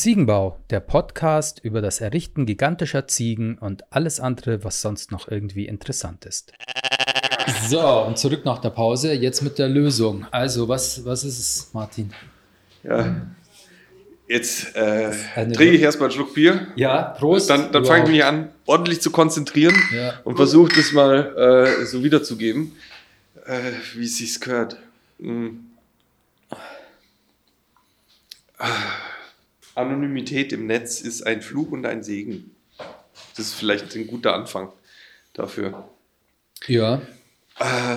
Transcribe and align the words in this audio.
Ziegenbau, 0.00 0.58
der 0.70 0.80
Podcast 0.80 1.60
über 1.62 1.82
das 1.82 2.00
Errichten 2.00 2.46
gigantischer 2.46 3.06
Ziegen 3.06 3.58
und 3.58 3.92
alles 3.92 4.18
andere, 4.18 4.64
was 4.64 4.80
sonst 4.80 5.12
noch 5.12 5.28
irgendwie 5.30 5.66
interessant 5.66 6.24
ist. 6.24 6.54
So, 7.68 7.86
und 8.06 8.16
zurück 8.16 8.46
nach 8.46 8.60
der 8.60 8.70
Pause, 8.70 9.12
jetzt 9.12 9.42
mit 9.42 9.58
der 9.58 9.68
Lösung. 9.68 10.24
Also, 10.30 10.68
was, 10.68 11.04
was 11.04 11.22
ist 11.22 11.38
es, 11.38 11.70
Martin? 11.74 12.14
Ja, 12.82 13.14
jetzt 14.26 14.74
äh, 14.74 15.10
trinke 15.34 15.72
ich 15.72 15.82
erstmal 15.82 16.08
einen 16.08 16.14
Schluck 16.14 16.32
Bier. 16.32 16.68
Ja, 16.76 17.02
Prost. 17.02 17.50
Dann, 17.50 17.70
dann 17.70 17.84
fange 17.84 18.04
ich 18.04 18.10
mich 18.10 18.24
an, 18.24 18.48
ordentlich 18.64 19.02
zu 19.02 19.10
konzentrieren 19.10 19.76
ja. 19.94 20.14
und 20.24 20.36
versuche 20.36 20.74
das 20.74 20.92
mal 20.92 21.76
äh, 21.82 21.84
so 21.84 22.02
wiederzugeben, 22.02 22.72
äh, 23.44 23.72
wie 23.96 24.06
es 24.06 24.16
sich 24.16 24.40
gehört. 24.40 24.78
Mhm. 25.18 25.66
Anonymität 29.80 30.52
im 30.52 30.66
Netz 30.66 31.00
ist 31.00 31.22
ein 31.22 31.42
Fluch 31.42 31.70
und 31.70 31.86
ein 31.86 32.02
Segen. 32.02 32.54
Das 33.36 33.46
ist 33.46 33.54
vielleicht 33.54 33.94
ein 33.96 34.06
guter 34.06 34.34
Anfang 34.34 34.72
dafür. 35.32 35.88
Ja. 36.66 37.02
Äh, 37.58 37.96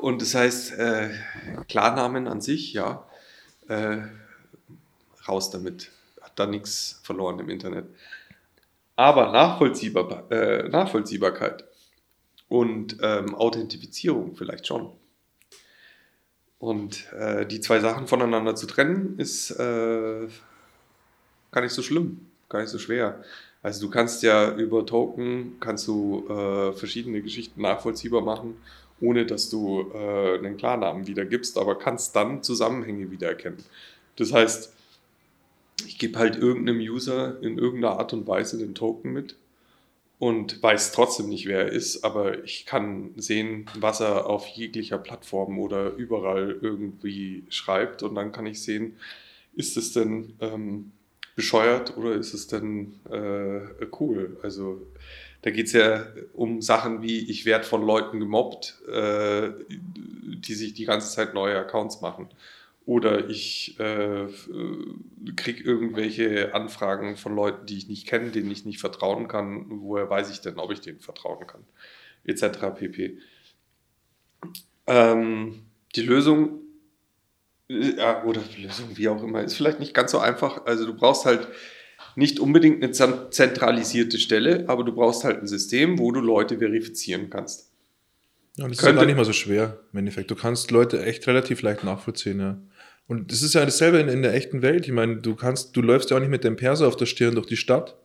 und 0.00 0.22
das 0.22 0.34
heißt, 0.34 0.78
äh, 0.78 1.10
Klarnamen 1.68 2.28
an 2.28 2.40
sich, 2.40 2.72
ja, 2.72 3.06
äh, 3.68 3.98
raus 5.28 5.50
damit. 5.50 5.90
Hat 6.20 6.38
da 6.38 6.46
nichts 6.46 7.00
verloren 7.02 7.38
im 7.38 7.48
Internet. 7.48 7.86
Aber 8.96 9.32
Nachvollziehbar, 9.32 10.30
äh, 10.30 10.68
Nachvollziehbarkeit 10.68 11.64
und 12.48 12.98
ähm, 13.02 13.34
Authentifizierung 13.34 14.36
vielleicht 14.36 14.66
schon. 14.66 14.92
Und 16.58 17.12
äh, 17.12 17.44
die 17.46 17.60
zwei 17.60 17.80
Sachen 17.80 18.06
voneinander 18.06 18.54
zu 18.54 18.66
trennen, 18.66 19.18
ist 19.18 19.50
äh, 19.50 20.28
gar 21.54 21.62
nicht 21.62 21.72
so 21.72 21.82
schlimm, 21.82 22.20
gar 22.48 22.60
nicht 22.60 22.70
so 22.70 22.78
schwer. 22.78 23.22
Also 23.62 23.86
du 23.86 23.90
kannst 23.90 24.22
ja 24.22 24.54
über 24.54 24.84
Token, 24.84 25.56
kannst 25.60 25.86
du 25.86 26.26
äh, 26.28 26.72
verschiedene 26.72 27.22
Geschichten 27.22 27.62
nachvollziehbar 27.62 28.20
machen, 28.20 28.56
ohne 29.00 29.24
dass 29.24 29.48
du 29.48 29.90
äh, 29.94 30.38
einen 30.38 30.56
Klarnamen 30.56 31.06
wiedergibst, 31.06 31.56
aber 31.56 31.78
kannst 31.78 32.14
dann 32.14 32.42
Zusammenhänge 32.42 33.10
wiedererkennen. 33.10 33.64
Das 34.16 34.32
heißt, 34.32 34.72
ich 35.86 35.98
gebe 35.98 36.18
halt 36.18 36.36
irgendeinem 36.36 36.80
User 36.80 37.40
in 37.42 37.58
irgendeiner 37.58 37.98
Art 37.98 38.12
und 38.12 38.26
Weise 38.26 38.58
den 38.58 38.74
Token 38.74 39.12
mit 39.12 39.36
und 40.18 40.62
weiß 40.62 40.92
trotzdem 40.92 41.28
nicht, 41.28 41.46
wer 41.46 41.66
er 41.66 41.72
ist, 41.72 42.04
aber 42.04 42.44
ich 42.44 42.66
kann 42.66 43.10
sehen, 43.16 43.66
was 43.78 44.00
er 44.00 44.26
auf 44.26 44.46
jeglicher 44.46 44.98
Plattform 44.98 45.58
oder 45.58 45.92
überall 45.94 46.58
irgendwie 46.60 47.44
schreibt 47.48 48.02
und 48.02 48.14
dann 48.14 48.32
kann 48.32 48.46
ich 48.46 48.62
sehen, 48.62 48.96
ist 49.54 49.76
es 49.76 49.92
denn 49.92 50.34
ähm, 50.40 50.92
bescheuert 51.34 51.96
oder 51.96 52.12
ist 52.12 52.34
es 52.34 52.46
denn 52.46 53.00
äh, 53.10 53.86
cool? 54.00 54.38
Also 54.42 54.86
da 55.42 55.50
geht 55.50 55.66
es 55.66 55.72
ja 55.72 56.06
um 56.32 56.62
Sachen 56.62 57.02
wie, 57.02 57.30
ich 57.30 57.44
werde 57.44 57.64
von 57.64 57.84
Leuten 57.84 58.18
gemobbt, 58.18 58.80
äh, 58.88 59.50
die 59.68 60.54
sich 60.54 60.74
die 60.74 60.86
ganze 60.86 61.14
Zeit 61.14 61.34
neue 61.34 61.58
Accounts 61.58 62.00
machen. 62.00 62.28
Oder 62.86 63.30
ich 63.30 63.78
äh, 63.80 64.26
kriege 65.36 65.62
irgendwelche 65.62 66.54
Anfragen 66.54 67.16
von 67.16 67.34
Leuten, 67.34 67.66
die 67.66 67.78
ich 67.78 67.88
nicht 67.88 68.06
kenne, 68.06 68.30
denen 68.30 68.50
ich 68.50 68.64
nicht 68.66 68.78
vertrauen 68.78 69.26
kann. 69.26 69.66
Woher 69.68 70.08
weiß 70.08 70.30
ich 70.30 70.40
denn, 70.40 70.58
ob 70.58 70.70
ich 70.70 70.80
denen 70.80 71.00
vertrauen 71.00 71.46
kann? 71.46 71.64
Etc. 72.24 72.42
pp. 72.76 73.18
Ähm, 74.86 75.62
die 75.96 76.02
Lösung, 76.02 76.60
ja, 77.68 78.24
oder 78.24 78.42
Lösung, 78.58 78.90
wie 78.94 79.08
auch 79.08 79.22
immer, 79.22 79.42
ist 79.42 79.54
vielleicht 79.54 79.80
nicht 79.80 79.94
ganz 79.94 80.10
so 80.10 80.18
einfach. 80.18 80.66
Also 80.66 80.86
du 80.86 80.94
brauchst 80.94 81.24
halt 81.24 81.48
nicht 82.16 82.38
unbedingt 82.38 82.82
eine 82.82 82.92
zentralisierte 82.92 84.18
Stelle, 84.18 84.64
aber 84.68 84.84
du 84.84 84.94
brauchst 84.94 85.24
halt 85.24 85.40
ein 85.40 85.46
System, 85.46 85.98
wo 85.98 86.12
du 86.12 86.20
Leute 86.20 86.58
verifizieren 86.58 87.30
kannst. 87.30 87.70
Ja, 88.56 88.68
das 88.68 88.78
Könnte, 88.78 88.94
ist 88.94 89.00
gar 89.00 89.06
nicht 89.06 89.16
mal 89.16 89.24
so 89.24 89.32
schwer 89.32 89.80
im 89.92 90.00
Endeffekt. 90.00 90.30
Du 90.30 90.36
kannst 90.36 90.70
Leute 90.70 91.04
echt 91.04 91.26
relativ 91.26 91.62
leicht 91.62 91.82
nachvollziehen, 91.82 92.38
ja. 92.38 92.60
Und 93.06 93.32
das 93.32 93.42
ist 93.42 93.54
ja 93.54 93.64
dasselbe 93.64 93.98
in, 93.98 94.08
in, 94.08 94.22
der 94.22 94.32
echten 94.32 94.62
Welt. 94.62 94.86
Ich 94.86 94.92
meine, 94.92 95.16
du 95.16 95.34
kannst, 95.34 95.76
du 95.76 95.82
läufst 95.82 96.10
ja 96.10 96.16
auch 96.16 96.20
nicht 96.20 96.30
mit 96.30 96.44
dem 96.44 96.56
Perser 96.56 96.86
auf 96.86 96.96
der 96.96 97.06
Stirn 97.06 97.34
durch 97.34 97.46
die 97.46 97.56
Stadt. 97.56 97.96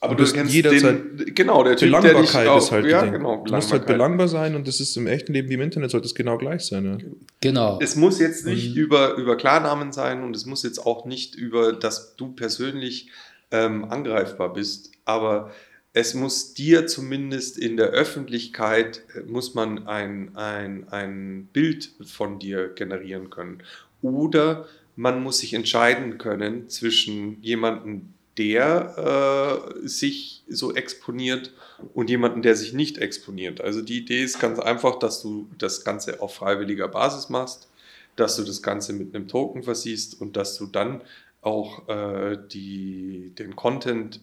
Aber 0.00 0.14
du, 0.14 0.24
du 0.24 0.32
kennst 0.32 0.54
jederzeit 0.54 1.18
den, 1.18 1.34
genau, 1.34 1.64
der 1.64 1.76
typ, 1.76 1.88
Belangbarkeit 1.88 2.46
der 2.46 2.56
ist 2.56 2.70
halt 2.70 2.86
ja, 2.86 3.04
genau, 3.04 3.44
Du 3.44 3.52
musst 3.52 3.72
halt 3.72 3.86
belangbar 3.86 4.28
sein 4.28 4.54
und 4.54 4.68
das 4.68 4.78
ist 4.80 4.96
im 4.96 5.06
echten 5.06 5.32
Leben 5.32 5.48
wie 5.48 5.54
im 5.54 5.60
Internet 5.60 5.90
sollte 5.90 6.06
es 6.06 6.14
genau 6.14 6.38
gleich 6.38 6.62
sein. 6.62 6.84
Ja. 6.84 6.98
Genau. 7.40 7.78
Es 7.82 7.96
muss 7.96 8.20
jetzt 8.20 8.46
nicht 8.46 8.76
mhm. 8.76 8.82
über, 8.82 9.14
über 9.14 9.36
Klarnamen 9.36 9.92
sein 9.92 10.22
und 10.22 10.36
es 10.36 10.46
muss 10.46 10.62
jetzt 10.62 10.78
auch 10.78 11.04
nicht 11.04 11.34
über, 11.34 11.72
dass 11.72 12.14
du 12.16 12.32
persönlich 12.32 13.10
ähm, 13.50 13.84
angreifbar 13.84 14.52
bist, 14.52 14.92
aber 15.04 15.50
es 15.92 16.14
muss 16.14 16.54
dir 16.54 16.86
zumindest 16.86 17.58
in 17.58 17.76
der 17.76 17.88
Öffentlichkeit, 17.88 19.02
äh, 19.14 19.20
muss 19.22 19.54
man 19.54 19.88
ein, 19.88 20.36
ein, 20.36 20.88
ein 20.90 21.48
Bild 21.52 21.90
von 22.04 22.38
dir 22.38 22.68
generieren 22.68 23.30
können. 23.30 23.62
Oder 24.00 24.66
man 24.96 25.22
muss 25.22 25.38
sich 25.38 25.54
entscheiden 25.54 26.18
können 26.18 26.68
zwischen 26.68 27.42
jemandem, 27.42 28.14
der 28.38 29.72
äh, 29.82 29.86
sich 29.86 30.44
so 30.48 30.74
exponiert 30.74 31.52
und 31.92 32.08
jemanden, 32.08 32.42
der 32.42 32.54
sich 32.54 32.72
nicht 32.72 32.98
exponiert. 32.98 33.60
Also 33.60 33.82
die 33.82 33.98
Idee 33.98 34.22
ist 34.22 34.38
ganz 34.38 34.58
einfach, 34.58 34.98
dass 34.98 35.20
du 35.20 35.48
das 35.58 35.84
Ganze 35.84 36.22
auf 36.22 36.34
freiwilliger 36.34 36.88
Basis 36.88 37.28
machst, 37.28 37.68
dass 38.16 38.36
du 38.36 38.44
das 38.44 38.62
Ganze 38.62 38.92
mit 38.92 39.14
einem 39.14 39.28
Token 39.28 39.62
versiehst 39.62 40.20
und 40.20 40.36
dass 40.36 40.56
du 40.56 40.66
dann 40.66 41.02
auch 41.40 41.88
äh, 41.88 42.38
die, 42.50 43.32
den 43.38 43.56
Content, 43.56 44.20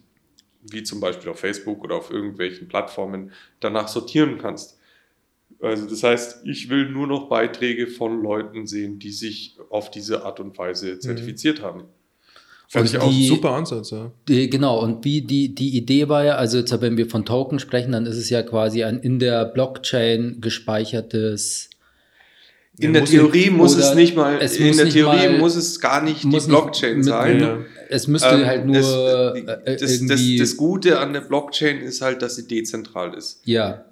wie 0.62 0.82
zum 0.82 1.00
Beispiel 1.00 1.30
auf 1.30 1.38
Facebook 1.38 1.84
oder 1.84 1.96
auf 1.96 2.10
irgendwelchen 2.10 2.68
Plattformen, 2.68 3.32
danach 3.60 3.88
sortieren 3.88 4.38
kannst. 4.38 4.78
Also 5.60 5.86
das 5.86 6.02
heißt, 6.02 6.46
ich 6.46 6.68
will 6.68 6.88
nur 6.90 7.06
noch 7.06 7.28
Beiträge 7.28 7.86
von 7.86 8.22
Leuten 8.22 8.66
sehen, 8.66 8.98
die 8.98 9.12
sich 9.12 9.56
auf 9.70 9.90
diese 9.90 10.24
Art 10.24 10.40
und 10.40 10.56
Weise 10.58 10.94
mhm. 10.94 11.00
zertifiziert 11.00 11.60
mhm. 11.60 11.64
haben. 11.64 11.84
Fand 12.68 12.88
ich 12.88 12.98
auch 12.98 13.08
die, 13.08 13.28
super 13.28 13.50
Ansatz, 13.50 13.92
ja. 13.92 14.10
Die, 14.28 14.50
genau, 14.50 14.80
und 14.80 15.04
wie 15.04 15.22
die, 15.22 15.54
die 15.54 15.76
Idee 15.76 16.08
war 16.08 16.24
ja, 16.24 16.34
also 16.34 16.58
jetzt, 16.58 16.80
wenn 16.80 16.96
wir 16.96 17.08
von 17.08 17.24
Token 17.24 17.60
sprechen, 17.60 17.92
dann 17.92 18.06
ist 18.06 18.16
es 18.16 18.28
ja 18.28 18.42
quasi 18.42 18.82
ein 18.82 18.98
in 18.98 19.18
der 19.20 19.44
Blockchain 19.44 20.38
gespeichertes. 20.40 21.70
In 22.78 22.92
der 22.92 23.04
Theorie 23.04 23.50
muss 23.50 23.76
es 23.76 23.94
nicht 23.94 24.16
mal, 24.16 24.38
es 24.40 24.56
in 24.56 24.76
der 24.76 24.88
Theorie 24.88 25.28
mal, 25.28 25.38
muss 25.38 25.54
es 25.54 25.80
gar 25.80 26.02
nicht 26.02 26.24
die 26.24 26.28
Blockchain 26.28 26.98
nicht 26.98 27.08
sein. 27.08 27.40
Ja. 27.40 27.58
Es 27.88 28.08
müsste 28.08 28.34
ähm, 28.34 28.46
halt 28.46 28.66
nur. 28.66 28.76
Es, 29.64 29.80
das, 29.80 30.06
das, 30.06 30.20
das 30.38 30.56
Gute 30.56 30.98
an 30.98 31.12
der 31.12 31.22
Blockchain 31.22 31.78
ist 31.78 32.02
halt, 32.02 32.20
dass 32.20 32.36
sie 32.36 32.48
dezentral 32.48 33.14
ist. 33.14 33.40
Ja 33.44 33.86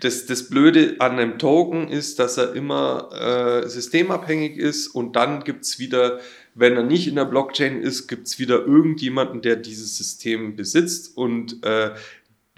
das, 0.00 0.26
das 0.26 0.48
Blöde 0.48 0.96
an 0.98 1.12
einem 1.12 1.38
Token 1.38 1.88
ist, 1.88 2.18
dass 2.18 2.36
er 2.36 2.54
immer 2.54 3.08
äh, 3.12 3.68
systemabhängig 3.68 4.56
ist 4.56 4.88
und 4.88 5.16
dann 5.16 5.44
gibt 5.44 5.64
es 5.64 5.78
wieder, 5.78 6.20
wenn 6.54 6.76
er 6.76 6.82
nicht 6.82 7.08
in 7.08 7.16
der 7.16 7.24
Blockchain 7.24 7.80
ist, 7.82 8.06
gibt 8.06 8.26
es 8.26 8.38
wieder 8.38 8.64
irgendjemanden, 8.64 9.42
der 9.42 9.56
dieses 9.56 9.96
System 9.96 10.56
besitzt 10.56 11.16
und 11.16 11.64
äh, 11.64 11.90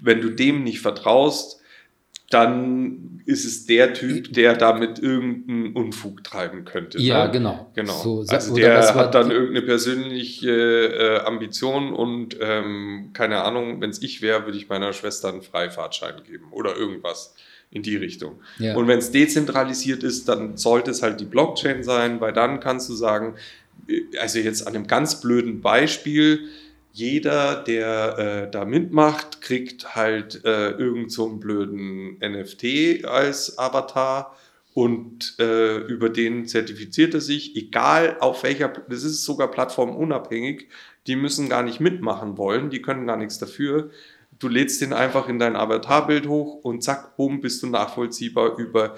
wenn 0.01 0.21
du 0.21 0.29
dem 0.29 0.63
nicht 0.63 0.81
vertraust, 0.81 1.59
dann 2.29 3.21
ist 3.25 3.45
es 3.45 3.65
der 3.65 3.93
Typ, 3.93 4.33
der 4.33 4.53
damit 4.53 4.99
irgendeinen 4.99 5.73
Unfug 5.73 6.25
treiben 6.25 6.65
könnte. 6.65 6.99
Ja, 6.99 7.25
ne? 7.25 7.31
genau. 7.31 7.71
genau. 7.73 7.93
So, 7.93 8.25
also 8.27 8.53
der 8.53 8.93
hat 8.95 9.15
dann 9.15 9.31
irgendeine 9.31 9.65
persönliche 9.65 10.51
äh, 10.51 11.19
Ambition 11.25 11.93
und 11.93 12.37
ähm, 12.41 13.11
keine 13.13 13.43
Ahnung, 13.43 13.79
wenn 13.79 13.91
es 13.91 14.01
ich 14.01 14.21
wäre, 14.21 14.45
würde 14.45 14.57
ich 14.57 14.67
meiner 14.67 14.91
Schwester 14.91 15.29
einen 15.29 15.41
Freifahrtschein 15.41 16.15
geben 16.29 16.47
oder 16.51 16.75
irgendwas 16.75 17.33
in 17.71 17.81
die 17.81 17.95
Richtung. 17.95 18.41
Ja. 18.59 18.75
Und 18.75 18.87
wenn 18.87 18.99
es 18.99 19.11
dezentralisiert 19.11 20.03
ist, 20.03 20.27
dann 20.27 20.57
sollte 20.57 20.91
es 20.91 21.01
halt 21.01 21.21
die 21.21 21.25
Blockchain 21.25 21.83
sein, 21.83 22.19
weil 22.19 22.33
dann 22.33 22.59
kannst 22.59 22.89
du 22.89 22.93
sagen, 22.93 23.35
äh, 23.35 23.66
also 24.19 24.39
jetzt 24.39 24.67
an 24.67 24.75
einem 24.75 24.87
ganz 24.87 25.21
blöden 25.21 25.61
Beispiel, 25.61 26.49
jeder, 26.91 27.63
der 27.63 28.17
äh, 28.47 28.51
da 28.51 28.65
mitmacht, 28.65 29.41
kriegt 29.41 29.95
halt 29.95 30.43
äh, 30.45 30.71
irgend 30.71 31.11
so 31.11 31.27
einen 31.27 31.39
blöden 31.39 32.17
NFT 32.17 33.05
als 33.05 33.59
Avatar 33.59 34.35
und 34.73 35.35
äh, 35.39 35.77
über 35.77 36.09
den 36.09 36.45
zertifiziert 36.47 37.13
er 37.13 37.21
sich, 37.21 37.55
egal 37.55 38.17
auf 38.19 38.43
welcher, 38.43 38.69
das 38.69 39.03
ist 39.03 39.23
sogar 39.23 39.49
plattformunabhängig, 39.49 40.67
die 41.07 41.15
müssen 41.15 41.49
gar 41.49 41.63
nicht 41.63 41.79
mitmachen 41.79 42.37
wollen, 42.37 42.69
die 42.69 42.81
können 42.81 43.07
gar 43.07 43.17
nichts 43.17 43.39
dafür. 43.39 43.89
Du 44.39 44.47
lädst 44.47 44.81
den 44.81 44.93
einfach 44.93 45.29
in 45.29 45.39
dein 45.39 45.55
Avatarbild 45.55 46.27
hoch 46.27 46.63
und 46.63 46.83
zack, 46.83 47.17
bumm, 47.17 47.41
bist 47.41 47.63
du 47.63 47.67
nachvollziehbar 47.67 48.57
über 48.57 48.95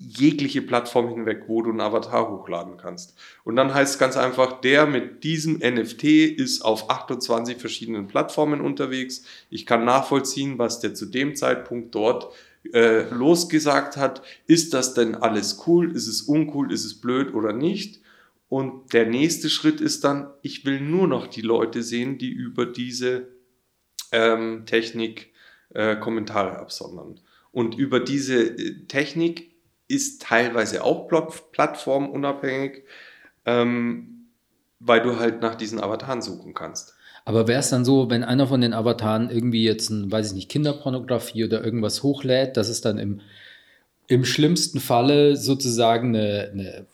jegliche 0.00 0.62
Plattform 0.62 1.10
hinweg, 1.10 1.44
wo 1.46 1.60
du 1.60 1.70
einen 1.70 1.82
Avatar 1.82 2.30
hochladen 2.30 2.78
kannst. 2.78 3.14
Und 3.44 3.56
dann 3.56 3.74
heißt 3.74 3.94
es 3.94 3.98
ganz 3.98 4.16
einfach, 4.16 4.60
der 4.62 4.86
mit 4.86 5.24
diesem 5.24 5.58
NFT 5.58 6.04
ist 6.04 6.62
auf 6.62 6.88
28 6.88 7.58
verschiedenen 7.58 8.08
Plattformen 8.08 8.62
unterwegs. 8.62 9.24
Ich 9.50 9.66
kann 9.66 9.84
nachvollziehen, 9.84 10.58
was 10.58 10.80
der 10.80 10.94
zu 10.94 11.06
dem 11.06 11.36
Zeitpunkt 11.36 11.94
dort 11.94 12.32
äh, 12.72 13.10
losgesagt 13.10 13.98
hat. 13.98 14.22
Ist 14.46 14.72
das 14.72 14.94
denn 14.94 15.14
alles 15.14 15.62
cool? 15.66 15.94
Ist 15.94 16.08
es 16.08 16.22
uncool? 16.22 16.72
Ist 16.72 16.86
es 16.86 16.98
blöd 16.98 17.34
oder 17.34 17.52
nicht? 17.52 18.00
Und 18.48 18.94
der 18.94 19.06
nächste 19.06 19.50
Schritt 19.50 19.82
ist 19.82 20.02
dann, 20.02 20.30
ich 20.40 20.64
will 20.64 20.80
nur 20.80 21.06
noch 21.08 21.26
die 21.26 21.42
Leute 21.42 21.82
sehen, 21.82 22.16
die 22.16 22.30
über 22.30 22.64
diese 22.64 23.28
ähm, 24.12 24.64
Technik 24.64 25.30
äh, 25.74 25.96
Kommentare 25.96 26.58
absondern. 26.58 27.20
Und 27.52 27.76
über 27.76 28.00
diese 28.00 28.42
äh, 28.42 28.86
Technik 28.88 29.49
ist 29.90 30.22
teilweise 30.22 30.84
auch 30.84 31.08
plattformunabhängig, 31.52 32.84
ähm, 33.44 34.26
weil 34.78 35.02
du 35.02 35.18
halt 35.18 35.42
nach 35.42 35.54
diesen 35.54 35.80
Avataren 35.80 36.22
suchen 36.22 36.54
kannst. 36.54 36.94
Aber 37.24 37.46
wäre 37.48 37.60
es 37.60 37.70
dann 37.70 37.84
so, 37.84 38.08
wenn 38.08 38.24
einer 38.24 38.46
von 38.46 38.60
den 38.60 38.72
Avataren 38.72 39.30
irgendwie 39.30 39.64
jetzt 39.64 39.90
ein, 39.90 40.10
weiß 40.10 40.28
ich 40.28 40.34
nicht, 40.34 40.48
Kinderpornografie 40.48 41.44
oder 41.44 41.62
irgendwas 41.62 42.02
hochlädt, 42.02 42.56
dass 42.56 42.68
es 42.68 42.80
dann 42.80 42.98
im, 42.98 43.20
im 44.06 44.24
schlimmsten 44.24 44.80
Falle 44.80 45.36
sozusagen 45.36 46.16
eine, 46.16 46.50
eine 46.52 46.86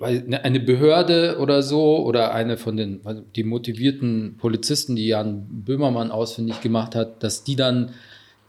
Ne, 0.00 0.42
eine 0.42 0.60
Behörde 0.60 1.36
oder 1.40 1.62
so 1.62 1.98
oder 1.98 2.32
eine 2.32 2.56
von 2.56 2.74
den 2.74 3.02
die 3.36 3.44
motivierten 3.44 4.38
Polizisten, 4.38 4.96
die 4.96 5.08
Jan 5.08 5.46
Böhmermann 5.50 6.10
ausfindig 6.10 6.62
gemacht 6.62 6.94
hat, 6.94 7.22
dass 7.22 7.44
die 7.44 7.54
dann 7.54 7.90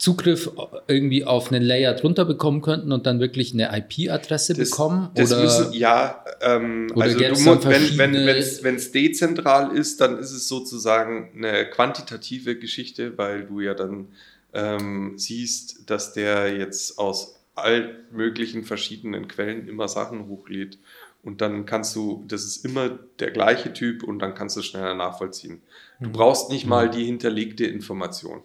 Zugriff 0.01 0.49
irgendwie 0.87 1.25
auf 1.25 1.51
einen 1.51 1.61
Layer 1.61 1.93
drunter 1.93 2.25
bekommen 2.25 2.63
könnten 2.63 2.91
und 2.91 3.05
dann 3.05 3.19
wirklich 3.19 3.53
eine 3.53 3.69
IP-Adresse 3.77 4.55
bekommen? 4.55 5.11
Das 5.13 5.31
oder, 5.31 5.43
müssen, 5.43 5.73
ja, 5.73 6.25
ähm, 6.41 6.91
oder 6.95 7.05
also 7.05 7.19
du 7.19 7.29
musst, 7.29 7.67
wenn 7.67 8.15
es 8.15 8.63
wenn, 8.63 8.77
dezentral 8.93 9.77
ist, 9.77 10.01
dann 10.01 10.17
ist 10.17 10.31
es 10.31 10.47
sozusagen 10.47 11.29
eine 11.35 11.69
quantitative 11.69 12.57
Geschichte, 12.57 13.15
weil 13.19 13.45
du 13.45 13.59
ja 13.59 13.75
dann 13.75 14.07
ähm, 14.53 15.13
siehst, 15.17 15.87
dass 15.87 16.13
der 16.13 16.57
jetzt 16.57 16.97
aus 16.97 17.35
all 17.53 17.95
möglichen 18.11 18.63
verschiedenen 18.63 19.27
Quellen 19.27 19.67
immer 19.67 19.87
Sachen 19.87 20.27
hochlädt 20.27 20.79
und 21.21 21.41
dann 21.41 21.67
kannst 21.67 21.95
du, 21.95 22.25
das 22.27 22.43
ist 22.43 22.65
immer 22.65 22.89
der 23.19 23.29
gleiche 23.29 23.71
Typ 23.71 24.01
und 24.01 24.17
dann 24.17 24.33
kannst 24.33 24.57
du 24.57 24.63
schneller 24.63 24.95
nachvollziehen. 24.95 25.61
Du 25.99 26.09
mhm. 26.09 26.13
brauchst 26.13 26.49
nicht 26.49 26.65
mal 26.65 26.87
mhm. 26.87 26.91
die 26.91 27.05
hinterlegte 27.05 27.65
Information. 27.65 28.41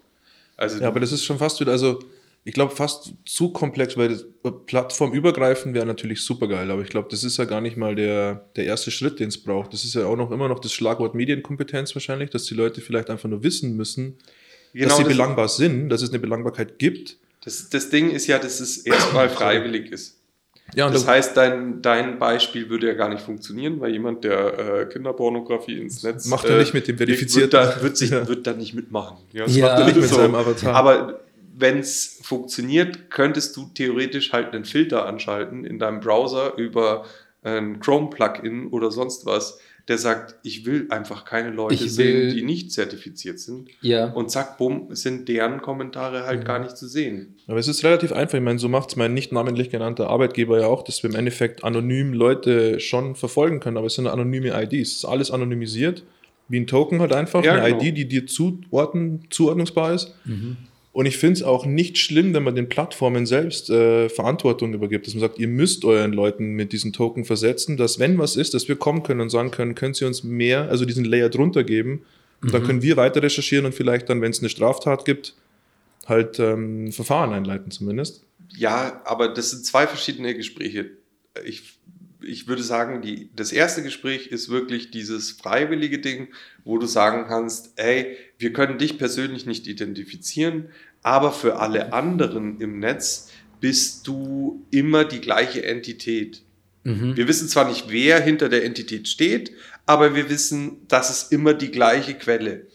Also 0.56 0.80
ja, 0.80 0.88
aber 0.88 1.00
das 1.00 1.12
ist 1.12 1.24
schon 1.24 1.38
fast 1.38 1.60
wieder, 1.60 1.72
also 1.72 1.98
ich 2.44 2.54
glaube 2.54 2.74
fast 2.74 3.14
zu 3.24 3.52
komplex, 3.52 3.96
weil 3.96 4.16
plattformübergreifend 4.66 5.74
wäre 5.74 5.84
natürlich 5.84 6.22
super 6.22 6.46
geil, 6.46 6.70
aber 6.70 6.82
ich 6.82 6.88
glaube, 6.88 7.08
das 7.10 7.24
ist 7.24 7.36
ja 7.38 7.44
gar 7.44 7.60
nicht 7.60 7.76
mal 7.76 7.96
der, 7.96 8.46
der 8.54 8.66
erste 8.66 8.92
Schritt, 8.92 9.18
den 9.18 9.28
es 9.28 9.42
braucht. 9.42 9.72
Das 9.72 9.84
ist 9.84 9.94
ja 9.94 10.06
auch 10.06 10.16
noch 10.16 10.30
immer 10.30 10.48
noch 10.48 10.60
das 10.60 10.72
Schlagwort 10.72 11.16
Medienkompetenz 11.16 11.94
wahrscheinlich, 11.96 12.30
dass 12.30 12.44
die 12.44 12.54
Leute 12.54 12.80
vielleicht 12.80 13.10
einfach 13.10 13.28
nur 13.28 13.42
wissen 13.42 13.76
müssen, 13.76 14.18
genau, 14.72 14.88
dass 14.88 14.96
sie 14.96 15.04
belangbar 15.04 15.48
sind, 15.48 15.88
dass 15.88 16.02
es 16.02 16.10
eine 16.10 16.20
Belangbarkeit 16.20 16.78
gibt. 16.78 17.18
Das, 17.44 17.68
das 17.68 17.90
Ding 17.90 18.10
ist 18.10 18.28
ja, 18.28 18.38
dass 18.38 18.60
es 18.60 18.78
erstmal 18.78 19.28
freiwillig 19.28 19.90
ist. 19.90 20.15
Ja, 20.74 20.90
das 20.90 21.06
heißt, 21.06 21.36
dein, 21.36 21.80
dein 21.80 22.18
Beispiel 22.18 22.68
würde 22.68 22.88
ja 22.88 22.94
gar 22.94 23.08
nicht 23.08 23.22
funktionieren, 23.22 23.80
weil 23.80 23.92
jemand, 23.92 24.24
der 24.24 24.58
äh, 24.58 24.86
Kinderpornografie 24.86 25.80
ins 25.80 26.02
Netz 26.02 26.26
macht 26.26 26.46
er 26.46 26.58
nicht 26.58 26.74
mit 26.74 26.88
dem 26.88 26.96
verifizierten, 26.96 27.52
wird 27.52 27.76
da, 27.76 27.82
wird, 27.82 27.96
sich, 27.96 28.10
ja. 28.10 28.26
wird 28.26 28.46
da 28.46 28.52
nicht 28.52 28.74
mitmachen. 28.74 29.18
Ja, 29.32 29.44
das 29.44 29.56
ja. 29.56 29.66
macht 29.66 29.78
er 29.80 29.84
nicht 29.86 29.96
mit 29.96 30.08
so. 30.08 30.16
seinem 30.16 30.34
Avatar. 30.34 30.74
Aber 30.74 31.20
wenn 31.56 31.78
es 31.78 32.20
funktioniert, 32.22 33.10
könntest 33.10 33.56
du 33.56 33.70
theoretisch 33.74 34.32
halt 34.32 34.52
einen 34.52 34.64
Filter 34.64 35.06
anschalten 35.06 35.64
in 35.64 35.78
deinem 35.78 36.00
Browser 36.00 36.56
über 36.56 37.04
ein 37.42 37.80
Chrome-Plugin 37.80 38.66
oder 38.68 38.90
sonst 38.90 39.24
was, 39.24 39.58
der 39.88 39.98
sagt, 39.98 40.34
ich 40.42 40.66
will 40.66 40.88
einfach 40.90 41.24
keine 41.24 41.50
Leute 41.50 41.88
sehen, 41.88 42.34
die 42.34 42.42
nicht 42.42 42.72
zertifiziert 42.72 43.38
sind. 43.38 43.70
Ja. 43.80 44.12
Und 44.12 44.30
zack, 44.30 44.58
bumm, 44.58 44.88
sind 44.90 45.28
deren 45.28 45.62
Kommentare 45.62 46.26
halt 46.26 46.40
mhm. 46.40 46.44
gar 46.44 46.58
nicht 46.58 46.76
zu 46.76 46.88
sehen. 46.88 47.35
Aber 47.48 47.58
es 47.58 47.68
ist 47.68 47.84
relativ 47.84 48.12
einfach. 48.12 48.38
Ich 48.38 48.44
meine, 48.44 48.58
so 48.58 48.68
macht 48.68 48.90
es 48.90 48.96
mein 48.96 49.14
nicht 49.14 49.32
namentlich 49.32 49.70
genannter 49.70 50.08
Arbeitgeber 50.08 50.60
ja 50.60 50.66
auch, 50.66 50.82
dass 50.82 51.02
wir 51.02 51.10
im 51.10 51.16
Endeffekt 51.16 51.62
anonym 51.62 52.12
Leute 52.12 52.80
schon 52.80 53.14
verfolgen 53.14 53.60
können, 53.60 53.76
aber 53.76 53.86
es 53.86 53.94
sind 53.94 54.08
anonyme 54.08 54.48
IDs. 54.48 54.90
Es 54.90 54.96
ist 54.96 55.04
alles 55.04 55.30
anonymisiert, 55.30 56.02
wie 56.48 56.58
ein 56.58 56.66
Token 56.66 57.00
halt 57.00 57.12
einfach, 57.12 57.44
ja, 57.44 57.54
eine 57.54 57.76
genau. 57.76 57.82
ID, 57.84 57.96
die 57.96 58.08
dir 58.08 58.26
zuordnen, 58.26 59.26
zuordnungsbar 59.30 59.94
ist. 59.94 60.14
Mhm. 60.24 60.56
Und 60.96 61.04
ich 61.04 61.18
finde 61.18 61.34
es 61.34 61.42
auch 61.42 61.66
nicht 61.66 61.98
schlimm, 61.98 62.32
wenn 62.32 62.42
man 62.42 62.54
den 62.54 62.70
Plattformen 62.70 63.26
selbst 63.26 63.68
äh, 63.68 64.08
Verantwortung 64.08 64.72
übergibt, 64.72 65.06
dass 65.06 65.12
man 65.12 65.20
sagt, 65.20 65.38
ihr 65.38 65.46
müsst 65.46 65.84
euren 65.84 66.14
Leuten 66.14 66.52
mit 66.52 66.72
diesen 66.72 66.94
Token 66.94 67.26
versetzen, 67.26 67.76
dass 67.76 67.98
wenn 67.98 68.18
was 68.18 68.34
ist, 68.36 68.54
dass 68.54 68.66
wir 68.66 68.76
kommen 68.76 69.02
können 69.02 69.20
und 69.20 69.28
sagen 69.28 69.50
können, 69.50 69.74
können 69.74 69.92
sie 69.92 70.06
uns 70.06 70.24
mehr, 70.24 70.70
also 70.70 70.86
diesen 70.86 71.04
Layer 71.04 71.28
drunter 71.28 71.64
geben. 71.64 72.02
Und 72.40 72.48
mhm. 72.48 72.52
dann 72.52 72.62
können 72.64 72.82
wir 72.82 72.96
weiter 72.96 73.22
recherchieren 73.22 73.66
und 73.66 73.74
vielleicht 73.74 74.08
dann, 74.08 74.22
wenn 74.22 74.30
es 74.30 74.40
eine 74.40 74.48
Straftat 74.48 75.04
gibt, 75.04 75.34
halt 76.06 76.38
ähm, 76.38 76.92
Verfahren 76.92 77.32
einleiten 77.32 77.70
zumindest. 77.70 78.24
Ja, 78.56 79.02
aber 79.04 79.28
das 79.28 79.50
sind 79.50 79.64
zwei 79.64 79.86
verschiedene 79.86 80.34
Gespräche. 80.34 80.90
Ich 81.44 81.76
ich 82.26 82.48
würde 82.48 82.62
sagen, 82.62 83.02
die, 83.02 83.30
das 83.34 83.52
erste 83.52 83.82
Gespräch 83.82 84.28
ist 84.28 84.48
wirklich 84.48 84.90
dieses 84.90 85.30
freiwillige 85.30 85.98
Ding, 85.98 86.28
wo 86.64 86.78
du 86.78 86.86
sagen 86.86 87.26
kannst, 87.28 87.72
ey, 87.76 88.16
wir 88.38 88.52
können 88.52 88.78
dich 88.78 88.98
persönlich 88.98 89.46
nicht 89.46 89.66
identifizieren, 89.66 90.68
aber 91.02 91.32
für 91.32 91.58
alle 91.60 91.92
anderen 91.92 92.60
im 92.60 92.78
Netz 92.78 93.30
bist 93.60 94.06
du 94.06 94.64
immer 94.70 95.04
die 95.04 95.20
gleiche 95.20 95.64
Entität. 95.64 96.42
Mhm. 96.84 97.16
Wir 97.16 97.28
wissen 97.28 97.48
zwar 97.48 97.68
nicht, 97.68 97.86
wer 97.88 98.20
hinter 98.20 98.48
der 98.48 98.64
Entität 98.64 99.08
steht, 99.08 99.52
aber 99.86 100.14
wir 100.14 100.28
wissen, 100.28 100.86
dass 100.88 101.10
es 101.10 101.30
immer 101.30 101.54
die 101.54 101.70
gleiche 101.70 102.14
Quelle. 102.14 102.66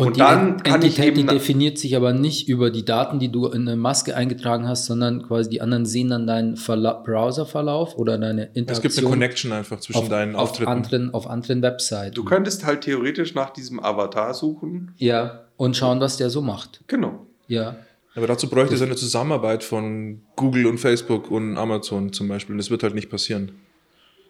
Und, 0.00 0.06
und 0.06 0.18
dann 0.18 0.62
kann 0.62 0.76
Entität, 0.76 0.98
ich 0.98 1.04
eben 1.04 1.16
die 1.16 1.26
definiert 1.26 1.76
sich 1.76 1.94
aber 1.94 2.14
nicht 2.14 2.48
über 2.48 2.70
die 2.70 2.86
Daten, 2.86 3.18
die 3.18 3.30
du 3.30 3.46
in 3.48 3.68
eine 3.68 3.76
Maske 3.76 4.16
eingetragen 4.16 4.66
hast, 4.66 4.86
sondern 4.86 5.22
quasi 5.22 5.50
die 5.50 5.60
anderen 5.60 5.84
sehen 5.84 6.08
dann 6.08 6.26
deinen 6.26 6.54
Browserverlauf 6.54 7.98
oder 7.98 8.16
deine 8.16 8.44
Interaktion. 8.44 8.76
Es 8.76 8.80
gibt 8.80 8.98
eine 8.98 9.08
Connection 9.08 9.52
einfach 9.52 9.78
zwischen 9.80 9.98
auf, 9.98 10.08
deinen 10.08 10.36
Auftritten. 10.36 10.70
Auf 10.70 10.76
anderen, 10.76 11.14
auf 11.14 11.26
anderen 11.28 11.60
Websites. 11.60 12.14
Du 12.14 12.24
könntest 12.24 12.64
halt 12.64 12.80
theoretisch 12.80 13.34
nach 13.34 13.50
diesem 13.50 13.78
Avatar 13.78 14.32
suchen. 14.32 14.94
Ja, 14.96 15.44
und 15.58 15.76
schauen, 15.76 16.00
was 16.00 16.16
der 16.16 16.30
so 16.30 16.40
macht. 16.40 16.80
Genau. 16.86 17.26
Ja. 17.46 17.76
Aber 18.14 18.26
dazu 18.26 18.48
bräuchte 18.48 18.74
es 18.74 18.80
eine 18.80 18.96
Zusammenarbeit 18.96 19.62
von 19.62 20.22
Google 20.34 20.66
und 20.66 20.78
Facebook 20.78 21.30
und 21.30 21.58
Amazon 21.58 22.14
zum 22.14 22.26
Beispiel. 22.26 22.54
Und 22.54 22.58
das 22.58 22.70
wird 22.70 22.82
halt 22.82 22.94
nicht 22.94 23.10
passieren. 23.10 23.52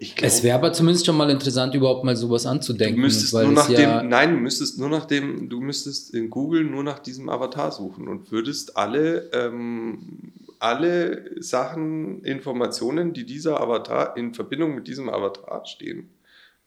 Glaub, 0.00 0.23
es 0.23 0.43
wäre 0.43 0.56
aber 0.56 0.73
zumindest 0.73 1.05
schon 1.05 1.17
mal 1.19 1.29
interessant, 1.29 1.75
überhaupt 1.75 2.05
mal 2.05 2.17
sowas 2.17 2.47
anzudenken. 2.47 2.97
Du 2.97 3.02
müsstest 3.02 3.35
nur 3.35 3.52
nach 3.52 3.69
ja 3.69 4.00
dem, 4.00 4.08
nein, 4.08 4.31
du 4.32 4.37
müsstest 4.38 4.79
nur 4.79 4.88
nach 4.88 5.05
dem, 5.05 5.50
du 5.50 5.61
müsstest 5.61 6.14
in 6.14 6.31
Google 6.31 6.64
nur 6.64 6.82
nach 6.82 7.00
diesem 7.00 7.29
Avatar 7.29 7.70
suchen 7.70 8.08
und 8.08 8.32
würdest 8.32 8.79
alle, 8.79 9.31
ähm, 9.35 10.32
alle 10.58 11.43
Sachen, 11.43 12.25
Informationen, 12.25 13.12
die 13.12 13.26
dieser 13.26 13.61
Avatar 13.61 14.17
in 14.17 14.32
Verbindung 14.32 14.75
mit 14.75 14.88
diesem 14.88 15.11
Avatar 15.11 15.67
stehen, 15.67 16.08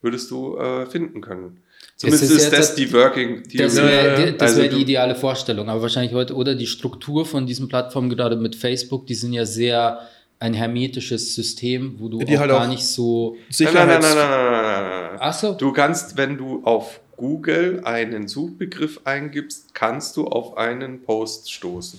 würdest 0.01 0.29
du 0.29 0.57
äh, 0.57 0.85
finden 0.85 1.21
können. 1.21 1.57
Zumindest 1.95 2.31
ist, 2.31 2.37
ist 2.37 2.53
das 2.53 2.75
die 2.75 2.93
Working 2.93 3.41
Theory. 3.43 3.63
Das 3.63 3.75
wäre 3.77 4.35
also 4.37 4.61
wär 4.61 4.69
die 4.69 4.81
ideale 4.81 5.15
Vorstellung, 5.15 5.69
aber 5.69 5.81
wahrscheinlich 5.81 6.13
heute, 6.13 6.35
oder 6.35 6.53
die 6.53 6.67
Struktur 6.67 7.25
von 7.25 7.47
diesen 7.47 7.67
Plattformen, 7.67 8.09
gerade 8.09 8.35
mit 8.35 8.55
Facebook, 8.55 9.07
die 9.07 9.15
sind 9.15 9.33
ja 9.33 9.45
sehr 9.45 10.01
ein 10.43 10.53
hermetisches 10.53 11.35
System, 11.35 11.95
wo 11.99 12.09
du 12.09 12.19
die 12.19 12.35
auch 12.35 12.41
halt 12.41 12.51
gar 12.51 12.67
nicht 12.67 12.85
so. 12.85 13.37
Sicherheits 13.49 14.05
nein, 14.05 14.17
nein, 14.17 14.29
nein, 14.29 14.41
nein, 14.41 14.51
nein, 14.51 14.83
nein, 14.83 15.09
nein. 15.11 15.17
Ach 15.21 15.33
so. 15.33 15.53
Du 15.53 15.71
kannst, 15.71 16.17
wenn 16.17 16.37
du 16.37 16.61
auf 16.65 16.99
Google 17.15 17.79
einen 17.85 18.27
Suchbegriff 18.27 18.99
eingibst, 19.05 19.73
kannst 19.73 20.17
du 20.17 20.27
auf 20.27 20.57
einen 20.57 21.03
Post 21.03 21.49
stoßen. 21.49 21.97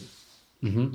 Mhm. 0.60 0.94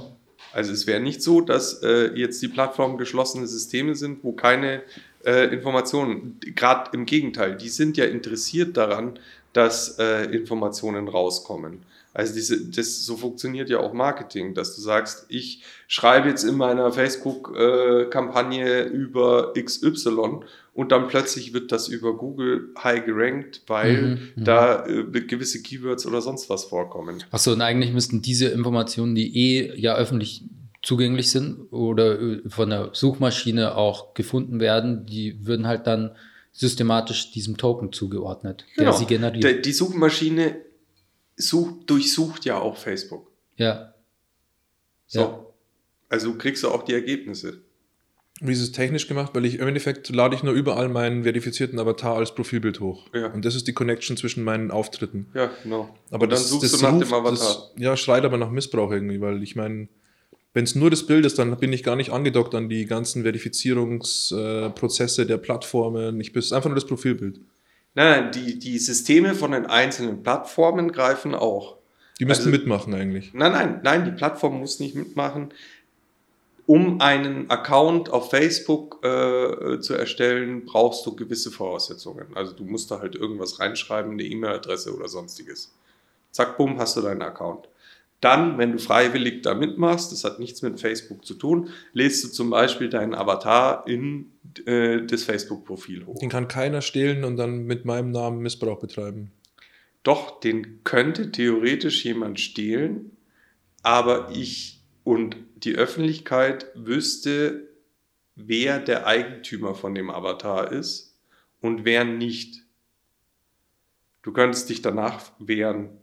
Also 0.54 0.74
es 0.74 0.86
wäre 0.86 1.00
nicht 1.00 1.24
so, 1.24 1.42
dass 1.42 1.82
äh, 1.82 2.14
jetzt 2.14 2.40
die 2.44 2.50
Plattformen 2.50 3.00
geschlossene 3.00 3.48
Systeme 3.48 3.96
sind, 3.96 4.24
wo 4.24 4.34
keine 4.34 4.84
äh, 5.26 5.52
Informationen, 5.52 6.40
gerade 6.56 6.92
im 6.94 7.08
Gegenteil, 7.08 7.58
die 7.58 7.70
sind 7.70 7.98
ja 7.98 8.06
interessiert 8.06 8.78
daran, 8.78 9.18
dass 9.54 9.98
äh, 9.98 10.26
Informationen 10.26 11.08
rauskommen. 11.08 11.80
Also 12.14 12.34
diese, 12.34 12.66
das, 12.70 13.06
so 13.06 13.18
funktioniert 13.18 13.70
ja 13.70 13.80
auch 13.80 13.94
Marketing, 13.94 14.54
dass 14.54 14.76
du 14.76 14.82
sagst, 14.82 15.26
ich 15.30 15.64
schreibe 15.88 16.30
jetzt 16.30 16.44
in 16.44 16.56
meiner 16.56 16.92
Facebook-Kampagne 16.92 18.84
über 18.84 19.54
XY 19.54 20.42
und 20.74 20.92
dann 20.92 21.08
plötzlich 21.08 21.54
wird 21.54 21.72
das 21.72 21.88
über 21.88 22.18
Google 22.18 22.70
high 22.84 23.06
gerankt, 23.06 23.62
weil 23.68 24.02
mhm, 24.02 24.20
mhm. 24.36 24.44
da 24.44 24.86
äh, 24.88 25.04
gewisse 25.04 25.62
Keywords 25.62 26.06
oder 26.06 26.22
sonst 26.22 26.50
was 26.50 26.66
vorkommen. 26.66 27.24
Achso, 27.32 27.52
und 27.52 27.62
eigentlich 27.62 27.94
müssten 27.94 28.22
diese 28.22 28.48
Informationen, 28.48 29.14
die 29.14 29.38
eh 29.38 29.80
ja 29.80 29.96
öffentlich 29.96 30.44
zugänglich 30.82 31.30
sind 31.32 31.72
oder 31.72 32.20
äh, 32.20 32.42
von 32.48 32.70
der 32.70 32.90
Suchmaschine 32.94 33.76
auch 33.76 34.14
gefunden 34.14 34.60
werden, 34.60 35.06
die 35.06 35.46
würden 35.46 35.68
halt 35.68 35.86
dann 35.86 36.12
systematisch 36.52 37.32
diesem 37.32 37.58
Token 37.58 37.92
zugeordnet, 37.94 38.66
genau. 38.76 38.92
der 38.92 39.00
sie 39.00 39.06
generiert. 39.06 39.66
Die 39.66 39.72
Suchmaschine 39.74 40.56
sucht, 41.40 41.90
durchsucht 41.90 42.46
ja 42.46 42.60
auch 42.60 42.78
Facebook. 42.78 43.32
Ja. 43.58 43.96
So. 45.08 45.20
Ja. 45.20 45.46
Also 46.10 46.36
kriegst 46.36 46.64
du 46.64 46.70
auch 46.70 46.84
die 46.84 46.94
Ergebnisse. 46.94 47.62
Wie 48.42 48.54
ist 48.54 48.62
es 48.62 48.72
technisch 48.72 49.08
gemacht? 49.08 49.32
Weil 49.36 49.44
ich 49.46 49.60
im 49.60 49.68
Endeffekt 49.68 50.08
lade 50.10 50.34
ich 50.36 50.44
nur 50.44 50.54
überall 50.54 50.88
meinen 50.88 51.24
verifizierten 51.24 51.78
Avatar 51.78 52.16
als 52.16 52.34
Profilbild 52.34 52.80
hoch. 52.80 53.08
Ja. 53.14 53.28
Und 53.34 53.44
das 53.44 53.54
ist 53.56 53.68
die 53.68 53.74
Connection 53.74 54.16
zwischen 54.16 54.44
meinen 54.46 54.72
Auftritten. 54.72 55.28
Ja, 55.34 55.52
genau. 55.64 55.94
Aber 56.10 56.24
Und 56.24 56.30
dann 56.32 56.40
das, 56.40 56.50
suchst 56.50 56.72
das 56.74 56.80
du 56.80 56.86
nach 56.86 56.94
ruft, 56.94 57.08
dem 57.08 57.14
Avatar. 57.14 57.32
Das, 57.32 57.74
ja, 57.78 57.98
schreit 57.98 58.24
aber 58.24 58.38
nach 58.38 58.50
Missbrauch 58.50 58.92
irgendwie, 58.92 59.20
weil 59.20 59.44
ich 59.44 59.56
meine, 59.58 59.90
Wenn 60.54 60.64
es 60.64 60.74
nur 60.74 60.90
das 60.90 61.06
Bild 61.06 61.26
ist, 61.26 61.38
dann 61.38 61.56
bin 61.58 61.72
ich 61.74 61.84
gar 61.84 61.96
nicht 61.96 62.12
angedockt 62.12 62.56
an 62.56 62.70
die 62.70 62.86
ganzen 62.86 63.24
Verifizierungsprozesse 63.24 65.22
äh, 65.22 65.26
der 65.26 65.38
Plattformen. 65.38 66.20
Ich 66.20 66.34
bin 66.34 66.42
einfach 66.42 66.66
nur 66.70 66.76
das 66.76 66.88
Profilbild. 66.88 67.40
Nein, 68.00 68.22
nein, 68.22 68.32
die, 68.32 68.58
die 68.58 68.80
Systeme 68.80 69.36
von 69.36 69.52
den 69.52 69.66
einzelnen 69.66 70.24
Plattformen 70.24 70.94
greifen 70.94 71.36
auch. 71.36 71.76
Die 72.18 72.24
müssen 72.24 72.46
also, 72.46 72.52
mitmachen 72.52 72.94
eigentlich. 72.94 73.34
Nein, 73.34 73.52
nein, 73.52 73.80
nein, 73.84 74.06
die 74.06 74.12
Plattform 74.12 74.58
muss 74.58 74.80
nicht 74.80 74.96
mitmachen. 74.96 75.54
Um 76.66 77.02
einen 77.02 77.50
Account 77.50 78.10
auf 78.10 78.30
Facebook 78.30 79.04
äh, 79.04 79.82
zu 79.82 79.96
erstellen, 79.96 80.64
brauchst 80.64 81.06
du 81.06 81.14
gewisse 81.14 81.52
Voraussetzungen. 81.52 82.28
Also 82.36 82.54
du 82.54 82.64
musst 82.64 82.90
da 82.90 83.02
halt 83.02 83.16
irgendwas 83.16 83.60
reinschreiben, 83.60 84.14
eine 84.14 84.24
E-Mail-Adresse 84.24 84.96
oder 84.96 85.10
sonstiges. 85.10 85.74
Zack, 86.32 86.58
bumm, 86.58 86.80
hast 86.80 86.96
du 86.96 87.02
deinen 87.02 87.22
Account. 87.22 87.68
Dann, 88.22 88.58
wenn 88.58 88.74
du 88.74 88.80
freiwillig 88.80 89.44
da 89.44 89.54
mitmachst, 89.54 90.12
das 90.12 90.26
hat 90.26 90.40
nichts 90.40 90.62
mit 90.62 90.80
Facebook 90.80 91.26
zu 91.26 91.36
tun, 91.36 91.70
lädst 91.94 92.24
du 92.24 92.28
zum 92.28 92.50
Beispiel 92.50 92.90
deinen 92.90 93.16
Avatar 93.16 93.88
in 93.88 94.32
äh, 94.66 95.06
das 95.06 95.24
Facebook-Profil 95.24 96.06
hoch. 96.06 96.20
Den 96.20 96.30
kann 96.30 96.50
keiner 96.50 96.82
stehlen 96.82 97.24
und 97.24 97.38
dann 97.38 97.64
mit 97.64 97.86
meinem 97.86 98.12
Namen 98.12 98.40
Missbrauch 98.40 98.80
betreiben. 98.80 99.32
Doch, 100.04 100.40
den 100.40 100.84
könnte 100.84 101.32
theoretisch 101.32 102.04
jemand 102.04 102.40
stehlen, 102.40 103.18
aber 103.84 104.32
ich 104.34 104.82
und 105.04 105.38
die 105.56 105.76
Öffentlichkeit 105.76 106.68
wüsste, 106.76 107.70
wer 108.36 108.80
der 108.80 109.08
Eigentümer 109.08 109.76
von 109.76 109.96
dem 109.96 110.10
Avatar 110.10 110.72
ist 110.72 111.18
und 111.62 111.86
wer 111.86 112.04
nicht. 112.04 112.64
Du 114.22 114.34
könntest 114.34 114.70
dich 114.70 114.82
danach 114.82 115.32
wehren 115.40 115.99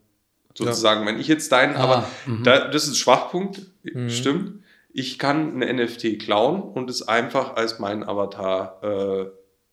sozusagen. 0.57 1.01
Ja. 1.01 1.07
Wenn 1.07 1.21
ich 1.21 1.29
jetzt 1.29 1.53
deinen, 1.53 1.77
ah, 1.77 1.81
aber 1.81 2.09
mhm. 2.27 2.43
da, 2.43 2.69
das 2.69 2.89
ist 2.89 2.99
Schwachpunkt, 2.99 3.63
mhm. 3.83 4.11
stimmt. 4.11 4.63
Ich 4.93 5.19
kann 5.19 5.61
eine 5.61 5.85
NFT 5.85 6.19
klauen 6.19 6.63
und 6.63 6.89
es 6.89 7.07
einfach 7.07 7.57
als 7.57 7.79
meinen 7.79 8.03
Avatar 8.03 8.83
äh, 8.83 9.27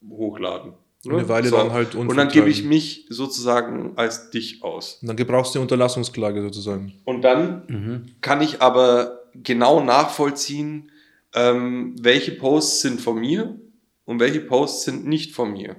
hochladen. 0.09 0.73
Ne? 1.05 1.17
Eine 1.17 1.29
Weile 1.29 1.49
so. 1.49 1.57
dann 1.57 1.71
halt 1.71 1.95
Und 1.95 2.15
dann 2.15 2.29
gebe 2.29 2.49
ich 2.49 2.63
mich 2.63 3.05
sozusagen 3.09 3.93
als 3.97 4.29
dich 4.29 4.63
aus. 4.63 4.99
Und 5.01 5.07
dann 5.07 5.17
gebrauchst 5.17 5.53
du 5.53 5.59
eine 5.59 5.63
Unterlassungsklage 5.63 6.41
sozusagen. 6.41 6.93
Und 7.05 7.21
dann 7.21 7.63
mhm. 7.67 8.05
kann 8.21 8.41
ich 8.41 8.61
aber 8.61 9.21
genau 9.33 9.81
nachvollziehen, 9.81 10.91
ähm, 11.33 11.95
welche 11.99 12.31
Posts 12.31 12.81
sind 12.81 13.01
von 13.01 13.19
mir 13.19 13.59
und 14.05 14.19
welche 14.19 14.39
Posts 14.41 14.85
sind 14.85 15.07
nicht 15.07 15.33
von 15.33 15.51
mir. 15.51 15.77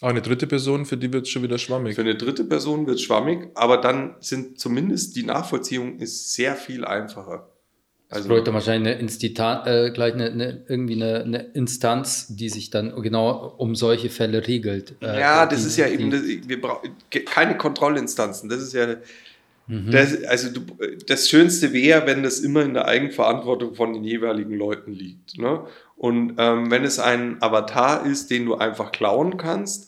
Aber 0.00 0.10
eine 0.10 0.22
dritte 0.22 0.46
Person, 0.46 0.86
für 0.86 0.96
die 0.96 1.12
wird 1.12 1.24
es 1.24 1.30
schon 1.30 1.42
wieder 1.42 1.58
schwammig. 1.58 1.96
Für 1.96 2.02
eine 2.02 2.14
dritte 2.14 2.44
Person 2.44 2.86
wird 2.86 2.96
es 2.96 3.02
schwammig, 3.02 3.48
aber 3.54 3.78
dann 3.78 4.14
sind 4.20 4.58
zumindest 4.58 5.16
die 5.16 5.24
Nachvollziehung 5.24 5.98
ist 5.98 6.34
sehr 6.34 6.54
viel 6.54 6.84
einfacher. 6.84 7.48
Also 8.10 8.28
bräuchte 8.28 8.54
wahrscheinlich 8.54 8.94
eine 8.94 9.00
Instita 9.02 9.66
äh, 9.66 9.90
gleich 9.90 10.14
eine, 10.14 10.30
eine, 10.30 10.64
irgendwie 10.66 10.94
eine, 10.94 11.24
eine, 11.24 11.38
Instanz, 11.52 12.28
die 12.30 12.48
sich 12.48 12.70
dann 12.70 13.02
genau 13.02 13.54
um 13.58 13.74
solche 13.74 14.08
Fälle 14.08 14.46
regelt. 14.46 14.94
Äh, 15.02 15.20
ja, 15.20 15.44
das 15.44 15.60
die, 15.62 15.66
ist 15.66 15.76
ja 15.76 15.88
eben, 15.88 16.10
das, 16.10 16.22
wir 16.22 16.60
brauchen 16.60 16.90
keine 17.26 17.58
Kontrollinstanzen. 17.58 18.48
Das 18.48 18.62
ist 18.62 18.72
ja, 18.72 18.96
mhm. 19.66 19.90
das, 19.90 20.24
also 20.24 20.48
du, 20.50 20.62
das 21.06 21.28
Schönste 21.28 21.74
wäre, 21.74 22.06
wenn 22.06 22.22
das 22.22 22.40
immer 22.40 22.62
in 22.62 22.72
der 22.72 22.86
Eigenverantwortung 22.86 23.74
von 23.74 23.92
den 23.92 24.04
jeweiligen 24.04 24.54
Leuten 24.54 24.92
liegt. 24.92 25.36
Ne? 25.36 25.66
Und 25.96 26.34
ähm, 26.38 26.70
wenn 26.70 26.84
es 26.84 26.98
ein 26.98 27.42
Avatar 27.42 28.06
ist, 28.06 28.30
den 28.30 28.46
du 28.46 28.54
einfach 28.54 28.90
klauen 28.90 29.36
kannst, 29.36 29.87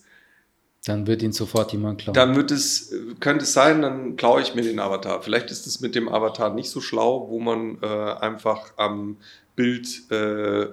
dann 0.91 1.07
wird 1.07 1.23
ihn 1.23 1.33
sofort 1.33 1.73
jemand 1.73 2.01
klauen. 2.01 2.15
Dann 2.15 2.35
wird 2.37 2.51
es, 2.51 2.93
könnte 3.21 3.45
es 3.45 3.53
sein, 3.53 3.83
dann 3.83 4.17
klaue 4.17 4.43
ich 4.43 4.55
mir 4.55 4.63
den 4.63 4.81
Avatar. 4.81 5.23
Vielleicht 5.23 5.51
ist 5.51 5.67
es 5.67 5.81
mit 5.81 5.95
dem 5.95 6.09
Avatar 6.09 6.53
nicht 6.53 6.71
so 6.71 6.81
schlau, 6.81 7.29
wo 7.31 7.39
man 7.39 7.79
äh, 7.83 7.87
einfach 7.87 8.73
am 8.77 9.17
Bild, 9.57 10.11
äh, 10.11 10.67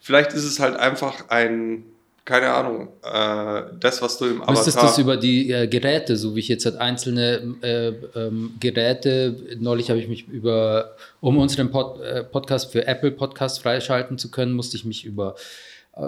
vielleicht 0.00 0.32
ist 0.32 0.44
es 0.44 0.58
halt 0.58 0.76
einfach 0.76 1.28
ein, 1.28 1.84
keine 2.24 2.54
Ahnung, 2.54 2.88
äh, 3.02 3.62
das, 3.80 4.00
was 4.00 4.18
du 4.18 4.26
im 4.26 4.42
Avatar... 4.42 4.54
Müsstest 4.54 4.82
du 4.82 4.86
es 4.86 4.98
über 4.98 5.16
die 5.16 5.50
äh, 5.50 5.66
Geräte, 5.66 6.16
so 6.16 6.34
wie 6.34 6.40
ich 6.40 6.48
jetzt 6.48 6.64
halt 6.64 6.76
einzelne 6.76 7.56
äh, 7.62 7.88
ähm, 8.18 8.54
Geräte, 8.60 9.36
neulich 9.58 9.90
habe 9.90 10.00
ich 10.00 10.08
mich 10.08 10.28
über, 10.28 10.96
um 11.20 11.36
unseren 11.38 11.70
Pod, 11.70 12.00
äh, 12.00 12.22
Podcast 12.24 12.72
für 12.72 12.86
Apple 12.86 13.10
Podcast 13.10 13.60
freischalten 13.60 14.18
zu 14.18 14.30
können, 14.30 14.52
musste 14.52 14.76
ich 14.76 14.84
mich 14.84 15.04
über 15.04 15.34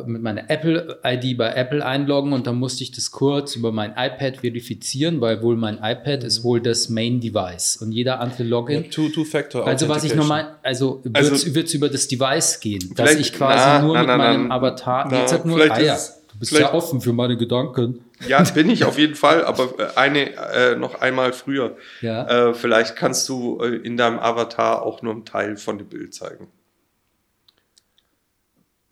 mit 0.06 0.22
meiner 0.22 0.48
Apple-ID 0.48 1.36
bei 1.36 1.52
Apple 1.52 1.84
einloggen 1.84 2.32
und 2.32 2.46
dann 2.46 2.56
musste 2.56 2.82
ich 2.82 2.92
das 2.92 3.10
kurz 3.10 3.54
über 3.54 3.70
mein 3.70 3.90
iPad 3.90 4.38
verifizieren, 4.38 5.20
weil 5.20 5.42
wohl 5.42 5.56
mein 5.56 5.76
iPad 5.76 6.20
mhm. 6.20 6.26
ist 6.26 6.42
wohl 6.42 6.62
das 6.62 6.88
Main-Device 6.88 7.78
und 7.82 7.92
jeder 7.92 8.18
andere 8.20 8.44
Login. 8.44 8.90
Two-Factor. 8.90 9.66
also 9.66 9.88
was 9.90 10.04
ich 10.04 10.14
nochmal, 10.14 10.56
also 10.62 11.02
wird 11.04 11.18
es 11.18 11.44
also, 11.44 11.76
über 11.76 11.90
das 11.90 12.08
Device 12.08 12.60
gehen, 12.60 12.94
dass 12.94 13.14
ich 13.16 13.34
quasi 13.34 13.58
na, 13.58 13.82
nur 13.82 13.94
na, 13.94 14.00
mit 14.00 14.08
na, 14.08 14.16
meinem 14.16 14.50
Avatar, 14.50 15.06
na, 15.10 15.20
jetzt 15.20 15.34
hat 15.34 15.44
nur, 15.44 15.60
ah, 15.60 15.78
ja, 15.78 15.98
du 16.32 16.38
bist 16.38 16.52
ja 16.52 16.72
offen 16.72 17.02
für 17.02 17.12
meine 17.12 17.36
Gedanken. 17.36 18.04
Ja, 18.26 18.42
bin 18.42 18.70
ich 18.70 18.84
auf 18.84 18.96
jeden 18.98 19.16
Fall, 19.16 19.44
aber 19.44 19.74
äh, 19.78 19.98
eine 19.98 20.34
äh, 20.34 20.76
noch 20.76 21.02
einmal 21.02 21.34
früher. 21.34 21.76
Ja. 22.00 22.48
Äh, 22.48 22.54
vielleicht 22.54 22.96
kannst 22.96 23.28
du 23.28 23.60
äh, 23.60 23.76
in 23.76 23.98
deinem 23.98 24.18
Avatar 24.18 24.82
auch 24.82 25.02
nur 25.02 25.12
einen 25.12 25.26
Teil 25.26 25.58
von 25.58 25.76
dem 25.76 25.88
Bild 25.88 26.14
zeigen. 26.14 26.46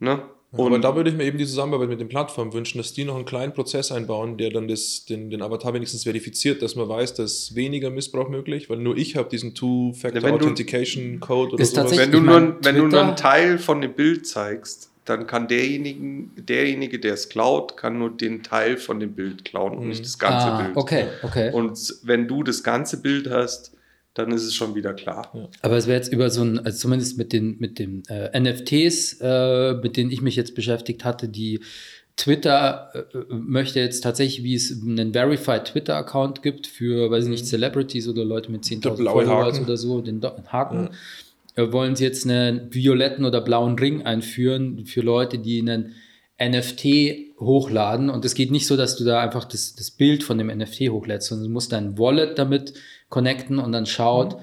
Ne? 0.00 0.20
Und 0.54 0.66
Aber 0.66 0.78
da 0.78 0.94
würde 0.94 1.08
ich 1.08 1.16
mir 1.16 1.24
eben 1.24 1.38
die 1.38 1.46
Zusammenarbeit 1.46 1.88
mit 1.88 1.98
den 1.98 2.08
Plattformen 2.08 2.52
wünschen, 2.52 2.76
dass 2.76 2.92
die 2.92 3.04
noch 3.04 3.16
einen 3.16 3.24
kleinen 3.24 3.54
Prozess 3.54 3.90
einbauen, 3.90 4.36
der 4.36 4.50
dann 4.50 4.68
das, 4.68 5.06
den, 5.06 5.30
den 5.30 5.40
Avatar 5.40 5.72
wenigstens 5.72 6.04
verifiziert, 6.04 6.60
dass 6.60 6.76
man 6.76 6.90
weiß, 6.90 7.14
dass 7.14 7.54
weniger 7.54 7.88
Missbrauch 7.88 8.28
möglich, 8.28 8.68
weil 8.68 8.76
nur 8.76 8.98
ich 8.98 9.16
habe 9.16 9.30
diesen 9.30 9.54
Two-Factor-Authentication-Code 9.54 11.54
oder 11.54 11.64
sowas. 11.64 11.96
Wenn 11.96 12.12
du, 12.12 12.20
nur, 12.20 12.58
wenn 12.60 12.76
du 12.76 12.86
nur 12.86 13.02
einen 13.02 13.16
Teil 13.16 13.58
von 13.58 13.80
dem 13.80 13.94
Bild 13.94 14.26
zeigst, 14.26 14.90
dann 15.06 15.26
kann 15.26 15.48
derjenige, 15.48 16.28
derjenige, 16.36 17.00
der 17.00 17.14
es 17.14 17.28
klaut, 17.28 17.76
kann 17.76 17.98
nur 17.98 18.10
den 18.10 18.42
Teil 18.42 18.76
von 18.76 19.00
dem 19.00 19.14
Bild 19.14 19.44
klauen 19.44 19.72
und 19.72 19.84
mhm. 19.84 19.88
nicht 19.88 20.04
das 20.04 20.18
ganze 20.18 20.46
ah, 20.46 20.62
Bild. 20.62 20.76
Okay, 20.76 21.06
okay. 21.22 21.50
Und 21.52 21.96
wenn 22.02 22.28
du 22.28 22.42
das 22.42 22.62
ganze 22.62 23.00
Bild 23.00 23.28
hast, 23.28 23.71
dann 24.14 24.30
ist 24.32 24.44
es 24.44 24.54
schon 24.54 24.74
wieder 24.74 24.94
klar. 24.94 25.30
Ja. 25.34 25.48
Aber 25.62 25.76
es 25.76 25.86
wäre 25.86 25.96
jetzt 25.96 26.12
über 26.12 26.30
so 26.30 26.42
ein, 26.42 26.58
also 26.58 26.78
zumindest 26.78 27.16
mit 27.18 27.32
den, 27.32 27.58
mit 27.58 27.78
den 27.78 28.02
äh, 28.08 28.38
NFTs, 28.38 29.18
äh, 29.20 29.74
mit 29.74 29.96
denen 29.96 30.10
ich 30.10 30.20
mich 30.20 30.36
jetzt 30.36 30.54
beschäftigt 30.54 31.04
hatte, 31.04 31.28
die 31.28 31.60
Twitter 32.16 32.92
äh, 32.94 33.34
möchte 33.34 33.80
jetzt 33.80 34.02
tatsächlich, 34.02 34.44
wie 34.44 34.54
es 34.54 34.82
einen 34.82 35.12
Verified 35.12 35.64
Twitter-Account 35.64 36.42
gibt 36.42 36.66
für, 36.66 37.10
weiß 37.10 37.24
ich 37.24 37.30
nicht, 37.30 37.44
mhm. 37.44 37.48
Celebrities 37.48 38.08
oder 38.08 38.24
Leute 38.24 38.52
mit 38.52 38.64
10.000 38.64 39.10
Followers 39.10 39.60
oder 39.60 39.76
so, 39.76 40.00
den 40.02 40.20
Haken, 40.46 40.90
ja. 41.56 41.64
Äh, 41.64 41.72
wollen 41.72 41.96
sie 41.96 42.04
jetzt 42.04 42.26
einen 42.26 42.72
violetten 42.72 43.24
oder 43.24 43.40
blauen 43.40 43.78
Ring 43.78 44.02
einführen 44.02 44.84
für 44.86 45.00
Leute, 45.00 45.38
die 45.38 45.60
einen 45.60 45.94
NFT 46.48 47.36
hochladen. 47.40 48.10
Und 48.10 48.24
es 48.24 48.34
geht 48.34 48.50
nicht 48.50 48.66
so, 48.66 48.76
dass 48.76 48.96
du 48.96 49.04
da 49.04 49.20
einfach 49.20 49.44
das, 49.44 49.74
das 49.74 49.90
Bild 49.90 50.22
von 50.22 50.38
dem 50.38 50.48
NFT 50.48 50.90
hochlädst, 50.90 51.28
sondern 51.28 51.48
du 51.48 51.52
musst 51.52 51.72
dein 51.72 51.98
Wallet 51.98 52.38
damit 52.38 52.74
connecten 53.08 53.58
und 53.58 53.72
dann 53.72 53.86
schaut 53.86 54.36
mhm. 54.36 54.42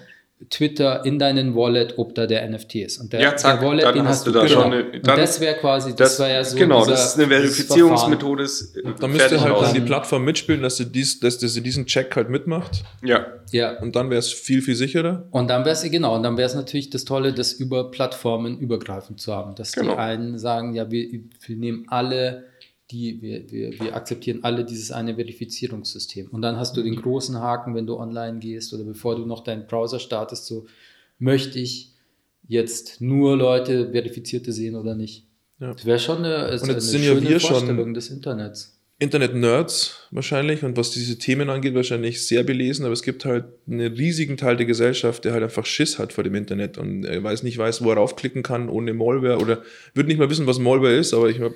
Twitter 0.50 1.06
in 1.06 1.20
deinen 1.20 1.54
Wallet, 1.54 1.98
ob 1.98 2.16
da 2.16 2.26
der 2.26 2.48
NFT 2.50 2.76
ist. 2.76 2.98
Und 3.00 3.12
der, 3.12 3.20
ja, 3.20 3.36
zack, 3.36 3.60
der 3.60 3.68
Wallet, 3.68 3.84
dann 3.84 3.94
den 3.94 4.08
hast 4.08 4.26
du 4.26 4.32
da 4.32 4.46
genau. 4.46 4.62
schon. 4.62 4.74
Eine, 4.74 4.84
dann, 5.02 5.16
und 5.16 5.22
das 5.22 5.42
wäre 5.42 5.56
quasi, 5.56 5.90
das, 5.90 6.12
das 6.12 6.20
wäre 6.20 6.32
ja 6.32 6.44
so. 6.46 6.58
Genau, 6.58 6.80
dieser, 6.80 6.92
das 6.92 7.08
ist 7.08 7.20
eine 7.20 7.28
Verifizierungsmethode. 7.28 8.48
Da 9.00 9.08
müsste 9.08 9.42
halt 9.42 9.62
dann 9.62 9.74
die 9.74 9.82
Plattform 9.82 10.24
mitspielen, 10.24 10.62
dass 10.62 10.78
sie, 10.78 10.86
dies, 10.86 11.20
dass, 11.20 11.40
dass 11.40 11.54
sie 11.54 11.62
diesen 11.62 11.86
Check 11.86 12.16
halt 12.16 12.30
mitmacht. 12.30 12.84
Ja. 13.04 13.26
ja. 13.52 13.78
Und 13.80 13.98
dann 13.98 14.10
wäre 14.10 14.20
es 14.20 14.32
viel, 14.32 14.62
viel 14.62 14.76
sicherer. 14.76 15.28
Und 15.32 15.50
dann 15.50 15.66
wäre 15.66 15.74
es, 15.74 15.82
genau, 15.84 16.16
und 16.16 16.24
dann 16.24 16.38
wäre 16.38 16.48
es 16.48 16.56
natürlich 16.56 16.90
das 16.90 17.04
Tolle, 17.04 17.34
das 17.34 17.52
über 17.52 17.92
Plattformen 17.92 18.60
übergreifend 18.60 19.20
zu 19.20 19.34
haben. 19.34 19.56
Dass 19.56 19.74
genau. 19.74 19.92
die 19.92 19.98
einen 19.98 20.40
sagen, 20.40 20.74
ja, 20.74 20.90
wir, 20.90 21.06
wir 21.46 21.56
nehmen 21.58 21.86
alle 21.90 22.46
die, 22.92 23.22
wir, 23.22 23.52
wir, 23.52 23.80
wir 23.80 23.96
akzeptieren 23.96 24.44
alle 24.44 24.66
dieses 24.66 24.92
eine 24.92 25.16
Verifizierungssystem. 25.16 26.28
Und 26.32 26.42
dann 26.42 26.58
hast 26.58 26.76
du 26.76 26.82
den 26.82 26.96
großen 26.96 27.40
Haken, 27.40 27.76
wenn 27.76 27.86
du 27.86 27.98
online 27.98 28.40
gehst 28.40 28.74
oder 28.74 28.84
bevor 28.84 29.16
du 29.16 29.26
noch 29.26 29.44
deinen 29.44 29.68
Browser 29.68 30.00
startest, 30.00 30.48
so 30.48 30.66
möchte 31.20 31.60
ich 31.60 31.94
jetzt 32.48 33.00
nur 33.00 33.38
Leute 33.38 33.92
verifizierte 33.92 34.52
sehen 34.52 34.76
oder 34.76 34.96
nicht. 34.96 35.28
Ja. 35.60 35.74
Das 35.74 35.86
wäre 35.86 36.00
schon 36.00 36.20
eine, 36.20 36.46
und 36.46 36.52
jetzt 36.52 36.64
eine 36.64 36.82
sind 36.82 37.04
ja 37.04 37.22
wir 37.22 37.40
Vorstellung 37.40 37.78
schon 37.78 37.94
des 37.94 38.10
Internets. 38.10 38.76
Internet-Nerds 39.02 40.08
wahrscheinlich 40.12 40.64
und 40.64 40.76
was 40.76 40.92
diese 40.92 41.18
Themen 41.18 41.50
angeht, 41.50 41.74
wahrscheinlich 41.74 42.26
sehr 42.26 42.44
belesen, 42.44 42.84
aber 42.84 42.92
es 42.92 43.02
gibt 43.02 43.24
halt 43.24 43.46
einen 43.66 43.94
riesigen 43.94 44.36
Teil 44.36 44.58
der 44.58 44.66
Gesellschaft, 44.66 45.24
der 45.24 45.32
halt 45.32 45.44
einfach 45.44 45.66
Schiss 45.66 45.98
hat 46.00 46.12
vor 46.12 46.26
dem 46.26 46.36
Internet 46.36 46.78
und 46.78 47.06
er 47.06 47.24
weiß 47.24 47.44
nicht 47.44 47.58
weiß, 47.58 47.82
wo 47.82 47.92
er 47.92 47.96
raufklicken 47.96 48.44
kann 48.44 48.68
ohne 48.68 48.94
Malware 48.94 49.38
oder 49.38 49.62
würde 49.94 50.10
nicht 50.10 50.18
mal 50.18 50.30
wissen, 50.30 50.48
was 50.48 50.60
Malware 50.60 50.98
ist, 50.98 51.14
aber 51.14 51.30
ich 51.30 51.40
habe 51.40 51.56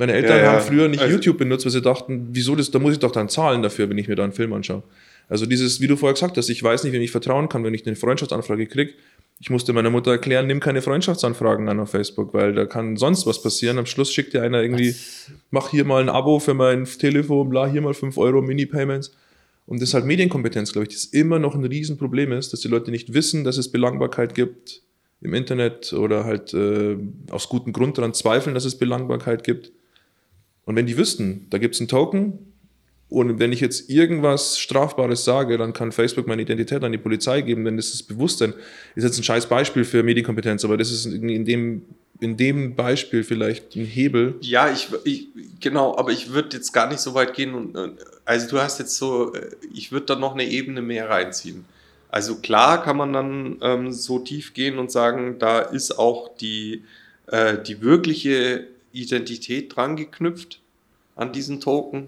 meine 0.00 0.14
Eltern 0.14 0.38
ja, 0.38 0.44
ja. 0.44 0.52
haben 0.52 0.62
früher 0.62 0.88
nicht 0.88 1.00
also, 1.00 1.14
YouTube 1.14 1.36
benutzt, 1.36 1.66
weil 1.66 1.72
sie 1.72 1.82
dachten, 1.82 2.28
wieso 2.32 2.56
das, 2.56 2.70
da 2.70 2.78
muss 2.78 2.94
ich 2.94 2.98
doch 2.98 3.12
dann 3.12 3.28
zahlen 3.28 3.62
dafür, 3.62 3.88
wenn 3.90 3.98
ich 3.98 4.08
mir 4.08 4.16
da 4.16 4.24
einen 4.24 4.32
Film 4.32 4.52
anschaue. 4.54 4.82
Also 5.28 5.44
dieses, 5.46 5.80
wie 5.80 5.86
du 5.86 5.96
vorher 5.96 6.14
gesagt 6.14 6.38
hast, 6.38 6.48
ich 6.48 6.62
weiß 6.62 6.84
nicht, 6.84 6.92
wem 6.94 7.02
ich 7.02 7.10
vertrauen 7.10 7.48
kann, 7.48 7.62
wenn 7.64 7.74
ich 7.74 7.86
eine 7.86 7.94
Freundschaftsanfrage 7.94 8.66
kriege. 8.66 8.94
Ich 9.40 9.50
musste 9.50 9.72
meiner 9.72 9.90
Mutter 9.90 10.10
erklären, 10.10 10.46
nimm 10.46 10.58
keine 10.58 10.80
Freundschaftsanfragen 10.80 11.68
an 11.68 11.80
auf 11.80 11.90
Facebook, 11.90 12.34
weil 12.34 12.54
da 12.54 12.64
kann 12.64 12.96
sonst 12.96 13.26
was 13.26 13.42
passieren. 13.42 13.78
Am 13.78 13.86
Schluss 13.86 14.12
schickt 14.12 14.32
dir 14.32 14.42
einer 14.42 14.62
irgendwie, 14.62 14.94
mach 15.50 15.68
hier 15.68 15.84
mal 15.84 16.02
ein 16.02 16.08
Abo 16.08 16.40
für 16.40 16.54
mein 16.54 16.86
Telefon, 16.86 17.50
bla, 17.50 17.66
hier 17.70 17.82
mal 17.82 17.94
5 17.94 18.16
Euro 18.16 18.40
Mini-Payments. 18.42 19.14
Und 19.66 19.80
das 19.80 19.90
ist 19.90 19.94
halt 19.94 20.06
Medienkompetenz, 20.06 20.72
glaube 20.72 20.88
ich, 20.88 20.94
das 20.94 21.04
immer 21.04 21.38
noch 21.38 21.54
ein 21.54 21.64
Riesenproblem 21.64 22.32
ist, 22.32 22.52
dass 22.52 22.60
die 22.60 22.68
Leute 22.68 22.90
nicht 22.90 23.12
wissen, 23.12 23.44
dass 23.44 23.56
es 23.56 23.70
Belangbarkeit 23.70 24.34
gibt 24.34 24.82
im 25.20 25.34
Internet 25.34 25.92
oder 25.92 26.24
halt 26.24 26.54
äh, 26.54 26.96
aus 27.30 27.48
gutem 27.48 27.72
Grund 27.72 27.98
daran 27.98 28.14
zweifeln, 28.14 28.54
dass 28.54 28.64
es 28.64 28.78
Belangbarkeit 28.78 29.44
gibt. 29.44 29.72
Und 30.70 30.76
wenn 30.76 30.86
die 30.86 30.96
wüssten, 30.96 31.48
da 31.50 31.58
gibt 31.58 31.74
es 31.74 31.80
einen 31.80 31.88
Token 31.88 32.38
und 33.08 33.40
wenn 33.40 33.50
ich 33.52 33.58
jetzt 33.58 33.90
irgendwas 33.90 34.56
Strafbares 34.56 35.24
sage, 35.24 35.58
dann 35.58 35.72
kann 35.72 35.90
Facebook 35.90 36.28
meine 36.28 36.42
Identität 36.42 36.84
an 36.84 36.92
die 36.92 36.98
Polizei 36.98 37.40
geben, 37.40 37.64
denn 37.64 37.76
das 37.76 37.92
ist 37.92 38.04
Bewusstsein. 38.04 38.54
Ist 38.94 39.02
jetzt 39.02 39.18
ein 39.18 39.24
scheiß 39.24 39.46
Beispiel 39.46 39.84
für 39.84 40.04
Medienkompetenz, 40.04 40.64
aber 40.64 40.76
das 40.76 40.92
ist 40.92 41.06
in 41.06 41.44
dem, 41.44 41.82
in 42.20 42.36
dem 42.36 42.76
Beispiel 42.76 43.24
vielleicht 43.24 43.74
ein 43.74 43.84
Hebel. 43.84 44.36
Ja, 44.42 44.70
ich, 44.70 44.86
ich 45.02 45.26
genau, 45.58 45.96
aber 45.98 46.12
ich 46.12 46.32
würde 46.32 46.56
jetzt 46.56 46.70
gar 46.70 46.88
nicht 46.88 47.00
so 47.00 47.14
weit 47.14 47.34
gehen 47.34 47.54
und 47.54 47.76
also 48.24 48.48
du 48.48 48.60
hast 48.60 48.78
jetzt 48.78 48.96
so, 48.96 49.34
äh, 49.34 49.50
ich 49.74 49.90
würde 49.90 50.06
da 50.06 50.14
noch 50.14 50.34
eine 50.34 50.44
Ebene 50.44 50.82
mehr 50.82 51.10
reinziehen. 51.10 51.64
Also 52.10 52.36
klar 52.36 52.84
kann 52.84 52.96
man 52.96 53.12
dann 53.12 53.56
ähm, 53.60 53.90
so 53.90 54.20
tief 54.20 54.54
gehen 54.54 54.78
und 54.78 54.92
sagen, 54.92 55.40
da 55.40 55.58
ist 55.58 55.98
auch 55.98 56.36
die, 56.36 56.84
äh, 57.26 57.58
die 57.60 57.82
wirkliche 57.82 58.68
Identität 58.92 59.74
dran 59.74 59.96
geknüpft 59.96 60.60
an 61.16 61.32
diesen 61.32 61.60
Token, 61.60 62.06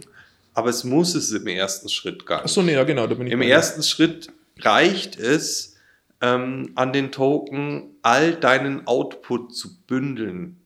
aber 0.55 0.71
es 0.71 0.85
muss 0.85 1.15
es 1.15 1.33
im 1.33 1.47
ersten 1.47 1.89
Schritt 1.89 2.27
gar 2.27 2.37
nicht. 2.37 2.45
Achso, 2.45 2.63
nee, 2.63 2.75
ja, 2.75 2.85
genau. 2.85 3.07
Da 3.07 3.15
bin 3.15 3.27
ich 3.27 3.33
Im 3.33 3.43
ersten 3.43 3.83
Schritt 3.83 4.29
reicht 4.59 5.19
es, 5.19 5.77
ähm, 6.21 6.73
an 6.77 6.93
den 6.93 7.13
Token 7.13 7.97
all 8.03 8.35
deinen 8.35 8.87
Output 8.87 9.55
zu 9.55 9.77
bündeln. 9.87 10.57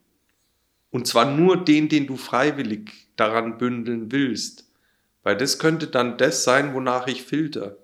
Und 0.91 1.07
zwar 1.07 1.31
nur 1.31 1.65
den, 1.65 1.89
den 1.89 2.07
du 2.07 2.17
freiwillig 2.17 2.91
daran 3.17 3.59
bündeln 3.59 4.13
willst. 4.13 4.69
Weil 5.23 5.37
das 5.37 5.59
könnte 5.59 5.89
dann 5.89 6.19
das 6.19 6.45
sein, 6.45 6.75
wonach 6.75 7.09
ich 7.09 7.23
filter. 7.23 7.77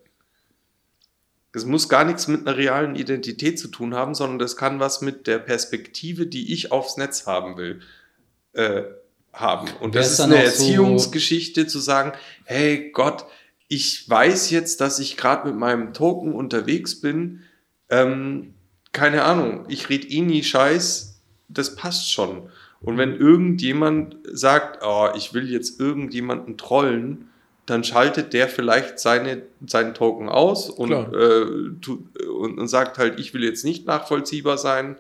Es 1.55 1.67
muss 1.67 1.89
gar 1.89 2.05
nichts 2.05 2.29
mit 2.29 2.47
einer 2.47 2.57
realen 2.57 2.95
Identität 2.95 3.59
zu 3.59 3.69
tun 3.69 3.95
haben, 3.95 4.15
sondern 4.15 4.39
das 4.39 4.57
kann 4.57 4.81
was 4.81 5.03
mit 5.03 5.27
der 5.27 5.39
Perspektive, 5.39 6.27
die 6.27 6.53
ich 6.53 6.73
aufs 6.73 6.97
Netz 6.97 7.27
haben 7.27 7.57
will, 7.57 7.81
äh, 8.53 8.83
haben. 9.33 9.69
Und 9.81 9.95
das 9.95 10.13
ist 10.13 10.21
eine 10.21 10.43
Erziehungsgeschichte 10.43 11.63
so 11.63 11.69
zu 11.69 11.79
sagen, 11.79 12.13
hey 12.45 12.91
Gott, 12.93 13.25
ich 13.69 14.09
weiß 14.09 14.51
jetzt, 14.51 14.81
dass 14.81 14.99
ich 14.99 15.17
gerade 15.17 15.49
mit 15.49 15.59
meinem 15.59 15.95
Token 15.95 16.35
unterwegs 16.35 17.01
bin. 17.01 17.41
Ähm, 17.89 18.55
keine 18.93 19.25
Ahnung, 19.25 19.65
ich 19.69 19.89
rede 19.89 20.07
eh 20.09 20.21
nie 20.21 20.43
Scheiß, 20.43 21.21
das 21.49 21.75
passt 21.75 22.13
schon. 22.13 22.51
Und 22.83 22.99
wenn 22.99 23.17
irgendjemand 23.17 24.17
sagt, 24.31 24.81
oh, 24.85 25.09
ich 25.17 25.33
will 25.33 25.51
jetzt 25.51 25.81
irgendjemanden 25.81 26.59
trollen, 26.59 27.31
dann 27.65 27.85
schaltet 27.85 28.33
der 28.33 28.49
vielleicht 28.49 28.99
seine, 28.99 29.43
seinen 29.67 29.95
Token 29.95 30.29
aus 30.29 30.69
und, 30.69 30.91
äh, 30.91 31.43
und, 32.27 32.59
und, 32.59 32.69
sagt 32.69 32.99
halt, 32.99 33.21
ich 33.21 33.33
will 33.35 33.45
jetzt 33.45 33.65
nicht 33.65 33.87
nachvollziehbar 33.87 34.59
sein. 34.59 34.97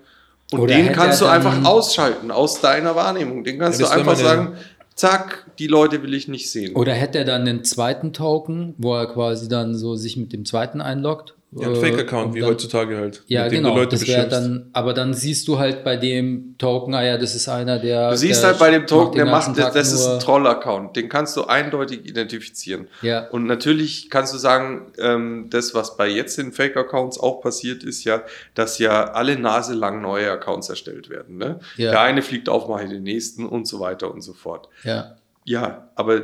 Und 0.53 0.61
Oder 0.61 0.75
den 0.75 0.93
kannst 0.93 1.21
du 1.21 1.27
einfach 1.27 1.65
ausschalten 1.65 2.31
aus 2.31 2.61
deiner 2.61 2.95
Wahrnehmung. 2.95 3.45
Den 3.45 3.59
kannst 3.59 3.81
ja, 3.81 3.87
du 3.87 3.93
einfach 3.93 4.17
sagen, 4.17 4.55
zack, 4.95 5.47
die 5.59 5.67
Leute 5.67 6.03
will 6.03 6.15
ich 6.15 6.29
nicht 6.29 6.51
sehen. 6.51 6.77
Oder 6.77 6.93
hätte 6.93 7.19
er 7.19 7.25
dann 7.25 7.43
einen 7.43 7.65
zweiten 7.65 8.13
Token, 8.13 8.75
wo 8.79 8.95
er 8.95 9.07
quasi 9.07 9.49
dann 9.49 9.75
so 9.75 9.97
sich 9.97 10.17
mit 10.17 10.33
dem 10.33 10.45
zweiten 10.45 10.81
einloggt? 10.81 11.35
Ja, 11.55 11.69
ein 11.69 11.77
Fake-Account, 11.77 12.35
wie 12.35 12.41
dann, 12.41 12.49
heutzutage 12.49 12.97
halt. 12.97 13.23
Ja, 13.27 13.47
genau. 13.47 13.85
das 13.85 14.03
dann, 14.05 14.71
aber 14.73 14.95
dann 14.95 15.13
siehst 15.13 15.47
du 15.49 15.59
halt 15.59 15.85
bei 15.85 15.97
dem 15.97 16.55
Token, 16.57 16.95
ah 16.95 17.05
ja, 17.05 17.19
das 17.19 17.35
ist 17.35 17.47
einer, 17.47 17.79
der. 17.79 18.11
Du 18.11 18.17
siehst 18.17 18.43
der 18.43 18.51
halt 18.51 18.59
bei 18.59 18.71
dem 18.71 18.87
Token, 18.87 19.17
der 19.17 19.27
macht, 19.27 19.59
das, 19.59 19.75
das 19.75 19.93
ist 19.93 20.07
ein 20.07 20.19
Troll-Account. 20.19 20.97
Den 20.97 21.11
kannst 21.11 21.37
du 21.37 21.45
eindeutig 21.45 22.07
identifizieren. 22.07 22.89
Ja. 23.03 23.29
Und 23.29 23.45
natürlich 23.45 24.09
kannst 24.09 24.33
du 24.33 24.39
sagen, 24.39 24.93
ähm, 24.99 25.49
das, 25.51 25.75
was 25.75 25.99
bei 25.99 26.09
jetzt 26.09 26.39
den 26.39 26.53
Fake-Accounts 26.53 27.21
auch 27.21 27.43
passiert, 27.43 27.85
ist 27.85 28.05
ja, 28.05 28.23
dass 28.55 28.79
ja 28.79 29.13
alle 29.13 29.39
Nase 29.39 29.75
lang 29.75 30.01
neue 30.01 30.31
Accounts 30.31 30.71
erstellt 30.71 31.11
werden. 31.11 31.37
Ne? 31.37 31.61
Ja. 31.77 31.91
Der 31.91 32.01
eine 32.01 32.23
fliegt 32.23 32.49
auf, 32.49 32.67
mache 32.67 32.89
den 32.89 33.03
nächsten 33.03 33.45
und 33.45 33.69
so 33.69 33.79
weiter 33.79 34.11
und 34.11 34.23
so 34.23 34.33
fort. 34.33 34.69
Ja. 34.85 35.17
Ja, 35.45 35.91
aber 35.97 36.23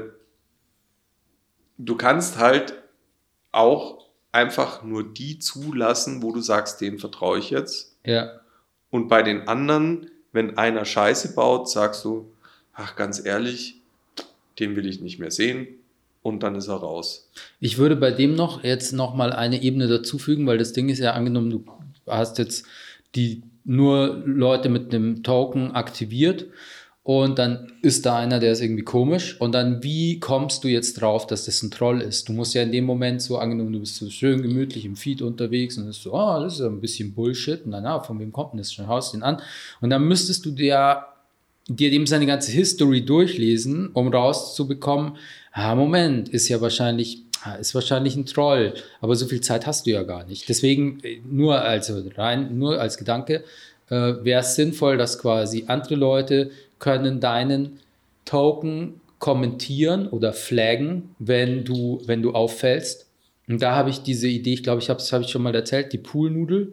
du 1.77 1.97
kannst 1.97 2.39
halt 2.39 2.75
auch 3.53 3.98
einfach 4.39 4.85
nur 4.85 5.03
die 5.03 5.41
zulassen, 5.41 6.23
wo 6.23 6.33
du 6.33 6.41
sagst, 6.41 6.81
denen 6.81 6.99
vertraue 6.99 7.41
ich 7.41 7.51
jetzt. 7.51 7.97
Ja. 8.05 8.41
Und 8.91 9.09
bei 9.09 9.23
den 9.23 9.49
anderen, 9.49 10.11
wenn 10.33 10.57
einer 10.57 10.85
Scheiße 10.85 11.35
baut, 11.35 11.69
sagst 11.69 12.05
du, 12.05 12.31
ach 12.73 12.95
ganz 12.95 13.25
ehrlich, 13.25 13.81
den 14.61 14.77
will 14.77 14.87
ich 14.87 15.01
nicht 15.01 15.19
mehr 15.19 15.33
sehen 15.33 15.67
und 16.23 16.45
dann 16.45 16.55
ist 16.55 16.69
er 16.69 16.77
raus. 16.77 17.29
Ich 17.59 17.79
würde 17.79 17.97
bei 17.97 18.13
dem 18.13 18.37
noch 18.37 18.63
jetzt 18.63 18.93
noch 18.93 19.15
mal 19.15 19.33
eine 19.33 19.61
Ebene 19.61 19.89
dazufügen, 19.89 20.47
weil 20.47 20.59
das 20.59 20.73
Ding 20.73 20.89
ist 20.89 21.01
ja 21.01 21.13
angenommen, 21.15 21.51
du 21.51 21.65
hast 22.07 22.39
jetzt 22.39 22.65
die 23.17 23.43
nur 23.65 24.23
Leute 24.25 24.69
mit 24.69 24.95
einem 24.95 25.25
Token 25.25 25.73
aktiviert 25.73 26.47
und 27.09 27.39
dann 27.39 27.73
ist 27.81 28.05
da 28.05 28.19
einer, 28.19 28.39
der 28.39 28.53
ist 28.53 28.61
irgendwie 28.61 28.83
komisch. 28.83 29.41
Und 29.41 29.53
dann, 29.53 29.83
wie 29.83 30.21
kommst 30.21 30.63
du 30.63 30.69
jetzt 30.69 31.01
drauf, 31.01 31.27
dass 31.27 31.47
das 31.47 31.63
ein 31.63 31.71
Troll 31.71 32.03
ist? 32.03 32.29
Du 32.29 32.35
musst 32.35 32.53
ja 32.53 32.61
in 32.61 32.71
dem 32.71 32.85
Moment 32.85 33.23
so 33.23 33.39
angenommen, 33.39 33.73
du 33.73 33.81
bist 33.81 33.97
so 33.97 34.11
schön 34.11 34.43
gemütlich 34.43 34.85
im 34.85 34.95
Feed 34.95 35.23
unterwegs 35.23 35.79
und 35.79 35.89
ist 35.89 36.03
so, 36.03 36.13
oh, 36.13 36.39
das 36.39 36.57
ist 36.57 36.61
ja 36.61 36.67
ein 36.67 36.83
bisschen 36.83 37.15
Bullshit. 37.15 37.65
Und 37.65 37.71
dann, 37.71 37.87
ah, 37.87 38.01
von 38.01 38.21
wem 38.21 38.31
kommt 38.31 38.53
denn 38.53 38.59
das 38.59 38.75
schon? 38.75 38.89
Haust 38.89 39.15
den 39.15 39.23
an. 39.23 39.41
Und 39.81 39.89
dann 39.89 40.07
müsstest 40.07 40.45
du 40.45 40.51
dir, 40.51 41.07
dir 41.67 41.91
dem 41.91 42.07
seine 42.07 42.27
ganze 42.27 42.53
History 42.53 43.03
durchlesen, 43.03 43.89
um 43.95 44.09
rauszubekommen, 44.09 45.17
ah, 45.53 45.75
Moment, 45.75 46.29
ist 46.29 46.51
ja 46.51 46.61
wahrscheinlich, 46.61 47.23
ah, 47.43 47.55
ist 47.55 47.75
wahrscheinlich 47.75 48.17
ein 48.17 48.27
Troll. 48.27 48.75
Aber 49.01 49.17
so 49.17 49.25
viel 49.25 49.41
Zeit 49.41 49.67
hast 49.67 49.87
du 49.87 49.93
ja 49.93 50.03
gar 50.03 50.27
nicht. 50.27 50.47
Deswegen, 50.51 51.01
äh, 51.03 51.23
nur, 51.27 51.59
also 51.59 52.03
rein, 52.19 52.59
nur 52.59 52.79
als 52.79 52.99
Gedanke, 52.99 53.45
äh, 53.89 53.95
wäre 54.23 54.43
es 54.43 54.57
sinnvoll, 54.57 54.99
dass 54.99 55.19
quasi 55.19 55.65
andere 55.69 55.95
Leute 55.95 56.51
können 56.79 57.21
deinen 57.21 57.81
Token 58.25 59.01
kommentieren 59.19 60.09
oder 60.09 60.33
flaggen, 60.33 61.11
wenn 61.19 61.65
du, 61.65 62.01
wenn 62.07 62.23
du 62.23 62.33
auffällst. 62.33 63.07
Und 63.49 63.63
da 63.63 63.75
habe 63.75 63.91
ich 63.91 64.03
diese 64.03 64.29
Idee, 64.29 64.53
ich 64.53 64.63
glaube, 64.63 64.83
ich 64.83 64.91
habe 64.91 65.01
es 65.01 65.13
hab 65.13 65.23
ich 65.23 65.29
schon 65.29 65.43
mal 65.43 65.55
erzählt, 65.55 65.93
die 65.93 65.99
Poolnudel. 65.99 66.73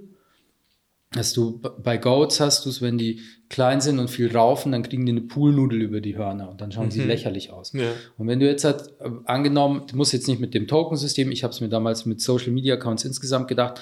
Dass 1.11 1.31
du 1.31 1.61
bei 1.81 1.95
Goats 1.97 2.41
hast 2.41 2.65
du 2.65 2.69
es, 2.69 2.81
wenn 2.81 2.97
die 2.97 3.21
klein 3.47 3.79
sind 3.79 3.99
und 3.99 4.09
viel 4.09 4.35
raufen, 4.35 4.73
dann 4.73 4.83
kriegen 4.83 5.05
die 5.05 5.13
eine 5.13 5.21
Poolnudel 5.21 5.81
über 5.81 6.01
die 6.01 6.17
Hörner 6.17 6.49
und 6.49 6.59
dann 6.59 6.73
schauen 6.73 6.87
mhm. 6.87 6.91
sie 6.91 7.03
lächerlich 7.03 7.51
aus. 7.51 7.71
Ja. 7.71 7.89
Und 8.17 8.27
wenn 8.27 8.41
du 8.41 8.45
jetzt 8.45 8.65
halt, 8.65 8.89
äh, 8.99 9.09
angenommen, 9.23 9.83
du 9.89 9.95
musst 9.95 10.11
jetzt 10.11 10.27
nicht 10.27 10.41
mit 10.41 10.53
dem 10.53 10.67
Tokensystem, 10.67 11.31
ich 11.31 11.43
habe 11.43 11.53
es 11.53 11.61
mir 11.61 11.69
damals 11.69 12.05
mit 12.05 12.19
Social 12.19 12.51
Media 12.51 12.75
Accounts 12.75 13.05
insgesamt 13.05 13.47
gedacht, 13.47 13.79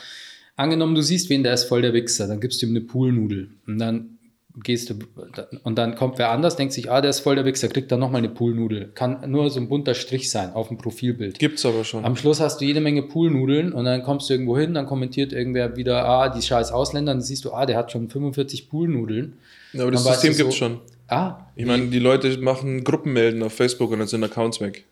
angenommen, 0.56 0.94
du 0.94 1.02
siehst 1.02 1.30
wen, 1.30 1.42
der 1.42 1.56
ist 1.56 1.64
voll 1.64 1.82
der 1.82 1.94
Wichser, 1.94 2.28
dann 2.28 2.40
gibst 2.40 2.62
du 2.62 2.68
ihm 2.68 2.74
eine 2.74 2.82
Poolnudel. 2.82 3.50
Und 3.66 3.80
dann 3.80 4.13
gehst 4.62 4.90
du 4.90 4.96
und 5.64 5.78
dann 5.78 5.96
kommt 5.96 6.20
wer 6.20 6.30
anders, 6.30 6.56
denkt 6.56 6.74
sich, 6.74 6.92
ah, 6.92 7.02
der 7.02 7.10
ist 7.10 7.22
voll 7.22 7.36
der 7.36 7.46
Wichser, 7.46 7.68
kriegt 7.70 7.92
dann 7.92 8.00
nochmal 8.00 8.20
eine 8.20 8.30
Poolnudel. 8.30 8.92
Kann 8.94 9.30
nur 9.30 9.50
so 9.50 9.60
ein 9.60 9.68
bunter 9.68 9.96
Strich 9.96 10.30
sein 10.30 10.54
auf 10.54 10.68
dem 10.68 10.78
Profilbild. 10.78 11.40
Gibt's 11.40 11.66
aber 11.66 11.84
schon. 11.84 12.06
Am 12.06 12.16
Schluss 12.16 12.40
hast 12.40 12.62
du 12.62 12.66
jede 12.66 12.80
Menge 12.80 13.04
Poolnudeln 13.04 13.74
und 13.74 13.86
dann 13.86 14.04
kommst 14.04 14.30
du 14.30 14.34
irgendwo 14.34 14.58
hin, 14.58 14.74
dann 14.74 14.86
kommentiert 14.86 15.34
irgendwer 15.34 15.76
wieder, 15.76 16.06
ah, 16.06 16.30
die 16.30 16.42
scheiß 16.42 16.72
Ausländer, 16.72 17.14
dann 17.14 17.22
siehst 17.22 17.46
du, 17.46 17.52
ah, 17.52 17.66
der 17.66 17.78
hat 17.78 17.92
schon 17.92 18.10
45 18.10 18.70
Poolnudeln. 18.70 19.38
Ja, 19.74 19.84
aber 19.84 19.92
das 19.92 20.04
System 20.04 20.36
gibt's 20.36 20.54
so, 20.54 20.66
schon. 20.66 20.82
Ah. 21.08 21.48
Ich 21.56 21.66
meine, 21.66 21.88
die 21.88 22.00
Leute 22.00 22.38
machen 22.38 22.84
Gruppenmelden 22.84 23.42
auf 23.44 23.54
Facebook 23.54 23.92
und 23.92 24.00
dann 24.00 24.08
sind 24.08 24.24
Accounts 24.24 24.62
weg. 24.62 24.86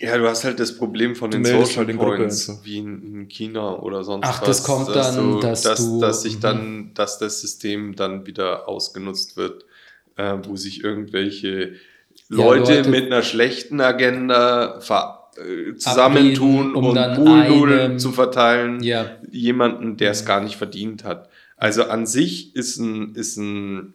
Ja, 0.00 0.16
du 0.16 0.28
hast 0.28 0.44
halt 0.44 0.60
das 0.60 0.76
Problem 0.76 1.16
von 1.16 1.30
den 1.30 1.44
Social 1.44 1.86
halt 1.86 1.98
Points, 1.98 2.60
wie 2.62 2.78
in, 2.78 3.26
China 3.28 3.80
oder 3.80 4.04
sonst 4.04 4.24
Ach, 4.26 4.42
was. 4.42 4.42
Ach, 4.42 4.46
das 4.46 4.62
kommt 4.64 4.88
dass 4.94 5.14
dann, 5.14 5.32
du, 5.32 5.40
dass, 5.40 5.62
dass, 5.62 5.78
du, 5.78 6.00
dass 6.00 6.22
sich 6.22 6.36
mhm. 6.36 6.40
dann, 6.40 6.90
dass 6.94 7.18
das 7.18 7.40
System 7.40 7.96
dann 7.96 8.24
wieder 8.24 8.68
ausgenutzt 8.68 9.36
wird, 9.36 9.64
äh, 10.16 10.34
wo 10.44 10.54
sich 10.54 10.84
irgendwelche 10.84 11.74
Leute, 12.28 12.72
ja, 12.72 12.76
Leute, 12.78 12.90
mit 12.90 13.06
einer 13.06 13.22
schlechten 13.22 13.80
Agenda 13.80 14.78
äh, 14.78 15.74
zusammentun, 15.74 16.76
um 16.76 16.86
und 16.86 17.14
Poolnudeln 17.16 17.98
zu 17.98 18.12
verteilen, 18.12 18.82
ja. 18.82 19.16
jemanden, 19.32 19.96
der 19.96 20.12
es 20.12 20.24
gar 20.24 20.40
nicht 20.40 20.56
verdient 20.56 21.02
hat. 21.02 21.28
Also 21.56 21.84
an 21.84 22.06
sich 22.06 22.54
ist 22.54 22.76
ein, 22.78 23.16
ist 23.16 23.36
ein, 23.36 23.94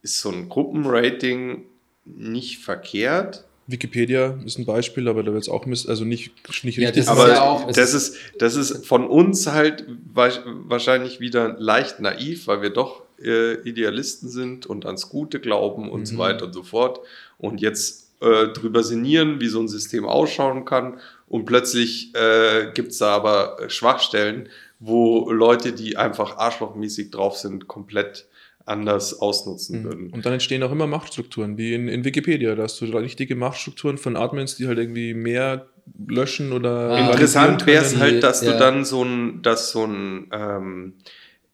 ist 0.00 0.20
so 0.20 0.30
ein 0.30 0.48
Gruppenrating 0.48 1.64
nicht 2.06 2.60
verkehrt 2.60 3.44
Wikipedia 3.68 4.38
ist 4.46 4.58
ein 4.58 4.64
Beispiel, 4.64 5.08
aber 5.08 5.22
da 5.22 5.32
wird 5.32 5.42
es 5.42 5.48
auch 5.48 5.66
miss 5.66 5.86
also 5.86 6.04
nicht, 6.04 6.32
nicht 6.64 6.78
ja, 6.78 6.88
richtig. 6.88 7.04
Das 7.04 7.08
aber 7.08 7.28
ja 7.28 7.42
auch, 7.42 7.70
das, 7.70 7.92
ist, 7.92 8.16
das 8.38 8.56
ist 8.56 8.86
von 8.86 9.06
uns 9.06 9.46
halt 9.46 9.84
wahrscheinlich 10.14 11.20
wieder 11.20 11.54
leicht 11.58 12.00
naiv, 12.00 12.46
weil 12.46 12.62
wir 12.62 12.70
doch 12.70 13.02
äh, 13.22 13.60
Idealisten 13.68 14.30
sind 14.30 14.64
und 14.64 14.86
ans 14.86 15.10
Gute 15.10 15.38
glauben 15.38 15.90
und 15.90 16.00
mhm. 16.00 16.06
so 16.06 16.18
weiter 16.18 16.46
und 16.46 16.54
so 16.54 16.62
fort. 16.62 17.00
Und 17.36 17.60
jetzt 17.60 18.10
äh, 18.20 18.48
drüber 18.48 18.82
sinnieren, 18.82 19.38
wie 19.40 19.48
so 19.48 19.60
ein 19.60 19.68
System 19.68 20.06
ausschauen 20.06 20.64
kann. 20.64 20.98
Und 21.28 21.44
plötzlich 21.44 22.14
äh, 22.14 22.72
gibt 22.72 22.92
es 22.92 22.98
da 22.98 23.14
aber 23.14 23.58
Schwachstellen, 23.68 24.48
wo 24.80 25.30
Leute, 25.30 25.72
die 25.72 25.98
einfach 25.98 26.38
arschlochmäßig 26.38 27.10
drauf 27.10 27.36
sind, 27.36 27.68
komplett 27.68 28.26
anders 28.68 29.20
ausnutzen 29.20 29.80
mhm. 29.80 29.84
würden. 29.84 30.10
Und 30.10 30.26
dann 30.26 30.34
entstehen 30.34 30.62
auch 30.62 30.72
immer 30.72 30.86
Machtstrukturen, 30.86 31.58
wie 31.58 31.74
in, 31.74 31.88
in 31.88 32.04
Wikipedia. 32.04 32.54
Da 32.54 32.64
hast 32.64 32.80
du 32.80 32.84
richtige 32.86 33.36
Machtstrukturen 33.36 33.98
von 33.98 34.16
Admins, 34.16 34.56
die 34.56 34.66
halt 34.66 34.78
irgendwie 34.78 35.14
mehr 35.14 35.68
löschen 36.06 36.52
oder. 36.52 36.90
Ah, 36.90 37.10
Interessant 37.10 37.66
wäre 37.66 37.84
es 37.84 37.98
halt, 37.98 38.22
dass 38.22 38.42
ja. 38.42 38.52
du 38.52 38.58
dann 38.58 38.84
so 38.84 39.02
ein, 39.04 39.42
dass 39.42 39.70
so 39.70 39.84
ein 39.84 40.28
ähm, 40.32 40.94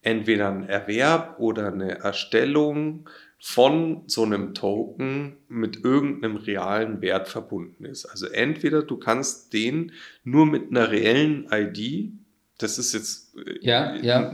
entweder 0.01 0.49
ein 0.49 0.69
Erwerb 0.69 1.39
oder 1.39 1.71
eine 1.71 1.99
Erstellung 1.99 3.09
von 3.39 4.03
so 4.07 4.23
einem 4.23 4.53
Token 4.53 5.37
mit 5.49 5.83
irgendeinem 5.83 6.37
realen 6.37 7.01
Wert 7.01 7.27
verbunden 7.27 7.85
ist. 7.85 8.05
Also 8.05 8.27
entweder 8.27 8.81
du 8.81 8.97
kannst 8.97 9.53
den 9.53 9.91
nur 10.23 10.45
mit 10.45 10.71
einer 10.71 10.91
reellen 10.91 11.47
ID, 11.51 12.11
das 12.57 12.79
ist 12.79 12.93
jetzt 12.93 13.35
äh, 13.37 13.59
ja, 13.61 13.95
ja. 13.95 14.33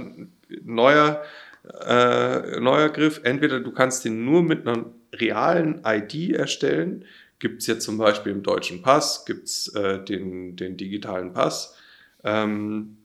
neuer, 0.63 1.23
äh, 1.63 2.59
neuer 2.59 2.89
Griff, 2.89 3.21
entweder 3.23 3.59
du 3.59 3.71
kannst 3.71 4.05
den 4.05 4.25
nur 4.25 4.43
mit 4.43 4.67
einer 4.67 4.85
realen 5.13 5.81
ID 5.85 6.31
erstellen, 6.31 7.05
gibt 7.39 7.61
es 7.61 7.67
jetzt 7.67 7.83
zum 7.83 7.97
Beispiel 7.97 8.31
im 8.31 8.43
deutschen 8.43 8.81
Pass, 8.81 9.25
gibt 9.25 9.45
es 9.47 9.67
äh, 9.75 10.03
den, 10.03 10.55
den 10.55 10.77
digitalen 10.77 11.33
Pass. 11.33 11.75
Ähm, 12.23 12.97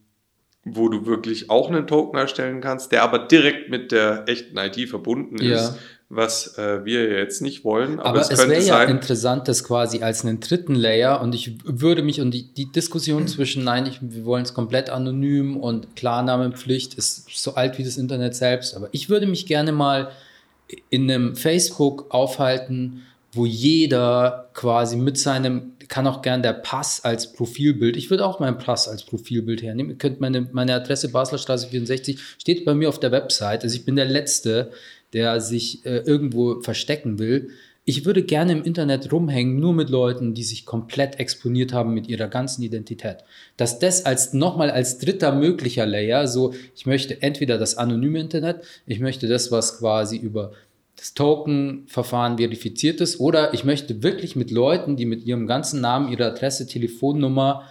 wo 0.69 0.89
du 0.89 1.05
wirklich 1.05 1.49
auch 1.49 1.69
einen 1.69 1.87
Token 1.87 2.19
erstellen 2.19 2.61
kannst, 2.61 2.91
der 2.91 3.03
aber 3.03 3.19
direkt 3.19 3.69
mit 3.69 3.91
der 3.91 4.25
echten 4.27 4.57
ID 4.57 4.89
verbunden 4.89 5.41
ja. 5.41 5.55
ist, 5.55 5.77
was 6.09 6.57
äh, 6.57 6.85
wir 6.85 7.09
jetzt 7.09 7.41
nicht 7.41 7.65
wollen. 7.65 7.99
Aber, 7.99 8.09
aber 8.09 8.21
es, 8.21 8.29
es 8.29 8.47
wäre 8.47 8.63
ja 8.63 8.83
interessant, 8.83 9.47
das 9.47 9.63
quasi 9.63 10.01
als 10.01 10.23
einen 10.23 10.39
dritten 10.39 10.75
Layer 10.75 11.21
und 11.21 11.35
ich 11.35 11.57
würde 11.65 12.01
mich 12.01 12.21
und 12.21 12.31
die, 12.31 12.43
die 12.53 12.71
Diskussion 12.71 13.27
zwischen, 13.27 13.65
nein, 13.65 13.85
ich, 13.87 13.99
wir 14.01 14.23
wollen 14.23 14.43
es 14.43 14.53
komplett 14.53 14.89
anonym 14.89 15.57
und 15.57 15.95
Klarnamenpflicht 15.97 16.93
ist 16.93 17.29
so 17.29 17.55
alt 17.55 17.77
wie 17.77 17.83
das 17.83 17.97
Internet 17.97 18.35
selbst, 18.35 18.75
aber 18.75 18.87
ich 18.93 19.09
würde 19.09 19.27
mich 19.27 19.45
gerne 19.47 19.73
mal 19.73 20.11
in 20.89 21.11
einem 21.11 21.35
Facebook 21.35 22.05
aufhalten, 22.09 23.03
wo 23.33 23.45
jeder 23.45 24.49
quasi 24.53 24.95
mit 24.95 25.17
seinem 25.17 25.73
kann 25.87 26.07
auch 26.07 26.21
gern 26.21 26.41
der 26.41 26.53
Pass 26.53 27.05
als 27.05 27.31
Profilbild. 27.31 27.95
Ich 27.95 28.09
würde 28.09 28.25
auch 28.25 28.39
meinen 28.39 28.57
Pass 28.57 28.87
als 28.87 29.03
Profilbild 29.03 29.61
hernehmen. 29.61 29.91
Ihr 29.91 29.97
könnt 29.97 30.19
meine, 30.19 30.41
meine 30.51 30.75
Adresse 30.75 31.09
Baslerstraße 31.09 31.69
64 31.69 32.19
steht 32.37 32.65
bei 32.65 32.73
mir 32.73 32.89
auf 32.89 32.99
der 32.99 33.11
Website. 33.11 33.63
Also 33.63 33.75
ich 33.75 33.85
bin 33.85 33.95
der 33.95 34.05
Letzte, 34.05 34.71
der 35.13 35.41
sich 35.41 35.85
äh, 35.85 35.99
irgendwo 35.99 36.61
verstecken 36.61 37.19
will. 37.19 37.49
Ich 37.85 38.03
würde 38.03 38.21
gerne 38.23 38.51
im 38.51 38.63
Internet 38.63 39.13
rumhängen, 39.13 39.61
nur 39.61 39.73
mit 39.73 39.89
Leuten, 39.89 40.33
die 40.33 40.43
sich 40.43 40.65
komplett 40.65 41.21
exponiert 41.21 41.71
haben 41.71 41.93
mit 41.93 42.09
ihrer 42.09 42.27
ganzen 42.27 42.61
Identität. 42.61 43.19
Dass 43.55 43.79
das 43.79 44.05
als 44.05 44.33
nochmal 44.33 44.69
als 44.69 44.97
dritter 44.97 45.33
möglicher 45.33 45.85
Layer, 45.85 46.27
so 46.27 46.53
ich 46.75 46.85
möchte 46.85 47.21
entweder 47.21 47.57
das 47.57 47.77
anonyme 47.77 48.19
Internet, 48.19 48.57
ich 48.85 48.99
möchte 48.99 49.29
das, 49.29 49.51
was 49.51 49.79
quasi 49.79 50.17
über 50.17 50.51
das 50.97 51.13
Token-Verfahren 51.13 52.37
verifiziert 52.37 52.99
ist 53.01 53.19
oder 53.19 53.53
ich 53.53 53.63
möchte 53.63 54.03
wirklich 54.03 54.35
mit 54.35 54.51
Leuten, 54.51 54.97
die 54.97 55.05
mit 55.05 55.23
ihrem 55.25 55.47
ganzen 55.47 55.79
Namen, 55.79 56.11
ihrer 56.11 56.25
Adresse, 56.25 56.67
Telefonnummer, 56.67 57.63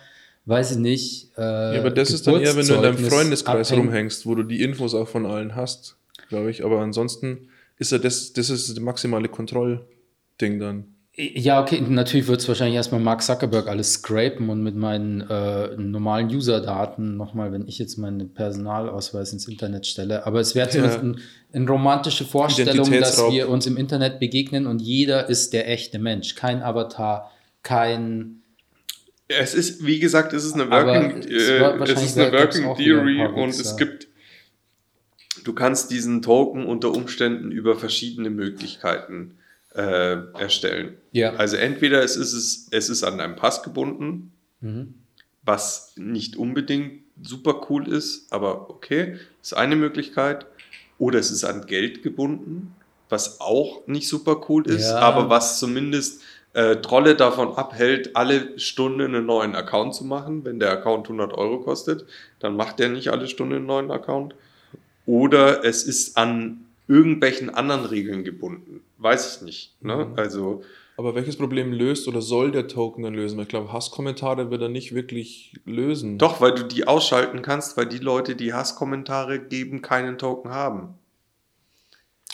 weiß 0.46 0.72
ich 0.72 0.78
nicht. 0.78 1.28
Äh, 1.36 1.42
ja, 1.42 1.80
aber 1.80 1.90
das 1.90 2.10
ist 2.10 2.26
dann 2.26 2.40
eher, 2.40 2.56
wenn 2.56 2.66
du 2.66 2.74
in 2.74 2.82
deinem 2.82 2.98
Freundeskreis 2.98 3.68
abhängen. 3.70 3.88
rumhängst, 3.88 4.26
wo 4.26 4.34
du 4.34 4.44
die 4.44 4.62
Infos 4.62 4.94
auch 4.94 5.08
von 5.08 5.26
allen 5.26 5.54
hast, 5.56 5.96
glaube 6.28 6.50
ich. 6.50 6.64
Aber 6.64 6.80
ansonsten 6.80 7.48
ist 7.78 7.92
ja 7.92 7.98
das, 7.98 8.32
das 8.32 8.50
ist 8.50 8.68
das 8.68 8.80
maximale 8.80 9.28
Kontrollding 9.28 10.58
dann. 10.58 10.96
Ja, 11.18 11.62
okay, 11.62 11.80
natürlich 11.80 12.28
wird 12.28 12.40
es 12.42 12.48
wahrscheinlich 12.48 12.76
erstmal 12.76 13.00
Mark 13.00 13.22
Zuckerberg 13.22 13.68
alles 13.68 13.94
scrapen 13.94 14.50
und 14.50 14.62
mit 14.62 14.76
meinen 14.76 15.22
äh, 15.22 15.74
normalen 15.78 16.28
User-Daten 16.28 17.16
nochmal, 17.16 17.52
wenn 17.52 17.66
ich 17.66 17.78
jetzt 17.78 17.96
meinen 17.96 18.34
Personalausweis 18.34 19.32
ins 19.32 19.48
Internet 19.48 19.86
stelle. 19.86 20.26
Aber 20.26 20.40
es 20.40 20.54
wäre 20.54 20.68
zumindest 20.68 20.98
ja. 20.98 21.04
ein, 21.04 21.20
eine 21.54 21.68
romantische 21.68 22.26
Vorstellung, 22.26 22.90
dass 23.00 23.18
wir 23.30 23.48
uns 23.48 23.66
im 23.66 23.78
Internet 23.78 24.20
begegnen 24.20 24.66
und 24.66 24.82
jeder 24.82 25.30
ist 25.30 25.54
der 25.54 25.70
echte 25.70 25.98
Mensch. 25.98 26.34
Kein 26.34 26.62
Avatar, 26.62 27.32
kein. 27.62 28.42
Es 29.26 29.54
ist, 29.54 29.86
wie 29.86 29.98
gesagt, 29.98 30.34
es 30.34 30.44
ist 30.44 30.52
eine 30.52 30.70
Working, 30.70 31.22
äh, 31.22 31.92
es 31.92 32.02
ist 32.02 32.18
eine 32.18 32.30
Working 32.30 32.74
Theory 32.76 33.26
und 33.26 33.48
es 33.48 33.74
gibt, 33.78 34.06
du 35.46 35.52
kannst 35.52 35.90
diesen 35.90 36.22
Token 36.22 36.66
unter 36.66 36.90
Umständen 36.90 37.52
über 37.52 37.76
verschiedene 37.76 38.30
Möglichkeiten 38.30 39.38
äh, 39.74 40.16
erstellen. 40.38 40.96
Ja. 41.12 41.34
Also 41.34 41.56
entweder 41.56 42.02
es 42.02 42.16
ist, 42.16 42.32
es, 42.32 42.68
es 42.70 42.88
ist 42.88 43.04
an 43.04 43.20
einem 43.20 43.36
Pass 43.36 43.62
gebunden, 43.62 44.32
mhm. 44.60 44.94
was 45.44 45.92
nicht 45.96 46.36
unbedingt 46.36 47.02
super 47.22 47.66
cool 47.70 47.88
ist, 47.88 48.32
aber 48.32 48.70
okay, 48.70 49.16
ist 49.40 49.56
eine 49.56 49.76
Möglichkeit. 49.76 50.46
Oder 50.98 51.18
es 51.18 51.30
ist 51.30 51.44
an 51.44 51.66
Geld 51.66 52.02
gebunden, 52.02 52.74
was 53.10 53.40
auch 53.40 53.86
nicht 53.86 54.08
super 54.08 54.46
cool 54.48 54.66
ist, 54.66 54.88
ja. 54.88 54.98
aber 54.98 55.28
was 55.28 55.58
zumindest 55.58 56.22
äh, 56.54 56.76
Trolle 56.76 57.14
davon 57.14 57.54
abhält, 57.54 58.16
alle 58.16 58.58
Stunde 58.58 59.04
einen 59.04 59.26
neuen 59.26 59.54
Account 59.54 59.94
zu 59.94 60.04
machen. 60.04 60.44
Wenn 60.46 60.58
der 60.58 60.72
Account 60.72 61.06
100 61.06 61.34
Euro 61.34 61.60
kostet, 61.60 62.06
dann 62.38 62.56
macht 62.56 62.78
der 62.78 62.88
nicht 62.88 63.10
alle 63.10 63.28
Stunde 63.28 63.56
einen 63.56 63.66
neuen 63.66 63.90
Account. 63.90 64.34
Oder 65.06 65.64
es 65.64 65.84
ist 65.84 66.16
an 66.16 66.66
irgendwelchen 66.88 67.50
anderen 67.50 67.84
Regeln 67.84 68.24
gebunden. 68.24 68.82
Weiß 68.98 69.36
ich 69.36 69.42
nicht. 69.42 69.74
Ne? 69.80 70.06
Mhm. 70.06 70.18
Also, 70.18 70.62
aber 70.96 71.14
welches 71.14 71.36
Problem 71.36 71.72
löst 71.72 72.08
oder 72.08 72.22
soll 72.22 72.50
der 72.50 72.68
Token 72.68 73.02
dann 73.02 73.14
lösen? 73.14 73.38
Ich 73.40 73.48
glaube, 73.48 73.72
Hasskommentare 73.72 74.50
wird 74.50 74.62
er 74.62 74.68
nicht 74.68 74.94
wirklich 74.94 75.52
lösen. 75.66 76.16
Doch, 76.16 76.40
weil 76.40 76.54
du 76.54 76.64
die 76.64 76.86
ausschalten 76.86 77.42
kannst, 77.42 77.76
weil 77.76 77.86
die 77.86 77.98
Leute, 77.98 78.34
die 78.34 78.54
Hasskommentare 78.54 79.38
geben, 79.38 79.82
keinen 79.82 80.16
Token 80.16 80.50
haben. 80.50 80.94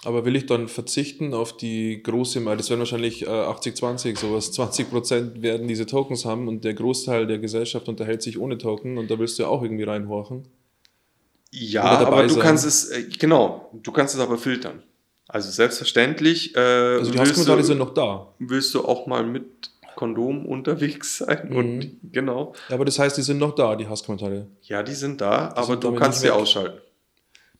Aber 0.05 0.25
will 0.25 0.35
ich 0.35 0.47
dann 0.47 0.69
verzichten 0.69 1.33
auf 1.33 1.57
die 1.57 2.03
große, 2.03 2.43
das 2.57 2.71
werden 2.71 2.81
wahrscheinlich 2.81 3.23
äh, 3.23 3.27
80-20, 3.27 4.19
sowas, 4.19 4.53
20% 4.53 5.43
werden 5.43 5.69
diese 5.69 5.87
Tokens 5.87 6.25
haben 6.25 6.49
und 6.49 6.65
der 6.65 6.75
Großteil 6.75 7.27
der 7.29 7.39
Gesellschaft 7.39 7.89
unterhält 7.89 8.23
sich 8.23 8.39
ohne 8.39 8.59
Token 8.59 8.99
und 8.99 9.11
da 9.11 9.19
willst 9.19 9.39
du 9.39 9.45
ja 9.45 9.49
auch 9.49 9.63
irgendwie 9.63 9.85
reinhorchen. 9.85 10.45
Ja, 11.53 11.83
aber 11.83 12.23
du 12.23 12.31
sein. 12.31 12.43
kannst 12.43 12.65
es, 12.65 12.89
äh, 12.89 13.05
genau, 13.19 13.71
du 13.83 13.93
kannst 13.93 14.15
es 14.15 14.21
aber 14.21 14.39
filtern. 14.39 14.83
Also 15.29 15.51
selbstverständlich. 15.51 16.57
Äh, 16.57 16.59
also 16.59 17.11
die 17.11 17.19
Hasskommentare 17.19 17.63
sind 17.63 17.79
noch 17.79 17.95
da. 17.95 18.35
Willst 18.39 18.75
du 18.75 18.85
auch 18.85 19.07
mal 19.07 19.25
mit 19.25 19.71
Kondom 19.95 20.47
unterwegs 20.47 21.19
sein? 21.19 21.49
Mhm. 21.51 21.57
Und 21.57 22.01
genau. 22.11 22.55
Ja, 22.69 22.75
aber 22.77 22.85
das 22.85 22.99
heißt, 22.99 23.17
die 23.17 23.23
sind 23.23 23.39
noch 23.39 23.55
da, 23.55 23.77
die 23.77 23.87
Hasskommentare. 23.87 24.47
Ja, 24.63 24.83
die 24.83 24.95
sind 24.95 25.21
da, 25.21 25.49
die 25.49 25.57
aber 25.57 25.67
sind 25.67 25.85
du 25.85 25.95
kannst 25.95 26.21
sie 26.21 26.31
ausschalten. 26.31 26.79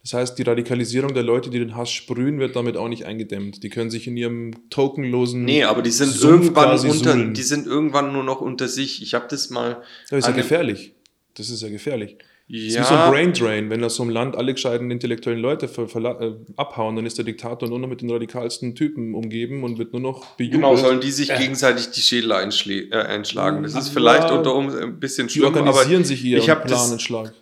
Das 0.03 0.15
heißt, 0.15 0.37
die 0.37 0.43
Radikalisierung 0.43 1.15
der 1.15 1.23
Leute, 1.23 1.49
die 1.49 1.61
den 1.61 1.77
Hass 1.77 1.93
sprühen, 1.93 2.41
wird 2.41 2.57
damit 2.57 2.77
auch 2.77 2.89
nicht 2.89 3.07
eingedämmt. 3.07 3.63
Die 3.63 3.69
können 3.69 3.91
sich 3.91 4.09
in 4.09 4.17
ihrem 4.17 4.69
tokenlosen. 4.69 5.45
Nee, 5.45 5.63
aber 5.63 5.81
die 5.83 5.93
sind 5.93 6.11
Sumpf 6.11 6.47
irgendwann 6.47 6.71
unter, 6.73 7.13
suhlen. 7.13 7.35
die 7.35 7.43
sind 7.43 7.67
irgendwann 7.69 8.13
nur 8.13 8.25
noch 8.25 8.41
unter 8.41 8.67
sich. 8.67 9.01
Ich 9.03 9.15
habe 9.15 9.27
das 9.29 9.51
mal. 9.51 9.83
Das 10.11 10.21
ist 10.21 10.27
ja 10.27 10.33
gefährlich. 10.33 10.95
Das 11.35 11.51
ist 11.51 11.63
ja 11.63 11.69
gefährlich. 11.69 12.19
Ja. 12.53 12.81
Das 12.81 12.87
ist 12.87 12.93
wie 12.93 12.95
so 12.95 13.01
ein 13.01 13.11
Brain 13.11 13.33
Drain. 13.33 13.71
Wenn 13.71 13.83
aus 13.83 13.97
so 13.97 14.03
einem 14.03 14.13
Land 14.13 14.37
alle 14.37 14.53
gescheiten 14.53 14.91
intellektuellen 14.91 15.41
Leute 15.41 15.67
äh, 15.67 16.33
abhauen, 16.57 16.97
dann 16.97 17.07
ist 17.07 17.17
der 17.17 17.25
Diktator 17.25 17.67
nur 17.67 17.79
noch 17.79 17.89
mit 17.89 18.03
den 18.03 18.11
radikalsten 18.11 18.75
Typen 18.75 19.15
umgeben 19.15 19.65
und 19.65 19.79
wird 19.79 19.95
nur 19.95 20.03
noch 20.03 20.27
bejubelt. 20.37 20.61
Genau, 20.61 20.77
sollen 20.77 21.01
die 21.01 21.13
sich 21.13 21.31
äh. 21.31 21.39
gegenseitig 21.39 21.93
die 21.93 22.03
Schädel 22.03 22.33
einschl 22.33 22.89
äh, 22.91 22.97
einschlagen. 22.97 23.63
Das 23.63 23.75
ist 23.75 23.89
vielleicht 23.89 24.29
ja. 24.29 24.37
unter 24.37 24.55
um 24.55 24.69
ein 24.69 25.01
bisschen 25.01 25.31
schlimm, 25.31 25.55
die 25.55 25.61
organisieren 25.61 26.05
sich 26.05 26.21
hier 26.21 26.39
ich 26.39 26.51
und 26.51 26.65
planen 26.65 26.99
Schlag. 26.99 27.33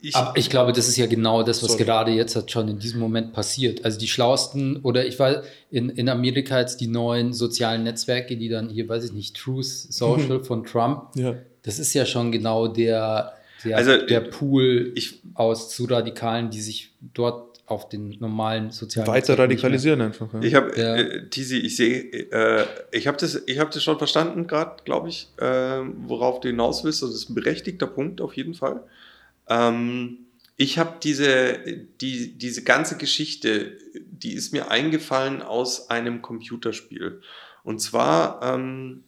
Ich, 0.00 0.16
Aber 0.16 0.36
ich 0.38 0.48
glaube, 0.48 0.72
das 0.72 0.88
ist 0.88 0.96
ja 0.96 1.06
genau 1.06 1.42
das, 1.42 1.62
was 1.62 1.72
sorry. 1.72 1.84
gerade 1.84 2.12
jetzt 2.12 2.34
hat 2.34 2.50
schon 2.50 2.68
in 2.68 2.78
diesem 2.78 3.00
Moment 3.00 3.34
passiert. 3.34 3.84
Also 3.84 3.98
die 3.98 4.08
schlauesten, 4.08 4.78
oder 4.78 5.06
ich 5.06 5.18
weiß, 5.18 5.38
in, 5.70 5.90
in 5.90 6.08
Amerika 6.08 6.60
jetzt 6.60 6.80
die 6.80 6.86
neuen 6.86 7.34
sozialen 7.34 7.82
Netzwerke, 7.82 8.38
die 8.38 8.48
dann 8.48 8.70
hier, 8.70 8.88
weiß 8.88 9.04
ich 9.04 9.12
nicht, 9.12 9.36
Truth 9.36 9.66
Social 9.66 10.42
von 10.42 10.64
Trump, 10.64 11.08
ja. 11.16 11.36
das 11.62 11.78
ist 11.78 11.92
ja 11.92 12.06
schon 12.06 12.32
genau 12.32 12.68
der, 12.68 13.34
der, 13.64 13.76
also, 13.76 14.06
der 14.06 14.20
Pool 14.20 14.92
ich, 14.94 15.22
aus 15.34 15.70
zu 15.70 15.84
Radikalen, 15.84 16.50
die 16.50 16.60
sich 16.60 16.92
dort 17.14 17.54
auf 17.66 17.88
den 17.88 18.16
normalen 18.20 18.70
sozialen 18.70 19.08
weiter 19.08 19.38
radikalisieren 19.38 20.00
einfach. 20.02 20.32
Ja. 20.34 20.42
Ich 20.42 20.54
habe 20.54 20.78
ja. 20.78 20.96
äh, 20.96 21.28
Tizi, 21.30 21.56
ich 21.56 21.76
sehe, 21.76 22.02
äh, 22.30 22.66
ich 22.92 23.06
habe 23.06 23.16
das, 23.16 23.42
ich 23.46 23.58
habe 23.58 23.70
das 23.72 23.82
schon 23.82 23.96
verstanden 23.96 24.46
gerade, 24.46 24.82
glaube 24.84 25.08
ich, 25.08 25.28
äh, 25.38 25.80
worauf 26.06 26.40
du 26.40 26.48
hinaus 26.48 26.84
willst. 26.84 27.02
Das 27.02 27.10
ist 27.10 27.30
ein 27.30 27.34
berechtigter 27.34 27.86
Punkt 27.86 28.20
auf 28.20 28.36
jeden 28.36 28.54
Fall. 28.54 28.82
Ähm, 29.48 30.18
ich 30.56 30.78
habe 30.78 30.96
diese, 31.02 31.58
die, 32.00 32.38
diese 32.38 32.62
ganze 32.62 32.96
Geschichte, 32.96 33.78
die 33.94 34.34
ist 34.34 34.52
mir 34.52 34.70
eingefallen 34.70 35.42
aus 35.42 35.90
einem 35.90 36.22
Computerspiel. 36.22 37.22
Und 37.64 37.80
zwar 37.80 38.40
ähm, 38.42 39.04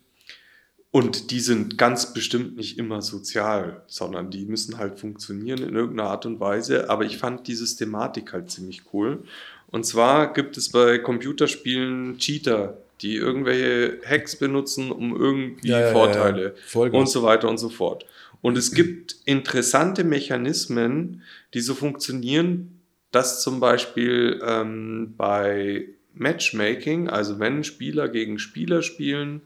und 0.90 1.30
die 1.30 1.40
sind 1.40 1.76
ganz 1.76 2.14
bestimmt 2.14 2.56
nicht 2.56 2.78
immer 2.78 3.02
sozial, 3.02 3.82
sondern 3.86 4.30
die 4.30 4.46
müssen 4.46 4.78
halt 4.78 4.98
funktionieren 4.98 5.62
in 5.62 5.74
irgendeiner 5.74 6.10
Art 6.10 6.26
und 6.26 6.40
Weise. 6.40 6.88
Aber 6.88 7.04
ich 7.04 7.18
fand 7.18 7.46
die 7.48 7.54
Systematik 7.54 8.32
halt 8.32 8.50
ziemlich 8.50 8.82
cool. 8.92 9.22
Und 9.68 9.84
zwar 9.84 10.32
gibt 10.32 10.56
es 10.56 10.70
bei 10.70 10.98
Computerspielen 10.98 12.18
Cheater, 12.18 12.78
die 13.02 13.16
irgendwelche 13.16 14.00
Hacks 14.08 14.36
benutzen, 14.36 14.90
um 14.90 15.14
irgendwie 15.14 15.68
ja, 15.68 15.92
Vorteile 15.92 16.54
ja, 16.72 16.86
ja. 16.86 16.92
und 16.92 17.08
so 17.08 17.22
weiter 17.22 17.48
und 17.48 17.58
so 17.58 17.68
fort. 17.68 18.06
Und 18.40 18.56
es 18.56 18.72
gibt 18.72 19.16
interessante 19.24 20.04
Mechanismen, 20.04 21.22
die 21.52 21.60
so 21.60 21.74
funktionieren, 21.74 22.80
dass 23.10 23.42
zum 23.42 23.60
Beispiel 23.60 24.40
ähm, 24.46 25.14
bei 25.16 25.88
Matchmaking, 26.14 27.08
also 27.08 27.38
wenn 27.38 27.64
Spieler 27.64 28.08
gegen 28.08 28.38
Spieler 28.38 28.82
spielen, 28.82 29.42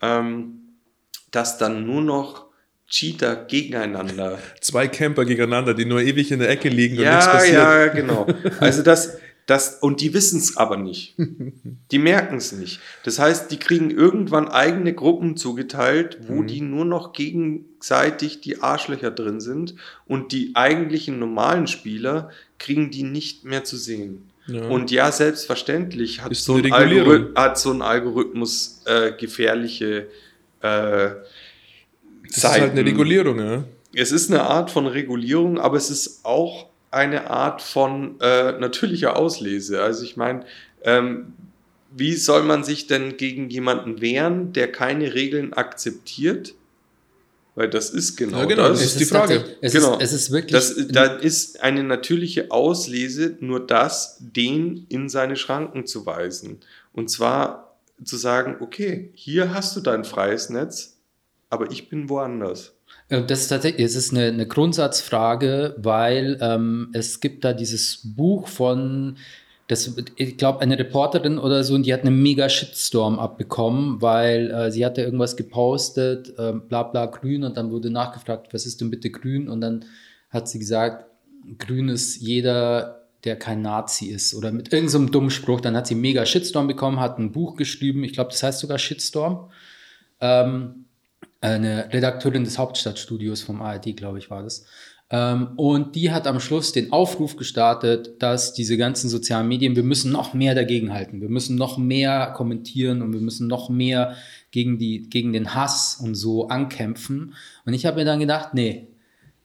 ähm, 0.00 0.59
dass 1.30 1.58
dann 1.58 1.86
nur 1.86 2.02
noch 2.02 2.50
Cheater 2.88 3.36
gegeneinander. 3.36 4.38
Zwei 4.60 4.88
Camper 4.88 5.24
gegeneinander, 5.24 5.74
die 5.74 5.84
nur 5.84 6.00
ewig 6.00 6.32
in 6.32 6.40
der 6.40 6.50
Ecke 6.50 6.68
liegen 6.68 6.98
und 6.98 7.04
ja, 7.04 7.16
nichts 7.16 7.30
passiert. 7.30 7.54
Ja, 7.54 7.86
genau. 7.86 8.26
Also 8.58 8.82
das, 8.82 9.18
das, 9.46 9.78
und 9.80 10.00
die 10.00 10.12
wissen 10.12 10.40
es 10.40 10.56
aber 10.56 10.76
nicht. 10.76 11.14
Die 11.90 11.98
merken 11.98 12.36
es 12.36 12.52
nicht. 12.52 12.80
Das 13.04 13.18
heißt, 13.18 13.50
die 13.50 13.58
kriegen 13.58 13.90
irgendwann 13.90 14.48
eigene 14.48 14.92
Gruppen 14.92 15.36
zugeteilt, 15.36 16.18
wo 16.26 16.42
mhm. 16.42 16.46
die 16.48 16.60
nur 16.60 16.84
noch 16.84 17.12
gegenseitig 17.12 18.40
die 18.40 18.60
Arschlöcher 18.60 19.12
drin 19.12 19.40
sind 19.40 19.76
und 20.06 20.32
die 20.32 20.52
eigentlichen 20.54 21.20
normalen 21.20 21.68
Spieler 21.68 22.30
kriegen 22.58 22.90
die 22.90 23.04
nicht 23.04 23.44
mehr 23.44 23.62
zu 23.62 23.76
sehen. 23.76 24.30
Ja. 24.46 24.62
Und 24.68 24.90
ja, 24.90 25.12
selbstverständlich 25.12 26.22
hat, 26.22 26.34
so 26.34 26.56
ein, 26.56 26.72
hat 27.36 27.58
so 27.58 27.70
ein, 27.70 27.82
Algorithmus 27.82 28.82
äh, 28.86 29.12
gefährliche 29.12 30.08
äh, 30.62 31.10
das 32.26 32.36
ist 32.36 32.44
halt 32.44 32.72
eine 32.72 32.84
Regulierung, 32.84 33.38
ja. 33.38 33.64
Es 33.92 34.12
ist 34.12 34.30
eine 34.30 34.42
Art 34.44 34.70
von 34.70 34.86
Regulierung, 34.86 35.58
aber 35.58 35.76
es 35.76 35.90
ist 35.90 36.24
auch 36.24 36.66
eine 36.90 37.30
Art 37.30 37.60
von 37.62 38.20
äh, 38.20 38.52
natürlicher 38.52 39.16
Auslese. 39.16 39.82
Also 39.82 40.04
ich 40.04 40.16
meine, 40.16 40.44
ähm, 40.84 41.32
wie 41.92 42.14
soll 42.14 42.44
man 42.44 42.62
sich 42.62 42.86
denn 42.86 43.16
gegen 43.16 43.50
jemanden 43.50 44.00
wehren, 44.00 44.52
der 44.52 44.70
keine 44.70 45.14
Regeln 45.14 45.52
akzeptiert? 45.52 46.54
Weil 47.56 47.68
das 47.68 47.90
ist 47.90 48.16
genau, 48.16 48.38
ja, 48.38 48.44
genau 48.44 48.68
das. 48.68 48.80
ist 48.80 49.00
die 49.00 49.04
Frage. 49.04 49.44
Es, 49.60 49.72
genau. 49.72 49.98
ist, 49.98 50.02
es 50.04 50.12
ist 50.12 50.30
wirklich. 50.30 50.52
Das, 50.52 50.74
da 50.88 51.04
ist 51.04 51.60
eine 51.62 51.82
natürliche 51.82 52.50
Auslese, 52.50 53.36
nur 53.40 53.66
das, 53.66 54.18
den 54.20 54.86
in 54.88 55.08
seine 55.08 55.34
Schranken 55.36 55.84
zu 55.84 56.06
weisen. 56.06 56.60
Und 56.92 57.10
zwar 57.10 57.69
zu 58.04 58.16
sagen, 58.16 58.56
okay, 58.60 59.10
hier 59.14 59.54
hast 59.54 59.76
du 59.76 59.80
dein 59.80 60.04
freies 60.04 60.50
Netz, 60.50 60.98
aber 61.48 61.70
ich 61.70 61.88
bin 61.88 62.08
woanders. 62.08 62.74
Das 63.08 63.40
ist 63.40 63.48
tatsächlich, 63.48 63.84
es 63.84 63.96
ist 63.96 64.12
eine, 64.12 64.26
eine 64.26 64.46
Grundsatzfrage, 64.46 65.74
weil 65.78 66.38
ähm, 66.40 66.90
es 66.92 67.20
gibt 67.20 67.44
da 67.44 67.52
dieses 67.52 68.00
Buch 68.16 68.46
von, 68.46 69.16
das, 69.66 69.96
ich 70.16 70.36
glaube, 70.36 70.60
eine 70.60 70.78
Reporterin 70.78 71.38
oder 71.38 71.64
so, 71.64 71.74
und 71.74 71.86
die 71.86 71.92
hat 71.92 72.04
einen 72.04 72.22
mega 72.22 72.48
Shitstorm 72.48 73.18
abbekommen, 73.18 74.00
weil 74.00 74.50
äh, 74.50 74.70
sie 74.70 74.86
hatte 74.86 75.02
irgendwas 75.02 75.36
gepostet, 75.36 76.34
äh, 76.38 76.52
bla 76.52 76.84
bla 76.84 77.06
grün, 77.06 77.44
und 77.44 77.56
dann 77.56 77.70
wurde 77.70 77.90
nachgefragt, 77.90 78.52
was 78.54 78.66
ist 78.66 78.80
denn 78.80 78.90
bitte 78.90 79.10
grün? 79.10 79.48
Und 79.48 79.60
dann 79.60 79.84
hat 80.30 80.48
sie 80.48 80.58
gesagt, 80.58 81.06
grün 81.58 81.88
ist 81.88 82.16
jeder, 82.20 82.99
der 83.24 83.36
kein 83.36 83.62
Nazi 83.62 84.06
ist. 84.06 84.34
Oder 84.34 84.52
mit 84.52 84.72
irgendeinem 84.72 85.06
so 85.06 85.12
dummen 85.12 85.30
Spruch. 85.30 85.60
Dann 85.60 85.76
hat 85.76 85.86
sie 85.86 85.94
mega 85.94 86.24
Shitstorm 86.24 86.66
bekommen, 86.66 87.00
hat 87.00 87.18
ein 87.18 87.32
Buch 87.32 87.56
geschrieben, 87.56 88.04
ich 88.04 88.12
glaube, 88.12 88.30
das 88.30 88.42
heißt 88.42 88.60
sogar 88.60 88.78
Shitstorm. 88.78 89.50
Ähm, 90.20 90.86
eine 91.40 91.92
Redakteurin 91.92 92.44
des 92.44 92.58
Hauptstadtstudios 92.58 93.42
vom 93.42 93.62
ARD, 93.62 93.96
glaube 93.96 94.18
ich, 94.18 94.30
war 94.30 94.42
das. 94.42 94.66
Ähm, 95.10 95.48
und 95.56 95.96
die 95.96 96.12
hat 96.12 96.26
am 96.26 96.38
Schluss 96.38 96.72
den 96.72 96.92
Aufruf 96.92 97.36
gestartet, 97.36 98.22
dass 98.22 98.52
diese 98.52 98.76
ganzen 98.76 99.08
sozialen 99.08 99.48
Medien, 99.48 99.74
wir 99.74 99.82
müssen 99.82 100.12
noch 100.12 100.34
mehr 100.34 100.54
dagegen 100.54 100.92
halten. 100.92 101.20
Wir 101.20 101.28
müssen 101.28 101.56
noch 101.56 101.78
mehr 101.78 102.32
kommentieren 102.36 103.02
und 103.02 103.12
wir 103.12 103.20
müssen 103.20 103.48
noch 103.48 103.68
mehr 103.68 104.16
gegen, 104.52 104.78
die, 104.78 105.08
gegen 105.08 105.32
den 105.32 105.54
Hass 105.54 106.00
und 106.00 106.14
so 106.14 106.48
ankämpfen. 106.48 107.34
Und 107.64 107.74
ich 107.74 107.86
habe 107.86 107.98
mir 107.98 108.04
dann 108.04 108.20
gedacht, 108.20 108.54
nee, 108.54 108.86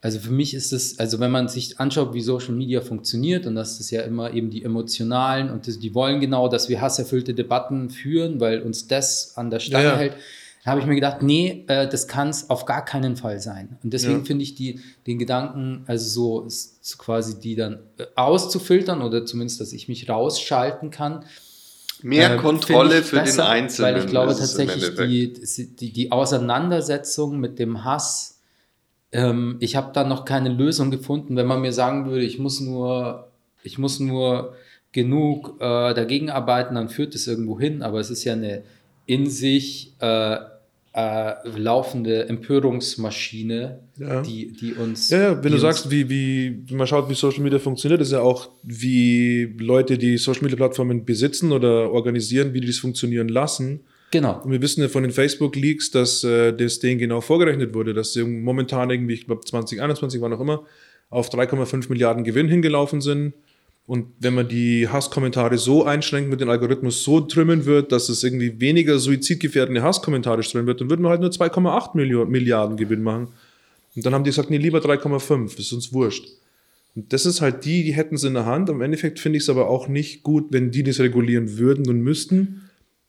also 0.05 0.19
für 0.19 0.31
mich 0.31 0.53
ist 0.53 0.71
es, 0.71 0.99
also 0.99 1.19
wenn 1.19 1.31
man 1.31 1.47
sich 1.47 1.79
anschaut, 1.79 2.13
wie 2.13 2.21
Social 2.21 2.53
Media 2.53 2.81
funktioniert, 2.81 3.47
und 3.47 3.55
das 3.55 3.79
ist 3.79 3.89
ja 3.89 4.01
immer 4.03 4.33
eben 4.33 4.51
die 4.51 4.63
emotionalen 4.63 5.49
und 5.49 5.67
das, 5.67 5.79
die 5.79 5.95
wollen 5.95 6.19
genau, 6.19 6.47
dass 6.47 6.69
wir 6.69 6.79
hasserfüllte 6.79 7.33
Debatten 7.33 7.89
führen, 7.89 8.39
weil 8.39 8.61
uns 8.61 8.87
das 8.87 9.35
an 9.35 9.49
der 9.49 9.59
Stange 9.59 9.85
ja. 9.85 9.97
hält 9.97 10.13
da 10.63 10.71
habe 10.71 10.81
ich 10.81 10.87
mir 10.87 10.95
gedacht, 10.95 11.21
nee, 11.21 11.63
äh, 11.67 11.87
das 11.87 12.07
kann 12.07 12.29
es 12.29 12.49
auf 12.49 12.65
gar 12.65 12.83
keinen 12.83 13.17
Fall 13.17 13.39
sein. 13.39 13.77
Und 13.83 13.93
deswegen 13.93 14.19
ja. 14.19 14.25
finde 14.25 14.41
ich 14.41 14.55
die, 14.55 14.79
den 15.05 15.19
Gedanken, 15.19 15.83
also 15.85 16.41
so, 16.41 16.97
quasi 16.97 17.39
die 17.39 17.55
dann 17.55 17.83
äh, 17.99 18.05
auszufiltern 18.15 19.03
oder 19.03 19.27
zumindest, 19.27 19.61
dass 19.61 19.73
ich 19.73 19.87
mich 19.87 20.09
rausschalten 20.09 20.89
kann. 20.89 21.23
Mehr 22.01 22.33
äh, 22.33 22.37
Kontrolle 22.37 23.03
für 23.03 23.17
besser, 23.17 23.43
den 23.43 23.51
Einzelnen. 23.51 23.93
Weil 23.93 24.03
ich 24.03 24.09
glaube 24.09 24.35
tatsächlich, 24.35 24.95
die, 24.95 25.33
die, 25.75 25.93
die 25.93 26.11
Auseinandersetzung 26.11 27.39
mit 27.39 27.59
dem 27.59 27.83
Hass, 27.83 28.34
ähm, 29.15 29.55
ich 29.61 29.77
habe 29.77 29.91
da 29.93 30.03
noch 30.03 30.25
keine 30.25 30.49
Lösung 30.49 30.91
gefunden, 30.91 31.37
wenn 31.37 31.47
man 31.47 31.61
mir 31.61 31.71
sagen 31.71 32.05
würde, 32.09 32.25
ich 32.25 32.37
muss 32.37 32.59
nur, 32.59 33.29
ich 33.63 33.77
muss 33.77 34.01
nur 34.01 34.55
genug 34.91 35.55
äh, 35.59 35.93
dagegen 35.93 36.29
arbeiten, 36.29 36.75
dann 36.75 36.89
führt 36.89 37.15
es 37.15 37.25
irgendwo 37.25 37.57
hin. 37.57 37.81
Aber 37.81 37.99
es 38.01 38.09
ist 38.09 38.25
ja 38.25 38.33
eine 38.33 38.63
in 39.05 39.29
sich 39.29 39.93
äh, 39.99 40.35
äh, 40.93 41.33
laufende 41.57 42.27
Empörungsmaschine, 42.27 43.79
ja. 43.97 44.21
die, 44.21 44.51
die 44.51 44.73
uns. 44.73 45.09
Ja, 45.11 45.19
ja 45.19 45.43
wenn 45.43 45.51
du 45.53 45.59
sagst, 45.59 45.89
wie, 45.89 46.09
wie, 46.09 46.73
man 46.73 46.85
schaut, 46.85 47.09
wie 47.09 47.13
Social 47.13 47.41
Media 47.41 47.59
funktioniert, 47.59 48.01
ist 48.01 48.11
ja 48.11 48.19
auch, 48.19 48.49
wie 48.63 49.55
Leute, 49.57 49.97
die 49.97 50.17
Social 50.17 50.43
Media 50.43 50.57
Plattformen 50.57 51.05
besitzen 51.05 51.53
oder 51.53 51.89
organisieren, 51.91 52.53
wie 52.53 52.59
die 52.59 52.67
das 52.67 52.79
funktionieren 52.79 53.29
lassen. 53.29 53.81
Genau. 54.11 54.41
Und 54.43 54.51
wir 54.51 54.61
wissen 54.61 54.81
ja 54.81 54.87
von 54.87 55.03
den 55.03 55.11
Facebook-Leaks, 55.11 55.91
dass 55.91 56.23
äh, 56.23 56.53
das 56.53 56.79
denen 56.79 56.99
genau 56.99 57.21
vorgerechnet 57.21 57.73
wurde, 57.73 57.93
dass 57.93 58.13
sie 58.13 58.23
momentan 58.23 58.89
irgendwie, 58.89 59.13
ich 59.13 59.25
glaube 59.25 59.43
2021 59.43 60.21
war 60.21 60.29
noch 60.29 60.39
immer, 60.39 60.65
auf 61.09 61.29
3,5 61.29 61.89
Milliarden 61.89 62.23
Gewinn 62.23 62.47
hingelaufen 62.47 63.01
sind 63.01 63.33
und 63.87 64.07
wenn 64.19 64.33
man 64.33 64.47
die 64.47 64.87
Hasskommentare 64.87 65.57
so 65.57 65.83
einschränkt, 65.83 66.29
mit 66.29 66.41
dem 66.41 66.49
Algorithmus 66.49 67.03
so 67.03 67.21
trimmen 67.21 67.65
wird, 67.65 67.91
dass 67.91 68.09
es 68.09 68.23
irgendwie 68.23 68.59
weniger 68.59 68.97
suizidgefährdende 68.97 69.83
Hasskommentare 69.83 70.41
streuen 70.41 70.65
wird, 70.65 70.81
dann 70.81 70.89
würden 70.89 71.03
wir 71.03 71.09
halt 71.09 71.21
nur 71.21 71.29
2,8 71.29 72.25
Milliarden 72.25 72.77
Gewinn 72.77 73.03
machen. 73.03 73.27
Und 73.95 74.05
dann 74.05 74.13
haben 74.13 74.23
die 74.23 74.31
gesagt, 74.31 74.49
nee, 74.49 74.57
lieber 74.57 74.79
3,5, 74.79 75.51
das 75.51 75.67
ist 75.67 75.73
uns 75.73 75.93
wurscht. 75.93 76.27
Und 76.95 77.13
das 77.13 77.27
ist 77.27 77.41
halt 77.41 77.65
die, 77.65 77.83
die 77.83 77.93
hätten 77.93 78.15
es 78.15 78.23
in 78.23 78.33
der 78.33 78.45
Hand. 78.45 78.69
Im 78.69 78.81
Endeffekt 78.81 79.19
finde 79.19 79.37
ich 79.37 79.43
es 79.43 79.49
aber 79.49 79.69
auch 79.69 79.87
nicht 79.87 80.23
gut, 80.23 80.47
wenn 80.49 80.71
die 80.71 80.81
das 80.81 80.99
regulieren 80.99 81.57
würden 81.57 81.87
und 81.87 82.01
müssten. 82.01 82.64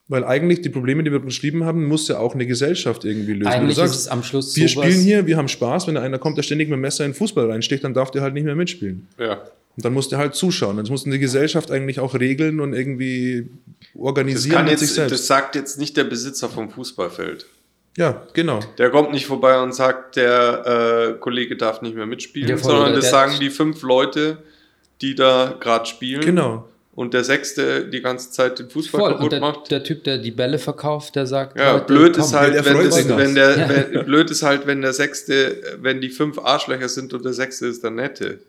Weil 0.09 0.25
eigentlich 0.25 0.63
die 0.63 0.69
Probleme, 0.69 1.03
die 1.03 1.11
wir 1.11 1.19
beschrieben 1.19 1.65
haben, 1.65 1.87
muss 1.87 2.07
ja 2.07 2.19
auch 2.19 2.35
eine 2.35 2.47
Gesellschaft 2.47 3.05
irgendwie 3.05 3.33
lösen. 3.33 3.49
Eigentlich 3.49 3.77
sagst, 3.77 3.95
ist 3.95 4.01
es 4.03 4.09
am 4.09 4.23
Schluss 4.23 4.55
Wir 4.55 4.69
spielen 4.69 5.01
hier, 5.01 5.27
wir 5.27 5.37
haben 5.37 5.49
Spaß. 5.49 5.89
Wenn 5.89 5.97
einer 5.97 6.19
kommt, 6.19 6.39
der 6.39 6.45
ständig 6.45 6.69
mit 6.69 6.77
dem 6.77 6.83
Messer 6.83 7.05
in 7.05 7.11
den 7.11 7.17
Fußball 7.17 7.51
reinsticht, 7.51 7.83
dann 7.83 7.93
darf 7.93 8.13
der 8.13 8.23
halt 8.23 8.35
nicht 8.35 8.45
mehr 8.45 8.55
mitspielen. 8.55 9.09
Ja. 9.19 9.43
Und 9.77 9.85
dann 9.85 9.93
musst 9.93 10.13
du 10.13 10.17
halt 10.17 10.35
zuschauen. 10.35 10.77
Das 10.77 10.91
muss 10.91 11.05
die 11.05 11.19
Gesellschaft 11.19 11.73
eigentlich 11.73 11.99
auch 11.99 12.15
regeln 12.15 12.61
und 12.61 12.73
irgendwie 12.73 13.51
organisieren 13.95 14.53
das 14.53 14.59
kann 14.61 14.71
jetzt, 14.71 14.81
sich 14.81 14.91
selbst. 14.93 15.13
Das 15.13 15.27
sagt 15.27 15.57
jetzt 15.57 15.79
nicht 15.79 15.97
der 15.97 16.05
Besitzer 16.05 16.49
vom 16.49 16.71
Fußballfeld. 16.71 17.47
Ja, 17.99 18.27
genau. 18.33 18.61
Der 18.79 18.91
kommt 18.91 19.13
nicht 19.13 19.27
vorbei 19.27 19.61
und 19.61 19.75
sagt, 19.75 20.17
der 20.17 21.15
äh, 21.17 21.19
Kollege 21.19 21.57
darf 21.57 21.83
nicht 21.83 21.97
mehr 21.97 22.07
mitspielen, 22.07 22.59
sondern 22.59 22.95
das 22.95 23.11
sagen 23.11 23.33
die 23.41 23.51
fünf 23.51 23.83
Leute, 23.83 24.39
die 25.01 25.15
da 25.15 25.57
gerade 25.59 25.87
spielen. 25.87 26.21
Genau. 26.21 26.69
Und 26.97 27.13
der 27.13 27.25
Sechste 27.25 27.87
die 27.87 28.01
ganze 28.01 28.31
Zeit 28.31 28.59
den 28.59 28.71
Fußball 28.71 29.01
Voll. 29.01 29.13
kaputt 29.13 29.33
der, 29.33 29.41
macht. 29.41 29.71
Der 29.71 29.85
Typ, 29.85 30.03
der 30.05 30.17
die 30.17 30.31
Bälle 30.31 30.59
verkauft, 30.59 31.15
der 31.15 31.27
sagt. 31.27 31.59
Ja, 31.59 31.77
blöd 31.77 32.17
ist 32.17 32.33
halt, 32.33 32.55
wenn, 32.65 32.85
das, 32.85 33.09
wenn 33.09 33.35
der, 33.35 33.59
ja. 33.59 33.69
wenn, 33.69 34.05
blöd 34.07 34.31
ist 34.31 34.43
halt, 34.43 34.67
wenn 34.67 34.81
der 34.81 34.95
Sechste, 34.95 35.77
wenn 35.79 36.01
die 36.01 36.09
fünf 36.09 36.39
Arschlöcher 36.39 36.89
sind 36.89 37.13
und 37.13 37.23
der 37.23 37.35
Sechste 37.35 37.67
ist 37.67 37.85
der 37.85 37.91
Nette 37.91 38.41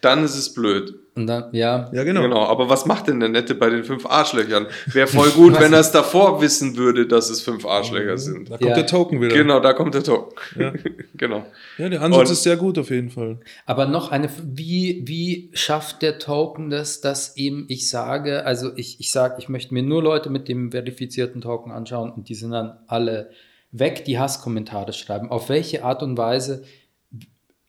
dann 0.00 0.24
ist 0.24 0.36
es 0.36 0.54
blöd. 0.54 0.94
Und 1.14 1.26
dann, 1.26 1.52
ja. 1.52 1.90
Ja, 1.92 2.04
genau. 2.04 2.22
Genau, 2.22 2.46
aber 2.46 2.68
was 2.68 2.86
macht 2.86 3.08
denn 3.08 3.20
der 3.20 3.28
Nette 3.28 3.54
bei 3.54 3.68
den 3.68 3.84
fünf 3.84 4.06
Arschlöchern? 4.06 4.66
Wäre 4.86 5.06
voll 5.08 5.30
gut, 5.30 5.60
wenn 5.60 5.72
er 5.72 5.80
es 5.80 5.90
davor 5.90 6.40
wissen 6.40 6.76
würde, 6.76 7.06
dass 7.06 7.28
es 7.30 7.42
fünf 7.42 7.66
Arschlöcher 7.66 8.12
mhm. 8.12 8.18
sind. 8.18 8.50
Da 8.50 8.56
kommt 8.56 8.70
ja. 8.70 8.74
der 8.76 8.86
Token 8.86 9.20
wieder. 9.20 9.34
Genau, 9.34 9.60
da 9.60 9.72
kommt 9.72 9.94
der 9.94 10.02
Token. 10.02 10.34
Ja. 10.58 10.72
genau. 11.14 11.44
Ja, 11.78 11.88
der 11.88 12.02
Ansatz 12.02 12.28
Und, 12.28 12.32
ist 12.32 12.42
sehr 12.44 12.56
gut 12.56 12.78
auf 12.78 12.90
jeden 12.90 13.10
Fall. 13.10 13.40
Aber 13.66 13.86
noch 13.86 14.10
eine, 14.10 14.30
wie, 14.42 15.02
wie 15.04 15.50
schafft 15.52 16.02
der 16.02 16.18
Token 16.18 16.70
das, 16.70 17.00
dass 17.00 17.36
eben 17.36 17.66
ich 17.68 17.90
sage, 17.90 18.46
also 18.46 18.70
ich, 18.76 19.00
ich 19.00 19.10
sage, 19.10 19.34
ich 19.38 19.48
möchte 19.48 19.74
mir 19.74 19.82
nur 19.82 20.02
Leute 20.02 20.30
mit 20.30 20.48
dem 20.48 20.70
verifizierten 20.70 21.40
Token 21.40 21.72
anschauen 21.72 22.10
und 22.10 22.28
die 22.28 22.34
sind 22.34 22.52
dann 22.52 22.78
alle 22.86 23.30
weg, 23.72 24.04
die 24.04 24.18
Hasskommentare 24.18 24.92
schreiben. 24.92 25.30
Auf 25.30 25.48
welche 25.48 25.84
Art 25.84 26.02
und 26.02 26.16
Weise 26.16 26.64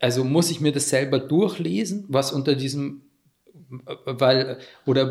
also 0.01 0.23
muss 0.23 0.51
ich 0.51 0.59
mir 0.59 0.71
das 0.71 0.89
selber 0.89 1.19
durchlesen, 1.19 2.05
was 2.07 2.31
unter 2.31 2.55
diesem, 2.55 3.01
weil, 4.05 4.57
oder 4.85 5.09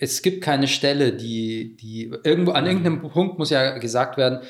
es 0.00 0.22
gibt 0.22 0.42
keine 0.42 0.68
Stelle, 0.68 1.12
die, 1.12 1.76
die 1.76 2.12
irgendwo, 2.22 2.52
an 2.52 2.66
irgendeinem 2.66 3.02
Punkt 3.02 3.38
muss 3.38 3.50
ja 3.50 3.76
gesagt 3.78 4.16
werden, 4.16 4.40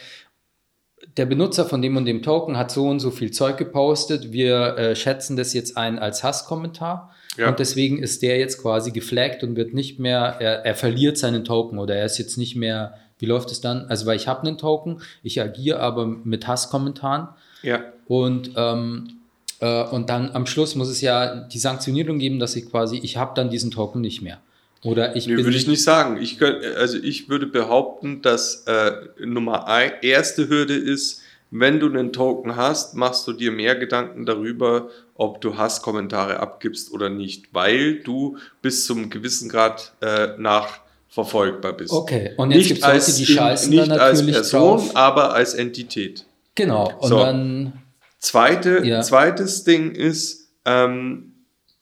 der 1.16 1.26
Benutzer 1.26 1.64
von 1.64 1.80
dem 1.80 1.96
und 1.96 2.04
dem 2.04 2.22
Token 2.22 2.56
hat 2.56 2.70
so 2.70 2.86
und 2.88 3.00
so 3.00 3.10
viel 3.10 3.30
Zeug 3.30 3.56
gepostet, 3.56 4.30
wir 4.30 4.76
äh, 4.76 4.96
schätzen 4.96 5.36
das 5.36 5.54
jetzt 5.54 5.76
ein 5.76 5.98
als 5.98 6.22
Hasskommentar. 6.22 7.14
Ja. 7.36 7.48
Und 7.48 7.58
deswegen 7.58 8.02
ist 8.02 8.22
der 8.22 8.38
jetzt 8.38 8.60
quasi 8.60 8.90
geflaggt 8.90 9.42
und 9.42 9.56
wird 9.56 9.72
nicht 9.72 9.98
mehr, 9.98 10.36
er, 10.38 10.64
er 10.64 10.74
verliert 10.74 11.16
seinen 11.16 11.44
Token 11.44 11.78
oder 11.78 11.94
er 11.96 12.04
ist 12.04 12.18
jetzt 12.18 12.36
nicht 12.36 12.56
mehr, 12.56 12.94
wie 13.18 13.26
läuft 13.26 13.50
es 13.50 13.60
dann? 13.60 13.86
Also, 13.86 14.06
weil 14.06 14.16
ich 14.16 14.28
habe 14.28 14.46
einen 14.46 14.58
Token, 14.58 15.00
ich 15.22 15.40
agiere 15.40 15.80
aber 15.80 16.06
mit 16.06 16.46
Hasskommentaren. 16.46 17.28
Ja. 17.62 17.80
Und 18.06 18.52
ähm, 18.56 19.17
äh, 19.60 19.84
und 19.84 20.08
dann 20.10 20.30
am 20.32 20.46
Schluss 20.46 20.74
muss 20.74 20.88
es 20.88 21.00
ja 21.00 21.34
die 21.34 21.58
Sanktionierung 21.58 22.18
geben, 22.18 22.38
dass 22.38 22.56
ich 22.56 22.70
quasi, 22.70 22.98
ich 23.02 23.16
habe 23.16 23.32
dann 23.34 23.50
diesen 23.50 23.70
Token 23.70 24.00
nicht 24.00 24.22
mehr. 24.22 24.40
Oder 24.84 25.16
ich 25.16 25.26
nee, 25.26 25.36
würde 25.36 25.56
ich 25.56 25.66
nicht 25.66 25.82
sagen. 25.82 26.18
Ich 26.22 26.38
könnt, 26.38 26.64
also 26.64 26.98
ich 26.98 27.28
würde 27.28 27.46
behaupten, 27.46 28.22
dass 28.22 28.64
äh, 28.66 28.92
Nummer 29.24 29.66
ein, 29.66 29.90
erste 30.02 30.48
Hürde 30.48 30.74
ist, 30.74 31.22
wenn 31.50 31.80
du 31.80 31.86
einen 31.86 32.12
Token 32.12 32.56
hast, 32.56 32.94
machst 32.94 33.26
du 33.26 33.32
dir 33.32 33.50
mehr 33.50 33.74
Gedanken 33.74 34.26
darüber, 34.26 34.88
ob 35.14 35.40
du 35.40 35.56
Hasskommentare 35.56 36.38
abgibst 36.38 36.92
oder 36.92 37.08
nicht, 37.08 37.46
weil 37.52 38.00
du 38.00 38.36
bis 38.62 38.86
zum 38.86 39.10
gewissen 39.10 39.48
Grad 39.48 39.92
äh, 40.00 40.28
nachverfolgbar 40.38 41.72
bist. 41.72 41.92
Okay, 41.92 42.32
und 42.36 42.50
jetzt 42.52 42.70
nicht 42.70 42.84
als, 42.84 43.16
die 43.16 43.26
scheißen 43.26 43.70
nicht 43.70 43.90
dann 43.90 43.98
als 43.98 44.18
natürlich 44.20 44.36
Person, 44.36 44.78
drauf. 44.78 44.96
aber 44.96 45.34
als 45.34 45.54
Entität. 45.54 46.24
Genau, 46.54 46.92
und 47.00 47.08
So. 47.08 47.18
dann, 47.18 47.72
Zweite, 48.18 48.84
Ja. 48.84 49.00
Zweites 49.02 49.64
Ding 49.64 49.92
ist 49.92 50.50
ähm, 50.64 51.32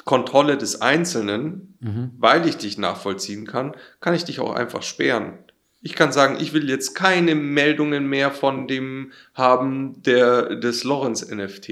Kontrolle 0.05 0.57
des 0.57 0.81
Einzelnen, 0.83 1.75
Mhm. 1.81 2.11
weil 2.19 2.47
ich 2.49 2.57
dich 2.57 2.79
nachvollziehen 2.79 3.47
kann, 3.47 3.75
kann 4.01 4.15
ich 4.15 4.25
dich 4.25 4.41
auch 4.41 4.55
einfach 4.55 4.83
sperren. 4.83 5.35
Ich 5.83 5.95
kann 5.95 6.11
sagen, 6.11 6.39
ich 6.41 6.53
will 6.55 6.69
jetzt 6.71 6.95
keine 6.95 7.35
Meldungen 7.35 8.07
mehr 8.09 8.31
von 8.31 8.67
dem 8.67 9.13
haben, 9.35 10.03
der 10.03 10.57
das 10.57 10.85
Lorenz 10.85 11.23
NFT 11.31 11.69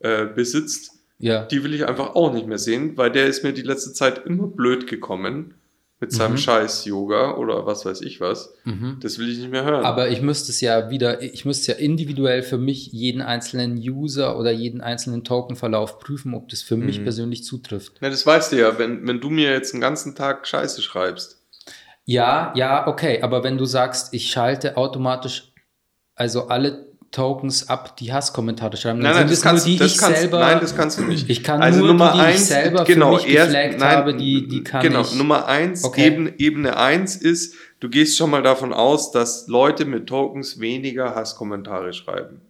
äh, 0.00 0.26
besitzt. 0.26 0.92
ja. 1.18 1.44
Die 1.46 1.62
will 1.64 1.72
ich 1.74 1.86
einfach 1.86 2.14
auch 2.16 2.32
nicht 2.34 2.46
mehr 2.46 2.58
sehen, 2.58 2.96
weil 2.96 3.10
der 3.10 3.26
ist 3.26 3.44
mir 3.44 3.52
die 3.52 3.62
letzte 3.62 3.92
Zeit 3.92 4.26
immer 4.26 4.46
blöd 4.48 4.86
gekommen 4.86 5.54
mit 5.98 6.12
seinem 6.12 6.32
Mhm. 6.32 6.38
scheiß 6.38 6.84
Yoga 6.84 7.36
oder 7.36 7.64
was 7.66 7.86
weiß 7.86 8.02
ich 8.02 8.20
was. 8.20 8.52
Mhm. 8.64 8.98
Das 9.00 9.18
will 9.18 9.30
ich 9.30 9.38
nicht 9.38 9.50
mehr 9.50 9.64
hören. 9.64 9.84
Aber 9.84 10.08
ich 10.10 10.20
müsste 10.20 10.52
es 10.52 10.60
ja 10.60 10.90
wieder, 10.90 11.22
ich 11.22 11.44
müsste 11.46 11.72
ja 11.72 11.78
individuell 11.78 12.42
für 12.42 12.58
mich 12.58 12.88
jeden 12.92 13.22
einzelnen 13.22 13.76
User 13.78 14.38
oder 14.38 14.50
jeden 14.50 14.80
einzelnen 14.82 15.24
Tokenverlauf 15.24 15.98
prüfen, 15.98 16.34
ob 16.34 16.48
das 16.50 16.60
für 16.62 16.76
mich 16.76 16.98
Mhm. 17.00 17.04
persönlich 17.04 17.44
zutrifft. 17.44 17.94
ja, 18.02 18.10
das 18.10 18.26
weißt 18.26 18.52
du 18.52 18.56
ja, 18.56 18.78
wenn, 18.78 19.06
wenn 19.06 19.20
du 19.20 19.30
mir 19.30 19.50
jetzt 19.52 19.72
den 19.72 19.80
ganzen 19.80 20.14
Tag 20.14 20.46
Scheiße 20.46 20.82
schreibst. 20.82 21.42
Ja, 22.04 22.52
ja, 22.54 22.86
okay, 22.86 23.22
aber 23.22 23.42
wenn 23.42 23.58
du 23.58 23.64
sagst, 23.64 24.14
ich 24.14 24.30
schalte 24.30 24.76
automatisch 24.76 25.52
also 26.14 26.46
alle 26.48 26.85
Tokens 27.10 27.68
ab, 27.68 27.96
die 27.96 28.12
Hasskommentare 28.12 28.76
schreiben, 28.76 29.00
dann 29.00 29.12
Nein, 29.12 29.22
nein, 29.22 29.30
das 29.30 29.40
kannst, 29.40 29.66
die, 29.66 29.76
das 29.76 29.92
ich 29.92 29.98
kannst, 29.98 30.20
selber. 30.20 30.40
nein, 30.40 30.58
das 30.60 30.76
kannst 30.76 30.98
du 30.98 31.04
nicht. 31.04 31.30
Ich 31.30 31.42
kann 31.42 31.62
also 31.62 31.78
nur 31.78 31.88
Nummer 31.88 32.12
die, 32.12 32.18
die 32.18 32.24
ich 32.24 32.28
eins, 32.34 32.48
selber 32.48 32.84
genau, 32.84 33.16
für 33.16 33.24
mich 33.26 33.34
erst, 33.34 33.52
geflaggt 33.52 33.78
nein, 33.78 33.96
habe, 33.96 34.14
die, 34.14 34.48
die 34.48 34.62
kann 34.64 34.82
genau, 34.82 35.00
ich. 35.02 35.14
Nummer 35.14 35.46
eins, 35.46 35.84
Okay. 35.84 36.06
Ebene, 36.06 36.34
Ebene 36.38 36.76
eins 36.76 37.16
ist, 37.16 37.54
du 37.80 37.88
gehst 37.88 38.16
schon 38.16 38.30
mal 38.30 38.42
davon 38.42 38.72
aus, 38.72 39.12
dass 39.12 39.46
Leute 39.46 39.84
mit 39.84 40.06
Tokens 40.06 40.60
weniger 40.60 41.14
Hasskommentare 41.14 41.92
schreiben. 41.92 42.40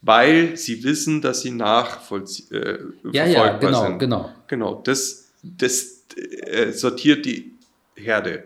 Weil 0.00 0.56
sie 0.56 0.84
wissen, 0.84 1.20
dass 1.20 1.40
sie 1.40 1.50
nachvollzie 1.50 2.54
äh, 2.54 2.78
ja, 3.12 3.26
ja, 3.26 3.56
genau, 3.58 3.82
sind. 3.82 3.98
genau. 3.98 4.30
Genau, 4.46 4.80
das, 4.84 5.30
das 5.42 6.04
äh, 6.46 6.70
sortiert 6.70 7.26
die 7.26 7.52
Herde. 7.96 8.44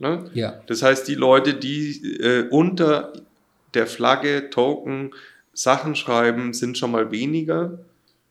Ne? 0.00 0.30
Ja. 0.34 0.60
Das 0.66 0.82
heißt, 0.82 1.06
die 1.08 1.14
Leute, 1.14 1.54
die 1.54 2.18
äh, 2.20 2.48
unter 2.50 3.12
der 3.74 3.86
Flagge 3.86 4.50
Token 4.50 5.14
Sachen 5.52 5.96
schreiben, 5.96 6.52
sind 6.54 6.78
schon 6.78 6.90
mal 6.92 7.10
weniger, 7.10 7.78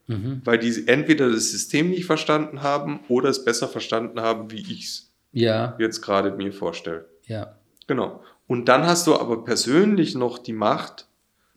Mhm. 0.09 0.41
weil 0.45 0.57
die 0.57 0.87
entweder 0.87 1.29
das 1.29 1.51
System 1.51 1.89
nicht 1.89 2.05
verstanden 2.05 2.61
haben 2.63 3.01
oder 3.09 3.27
es 3.29 3.43
besser 3.43 3.67
verstanden 3.67 4.21
haben, 4.21 4.49
wie 4.51 4.61
ich 4.61 4.85
es 4.85 5.11
Ja, 5.33 5.75
jetzt 5.79 6.01
gerade 6.01 6.31
mir 6.31 6.53
vorstelle. 6.53 7.05
ja. 7.25 7.55
Genau. 7.87 8.23
Und 8.47 8.69
dann 8.69 8.85
hast 8.85 9.05
du 9.07 9.15
aber 9.17 9.43
persönlich 9.43 10.15
noch 10.15 10.37
die 10.39 10.53
Macht 10.53 11.07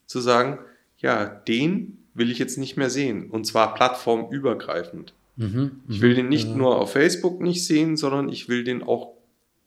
zu 0.07 0.19
sagen, 0.21 0.59
ja, 0.99 1.25
den 1.25 1.99
will 2.14 2.31
ich 2.33 2.38
jetzt 2.40 2.59
nicht 2.59 2.77
mehr 2.77 2.90
sehen. 2.90 3.31
Und 3.31 3.47
zwar 3.47 3.75
plattformübergreifend. 3.75 5.12
Mhm. 5.37 5.81
Ich 5.88 6.01
will 6.01 6.14
den 6.14 6.29
nicht 6.29 6.49
ja. 6.49 6.55
nur 6.57 6.77
auf 6.79 6.93
Facebook 6.93 7.40
nicht 7.40 7.64
sehen, 7.64 7.97
sondern 7.97 8.29
ich 8.29 8.49
will 8.49 8.64
den 8.64 8.83
auch 8.83 9.12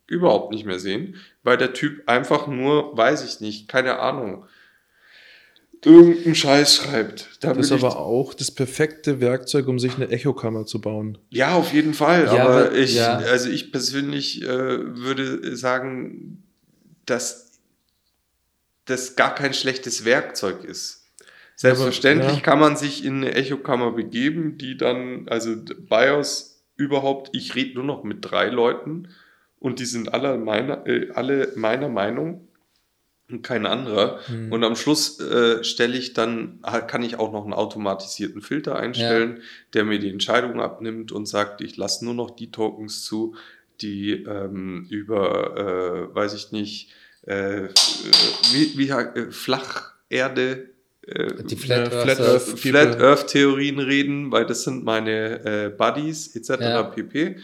überhaupt 0.08 0.52
nicht 0.52 0.66
mehr 0.66 0.80
sehen, 0.80 1.16
weil 1.44 1.58
der 1.58 1.74
Typ 1.74 2.08
einfach 2.08 2.48
nur, 2.48 2.96
weiß 2.98 3.24
ich 3.24 3.40
nicht, 3.42 3.68
keine 3.68 4.00
Ahnung, 4.00 4.46
irgendeinen 5.86 6.36
Scheiß 6.36 6.76
schreibt. 6.76 7.38
Da 7.42 7.54
Das 7.54 7.66
ist 7.66 7.72
aber 7.72 7.98
auch 7.98 8.34
das 8.34 8.52
perfekte 8.52 9.20
Werkzeug, 9.20 9.68
um 9.68 9.80
sich 9.80 9.96
eine 9.96 10.10
Echokammer 10.10 10.66
zu 10.66 10.80
bauen. 10.80 11.18
ja, 11.30 11.56
auf 11.56 11.74
jeden 11.74 11.94
Fall. 11.94 12.26
Ja, 12.26 12.44
aber 12.44 12.68
aber- 12.68 12.76
ich, 12.76 12.96
ja. 12.96 13.18
also 13.18 13.50
ich 13.50 13.72
persönlich 13.72 14.44
äh, 14.44 14.48
würde 14.48 15.56
sagen, 15.56 16.44
dass 17.06 17.52
das 18.86 19.16
gar 19.16 19.34
kein 19.36 19.54
schlechtes 19.54 20.06
Werkzeug 20.06 20.64
ist. 20.64 21.06
Selbstverständlich 21.56 22.38
ja. 22.38 22.42
kann 22.42 22.60
man 22.60 22.76
sich 22.76 23.06
in 23.06 23.18
eine 23.18 23.36
Echokammer 23.36 23.92
begeben, 23.92 24.58
die 24.58 24.76
dann, 24.76 25.28
also 25.30 25.56
BIOS 25.56 26.64
überhaupt, 26.76 27.30
ich 27.34 27.56
rede 27.56 27.76
nur 27.76 27.84
noch 27.84 28.04
mit 28.04 28.18
drei 28.22 28.48
Leuten 28.48 29.10
und 29.64 29.80
die 29.80 29.86
sind 29.86 30.14
alle 30.14 30.38
meiner, 30.38 30.86
äh, 30.86 31.10
alle 31.14 31.54
meiner 31.56 31.88
Meinung 31.88 32.50
und 33.30 33.44
kein 33.44 33.66
anderer. 33.66 34.20
Mhm. 34.28 34.52
Und 34.52 34.64
am 34.66 34.76
Schluss 34.76 35.22
äh, 35.22 35.64
stelle 35.64 35.98
ich 35.98 36.14
dann, 36.14 36.60
kann 36.88 37.02
ich 37.02 37.18
auch 37.18 37.32
noch 37.32 37.46
einen 37.46 37.54
automatisierten 37.54 38.42
Filter 38.42 38.76
einstellen, 38.76 39.40
der 39.74 39.86
mir 39.86 40.00
die 40.00 40.10
Entscheidung 40.10 40.60
abnimmt 40.60 41.14
und 41.14 41.28
sagt, 41.28 41.62
ich 41.62 41.78
lasse 41.78 42.04
nur 42.04 42.14
noch 42.14 42.32
die 42.32 42.52
Tokens 42.52 43.06
zu, 43.06 43.36
die 43.80 44.12
ähm, 44.12 44.86
über, 44.90 46.10
äh, 46.12 46.14
weiß 46.14 46.34
ich 46.34 46.52
nicht, 46.52 46.92
äh, 47.26 47.70
wie, 48.52 48.78
wie 48.78 48.90
äh, 48.90 49.32
Flacherde, 49.32 50.70
äh, 51.08 51.44
Die 51.46 51.56
Flat, 51.56 51.90
Ja, 51.90 52.00
Earth, 52.00 52.04
Flat 52.04 52.20
Earth. 52.20 52.60
Flat. 52.60 53.02
Earth 53.02 53.28
Theorien 53.28 53.80
reden, 53.80 54.30
weil 54.30 54.46
das 54.46 54.64
sind 54.66 54.84
meine 54.84 55.46
äh, 55.46 55.70
Buddies 55.70 56.36
etc. 56.36 56.50
Ja. 56.60 56.84
pp. 56.84 57.38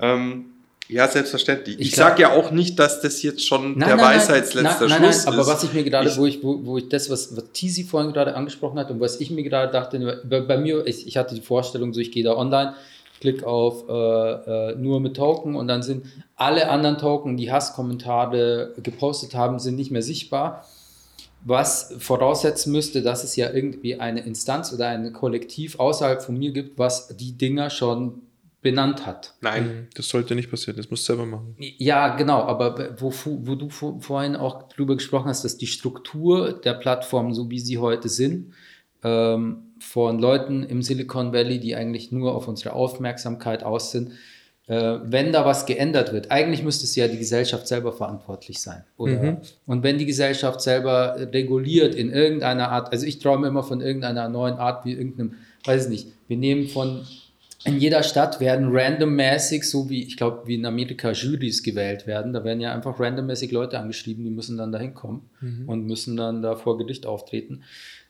Ähm, 0.00 0.51
ja, 0.88 1.08
selbstverständlich. 1.08 1.78
Ich, 1.80 1.88
Ich 1.88 1.96
sage 1.96 2.22
ja 2.22 2.32
auch 2.32 2.50
nicht, 2.50 2.78
dass 2.78 3.00
das 3.00 3.22
jetzt 3.22 3.46
schon 3.46 3.78
Nein, 3.78 3.88
der 3.88 3.96
nein, 3.96 4.04
Weisheitsletzter 4.16 4.88
nein, 4.88 4.98
Schluss 5.02 5.24
nein, 5.24 5.32
aber 5.34 5.42
ist. 5.42 5.48
was 5.48 5.62
ich 5.64 5.72
mir 5.72 5.84
gerade, 5.84 6.08
Ich- 6.08 6.18
wo 6.18 6.26
ich, 6.26 6.42
wo, 6.42 6.60
wo 6.64 6.78
ich 6.78 6.88
das, 6.88 7.08
was, 7.10 7.34
was 7.36 7.44
Tizi 7.52 7.84
vorhin 7.84 8.12
gerade 8.12 8.34
angesprochen 8.34 8.78
hat 8.78 8.90
und 8.90 9.00
was 9.00 9.20
ich 9.20 9.30
mir 9.30 9.42
gerade 9.42 9.72
dachte, 9.72 10.20
bei, 10.28 10.40
bei 10.40 10.58
mir, 10.58 10.86
ich, 10.86 11.06
ich 11.06 11.16
hatte 11.16 11.34
die 11.34 11.40
Vorstellung, 11.40 11.92
so 11.94 12.00
ich 12.00 12.10
gehe 12.12 12.24
da 12.24 12.36
online, 12.36 12.74
klick 13.20 13.44
auf 13.44 13.88
äh, 13.88 13.92
äh, 14.72 14.74
nur 14.76 15.00
mit 15.00 15.16
Token 15.16 15.54
und 15.54 15.68
dann 15.68 15.82
sind 15.82 16.04
alle 16.36 16.68
anderen 16.68 16.98
Token, 16.98 17.36
die 17.36 17.52
Hasskommentare 17.52 18.74
gepostet 18.82 19.34
haben, 19.34 19.58
sind 19.60 19.76
nicht 19.76 19.90
mehr 19.92 20.02
sichtbar. 20.02 20.66
Was 21.44 21.94
voraussetzen 21.98 22.70
müsste, 22.72 23.02
dass 23.02 23.24
es 23.24 23.34
ja 23.36 23.50
irgendwie 23.52 23.98
eine 23.98 24.20
Instanz 24.24 24.72
oder 24.72 24.88
ein 24.88 25.12
Kollektiv 25.12 25.78
außerhalb 25.80 26.22
von 26.22 26.36
mir 26.36 26.52
gibt, 26.52 26.78
was 26.78 27.08
die 27.16 27.32
Dinger 27.32 27.70
schon 27.70 28.22
benannt 28.62 29.04
hat. 29.06 29.34
Nein, 29.40 29.64
Mhm. 29.66 29.86
Das 29.94 30.08
sollte 30.08 30.34
nicht 30.34 30.50
passieren, 30.50 30.76
das 30.76 30.88
musst 30.90 31.02
du 31.08 31.12
selber 31.14 31.26
machen. 31.26 31.54
Ja, 31.58 32.16
genau, 32.16 32.42
aber 32.44 32.94
wo, 32.98 33.12
wo 33.24 33.54
du 33.56 33.68
vor- 33.68 34.00
vorhin 34.00 34.36
auch 34.36 34.68
drüber 34.68 34.94
gesprochen 34.96 35.28
hast, 35.28 35.44
dass 35.44 35.56
die 35.58 35.66
Struktur 35.66 36.52
der 36.52 36.74
Plattform, 36.74 37.34
so 37.34 37.50
wie 37.50 37.58
sie 37.58 37.78
heute 37.78 38.08
sind, 38.08 38.52
ähm, 39.04 39.58
von 39.80 40.20
Leuten 40.20 40.62
im 40.62 40.80
Silicon 40.82 41.32
Valley, 41.32 41.58
die 41.58 41.74
eigentlich 41.74 42.12
nur 42.12 42.34
auf 42.36 42.46
unsere 42.46 42.72
Aufmerksamkeit 42.74 43.64
aus 43.64 43.90
sind, 43.90 44.12
äh, 44.68 44.98
wenn 45.02 45.32
da 45.32 45.44
was 45.44 45.66
geändert 45.66 46.12
wird, 46.12 46.30
eigentlich 46.30 46.62
müsste 46.62 46.84
es 46.84 46.94
ja 46.94 47.08
die 47.08 47.18
Gesellschaft 47.18 47.66
selber 47.66 47.92
verantwortlich 47.92 48.60
sein. 48.60 48.84
Oder? 48.96 49.20
Mhm. 49.20 49.36
Und 49.66 49.82
wenn 49.82 49.98
die 49.98 50.06
Gesellschaft 50.06 50.60
selber 50.60 51.16
reguliert 51.32 51.96
in 51.96 52.12
irgendeiner 52.12 52.70
Art, 52.70 52.92
also 52.92 53.04
ich 53.06 53.18
träume 53.18 53.48
immer 53.48 53.64
von 53.64 53.80
irgendeiner 53.80 54.28
neuen 54.28 54.54
Art, 54.54 54.84
wie 54.84 54.92
irgendeinem, 54.92 55.34
weiß 55.64 55.86
ich 55.86 55.90
nicht, 55.90 56.06
wir 56.28 56.36
nehmen 56.36 56.68
von 56.68 57.04
in 57.64 57.78
jeder 57.78 58.02
Stadt 58.02 58.40
werden 58.40 58.68
randommäßig, 58.76 59.68
so 59.68 59.88
wie, 59.88 60.02
ich 60.02 60.16
glaube, 60.16 60.42
wie 60.46 60.56
in 60.56 60.66
Amerika 60.66 61.12
Jurys 61.12 61.62
gewählt 61.62 62.06
werden. 62.06 62.32
Da 62.32 62.42
werden 62.44 62.60
ja 62.60 62.74
einfach 62.74 62.98
randommäßig 62.98 63.52
Leute 63.52 63.78
angeschrieben, 63.78 64.24
die 64.24 64.30
müssen 64.30 64.56
dann 64.58 64.72
da 64.72 64.78
hinkommen 64.78 65.22
und 65.66 65.86
müssen 65.86 66.16
dann 66.16 66.42
da 66.42 66.56
vor 66.56 66.78
Gericht 66.78 67.06
auftreten. 67.06 67.62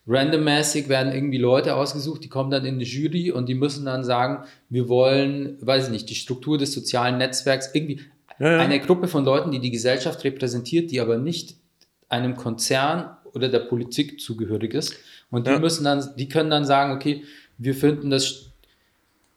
Randommäßig 0.06 0.88
werden 0.88 1.12
irgendwie 1.12 1.38
Leute 1.38 1.76
ausgesucht, 1.76 2.24
die 2.24 2.28
kommen 2.28 2.50
dann 2.50 2.64
in 2.64 2.74
eine 2.74 2.82
Jury 2.84 3.30
und 3.30 3.48
die 3.48 3.54
müssen 3.54 3.84
dann 3.84 4.02
sagen, 4.04 4.44
wir 4.68 4.88
wollen, 4.88 5.56
weiß 5.60 5.86
ich 5.86 5.90
nicht, 5.92 6.10
die 6.10 6.14
Struktur 6.16 6.58
des 6.58 6.72
sozialen 6.72 7.18
Netzwerks, 7.18 7.70
irgendwie 7.72 8.00
Ja, 8.38 8.52
ja. 8.52 8.58
eine 8.58 8.80
Gruppe 8.80 9.06
von 9.06 9.24
Leuten, 9.24 9.52
die 9.52 9.60
die 9.60 9.70
Gesellschaft 9.70 10.24
repräsentiert, 10.24 10.90
die 10.90 11.00
aber 11.00 11.18
nicht 11.18 11.56
einem 12.08 12.36
Konzern 12.36 13.16
oder 13.32 13.48
der 13.48 13.60
Politik 13.60 14.20
zugehörig 14.20 14.74
ist. 14.74 14.94
Und 15.30 15.46
die 15.46 15.52
Ja. 15.52 15.58
müssen 15.60 15.84
dann, 15.84 16.04
die 16.16 16.28
können 16.28 16.50
dann 16.50 16.64
sagen, 16.64 16.92
okay, 16.94 17.22
wir 17.58 17.74
finden 17.74 18.10
das 18.10 18.51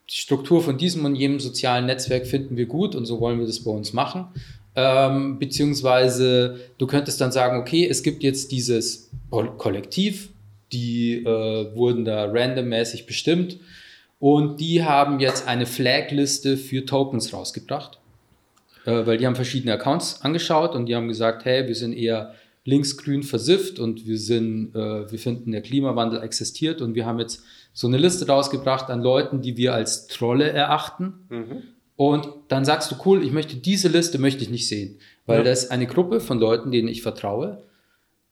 die 0.10 0.16
Struktur 0.16 0.62
von 0.62 0.78
diesem 0.78 1.06
und 1.06 1.16
jenem 1.16 1.40
sozialen 1.40 1.86
Netzwerk 1.86 2.28
finden 2.28 2.58
wir 2.58 2.68
gut 2.68 2.96
und 2.96 3.06
so 3.06 3.20
wollen 3.20 3.40
wir 3.40 3.48
das 3.48 3.64
bei 3.64 3.72
uns 3.72 3.94
machen. 3.94 4.28
Ähm, 4.76 5.40
beziehungsweise 5.40 6.60
du 6.78 6.86
könntest 6.86 7.22
dann 7.22 7.32
sagen, 7.32 7.60
okay, 7.60 7.88
es 7.88 8.04
gibt 8.04 8.24
jetzt 8.24 8.52
dieses 8.52 9.10
Kollektiv, 9.32 10.30
die 10.72 11.24
äh, 11.24 11.76
wurden 11.76 12.06
da 12.06 12.26
randommäßig 12.26 13.06
bestimmt 13.06 13.58
und 14.20 14.60
die 14.60 14.84
haben 14.84 15.20
jetzt 15.20 15.48
eine 15.48 15.66
Flagliste 15.66 16.58
für 16.58 16.86
Tokens 16.86 17.34
rausgebracht, 17.34 18.00
äh, 18.86 19.06
weil 19.06 19.18
die 19.18 19.26
haben 19.26 19.36
verschiedene 19.36 19.74
Accounts 19.74 20.22
angeschaut 20.22 20.76
und 20.76 20.88
die 20.88 20.96
haben 20.96 21.08
gesagt, 21.08 21.46
hey, 21.46 21.68
wir 21.68 21.76
sind 21.76 21.94
eher 21.94 22.36
linksgrün 22.66 23.24
versifft 23.24 23.80
und 23.80 24.06
wir 24.08 24.18
sind, 24.18 24.76
äh, 24.76 25.10
wir 25.10 25.20
finden, 25.20 25.52
der 25.52 25.62
Klimawandel 25.62 26.22
existiert 26.22 26.82
und 26.82 26.96
wir 26.96 27.06
haben 27.06 27.20
jetzt 27.20 27.44
so 27.78 27.88
eine 27.88 27.98
Liste 27.98 28.26
rausgebracht 28.26 28.90
an 28.90 29.02
Leuten, 29.02 29.42
die 29.42 29.58
wir 29.58 29.74
als 29.74 30.08
Trolle 30.08 30.50
erachten. 30.50 31.14
Mhm. 31.30 31.64
Und 31.98 32.28
dann 32.48 32.64
sagst 32.66 32.90
du, 32.90 32.96
cool, 33.06 33.22
ich 33.24 33.32
möchte 33.32 33.58
diese 33.58 33.90
Liste 33.90 34.18
möchte 34.18 34.42
ich 34.44 34.50
nicht 34.50 34.68
sehen, 34.68 34.98
weil 35.26 35.40
Ja. 35.40 35.44
das 35.44 35.66
ist 35.66 35.72
eine 35.72 35.86
Gruppe 35.86 36.22
von 36.22 36.40
Leuten, 36.40 36.72
denen 36.72 36.88
ich 36.88 37.02
vertraue. 37.02 37.64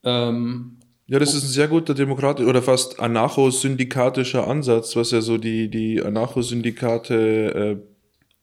Ähm, 0.04 0.78
Ja, 1.08 1.20
das 1.20 1.34
ist 1.34 1.44
ein 1.44 1.50
sehr 1.50 1.68
guter 1.68 1.94
demokratischer 1.94 2.50
oder 2.50 2.62
fast 2.62 3.00
anarcho-syndikatischer 3.02 4.48
Ansatz, 4.48 4.96
was 4.96 5.12
ja 5.12 5.20
so 5.20 5.38
die, 5.38 5.68
die 5.70 6.02
Anarcho-Syndikate 6.02 7.78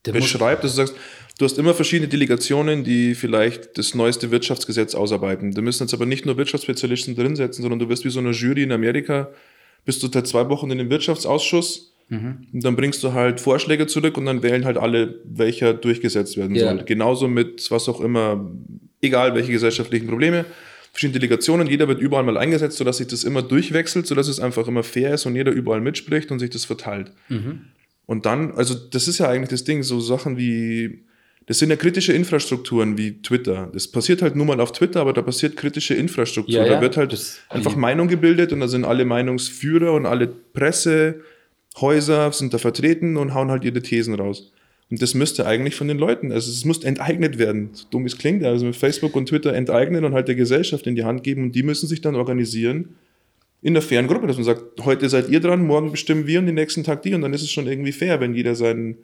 äh, 0.05 0.12
beschreibt, 0.12 0.64
dass 0.64 0.72
du 0.72 0.76
sagst, 0.76 0.94
du 1.38 1.44
hast 1.46 1.59
immer 1.59 1.72
verschiedene 1.72 2.09
Delegationen, 2.09 2.84
die 2.84 3.14
vielleicht 3.14 3.78
das 3.78 3.94
neueste 3.94 4.30
Wirtschaftsgesetz 4.30 4.94
ausarbeiten. 4.94 5.53
Da 5.53 5.62
müssen 5.62 5.84
jetzt 5.84 5.94
aber 5.94 6.07
nicht 6.07 6.26
nur 6.26 6.36
Wirtschaftsspezialisten 6.36 7.16
drinsetzen, 7.16 7.62
sondern 7.62 7.78
du 7.78 7.88
wirst 7.88 8.05
wie 8.05 8.11
so 8.11 8.20
eine 8.20 8.32
Jury 8.32 8.62
in 8.62 8.72
Amerika, 8.72 9.30
bist 9.85 10.03
du 10.03 10.09
seit 10.09 10.26
zwei 10.26 10.49
Wochen 10.49 10.70
in 10.70 10.78
dem 10.78 10.91
Wirtschaftsausschuss 10.91 11.95
mhm. 12.09 12.47
und 12.53 12.64
dann 12.64 12.76
bringst 12.76 13.03
du 13.03 13.12
halt 13.12 13.41
Vorschläge 13.41 13.87
zurück 13.87 14.16
und 14.16 14.26
dann 14.26 14.43
wählen 14.43 14.64
halt 14.64 14.76
alle, 14.76 15.20
welcher 15.24 15.74
durchgesetzt 15.74 16.37
werden 16.37 16.55
ja. 16.55 16.74
soll. 16.74 16.85
Genauso 16.85 17.28
mit 17.28 17.70
was 17.70 17.89
auch 17.89 18.01
immer, 18.01 18.51
egal 19.01 19.35
welche 19.35 19.53
gesellschaftlichen 19.53 20.07
Probleme 20.07 20.45
verschiedene 20.93 21.20
Delegationen, 21.20 21.68
jeder 21.68 21.89
wird 21.89 22.01
überall 22.01 22.24
mal 22.24 22.37
eingesetzt, 22.37 22.76
sodass 22.76 22.99
sich 22.99 23.07
das 23.07 23.24
immer 23.24 23.43
durchwechselt, 23.43 24.07
sodass 24.07 24.28
es 24.28 24.41
einfach 24.41 24.66
immer 24.66 24.83
fair 24.83 25.14
ist 25.14 25.26
und 25.26 25.37
jeder 25.37 25.53
überall 25.53 25.81
mitspricht 25.81 26.31
und 26.31 26.39
sich 26.39 26.51
das 26.51 26.64
verteilt. 26.64 27.12
Mhm. 27.28 27.66
Und 28.07 28.26
dann, 28.26 28.53
also 28.53 28.74
das 28.74 29.07
ist 29.07 29.18
ja 29.18 29.28
eigentlich 29.28 29.51
das 29.51 29.64
Ding, 29.64 29.83
so 29.83 30.01
Sachen 30.01 30.37
wie, 30.37 31.05
das 31.47 31.59
sind 31.59 31.70
ja 31.70 31.76
kritische 31.76 32.12
Infrastrukturen 32.12 32.97
wie 32.97 33.20
Twitter. 33.22 33.70
Das 33.72 33.88
passiert 33.88 34.22
halt 34.22 34.36
nur 34.36 34.47
mal 34.47 34.61
auf 34.61 34.72
Twitter, 34.72 35.01
aber 35.01 35.12
da 35.12 35.22
passiert 35.22 35.57
kritische 35.57 35.95
Infrastruktur. 35.95 36.55
Ja, 36.55 36.64
ja. 36.64 36.74
Da 36.74 36.80
wird 36.80 36.97
halt 36.97 37.12
das, 37.12 37.41
einfach 37.49 37.76
Meinung 37.76 38.09
gebildet 38.09 38.53
und 38.53 38.61
da 38.61 38.68
sind 38.68 38.84
alle 38.84 39.05
Meinungsführer 39.05 39.93
und 39.93 40.07
alle 40.07 40.28
Pressehäuser 40.28 42.32
sind 42.32 42.55
da 42.55 42.59
vertreten 42.59 43.16
und 43.16 43.34
hauen 43.34 43.51
halt 43.51 43.64
ihre 43.64 43.82
Thesen 43.82 44.14
raus. 44.14 44.53
Und 44.91 45.01
das 45.01 45.14
müsste 45.14 45.47
eigentlich 45.47 45.76
von 45.76 45.88
den 45.88 45.99
Leuten, 45.99 46.32
also 46.32 46.51
es 46.51 46.64
muss 46.64 46.82
enteignet 46.82 47.38
werden, 47.38 47.70
so 47.72 47.86
dumm 47.91 48.07
es 48.07 48.18
klingt, 48.18 48.45
also 48.45 48.66
mit 48.66 48.74
Facebook 48.74 49.14
und 49.14 49.28
Twitter 49.28 49.55
enteignen 49.55 50.05
und 50.05 50.14
halt 50.14 50.26
der 50.26 50.34
Gesellschaft 50.34 50.86
in 50.86 50.97
die 50.97 51.05
Hand 51.05 51.22
geben 51.22 51.45
und 51.45 51.55
die 51.55 51.62
müssen 51.62 51.86
sich 51.86 52.01
dann 52.01 52.16
organisieren 52.16 52.97
in 53.62 53.74
der 53.74 53.82
fairen 53.82 54.09
Gruppe, 54.09 54.26
dass 54.26 54.36
man 54.36 54.45
sagt, 54.45 54.84
heute 54.84 55.09
seid 55.09 55.28
ihr 55.28 55.41
dran, 55.41 55.66
morgen 55.66 55.91
bestimmen 55.91 56.26
wir 56.26 56.38
und 56.38 56.47
den 56.47 56.55
nächsten 56.55 56.82
Tag 56.82 57.03
die 57.03 57.14
und 57.14 57.22
dann 57.22 57.32
ist 57.32 57.43
es 57.43 57.51
schon 57.51 57.66
irgendwie 57.66 57.93
fair, 57.93 58.20
wenn 58.20 58.34
jeder 58.34 58.55
seinen 58.55 58.97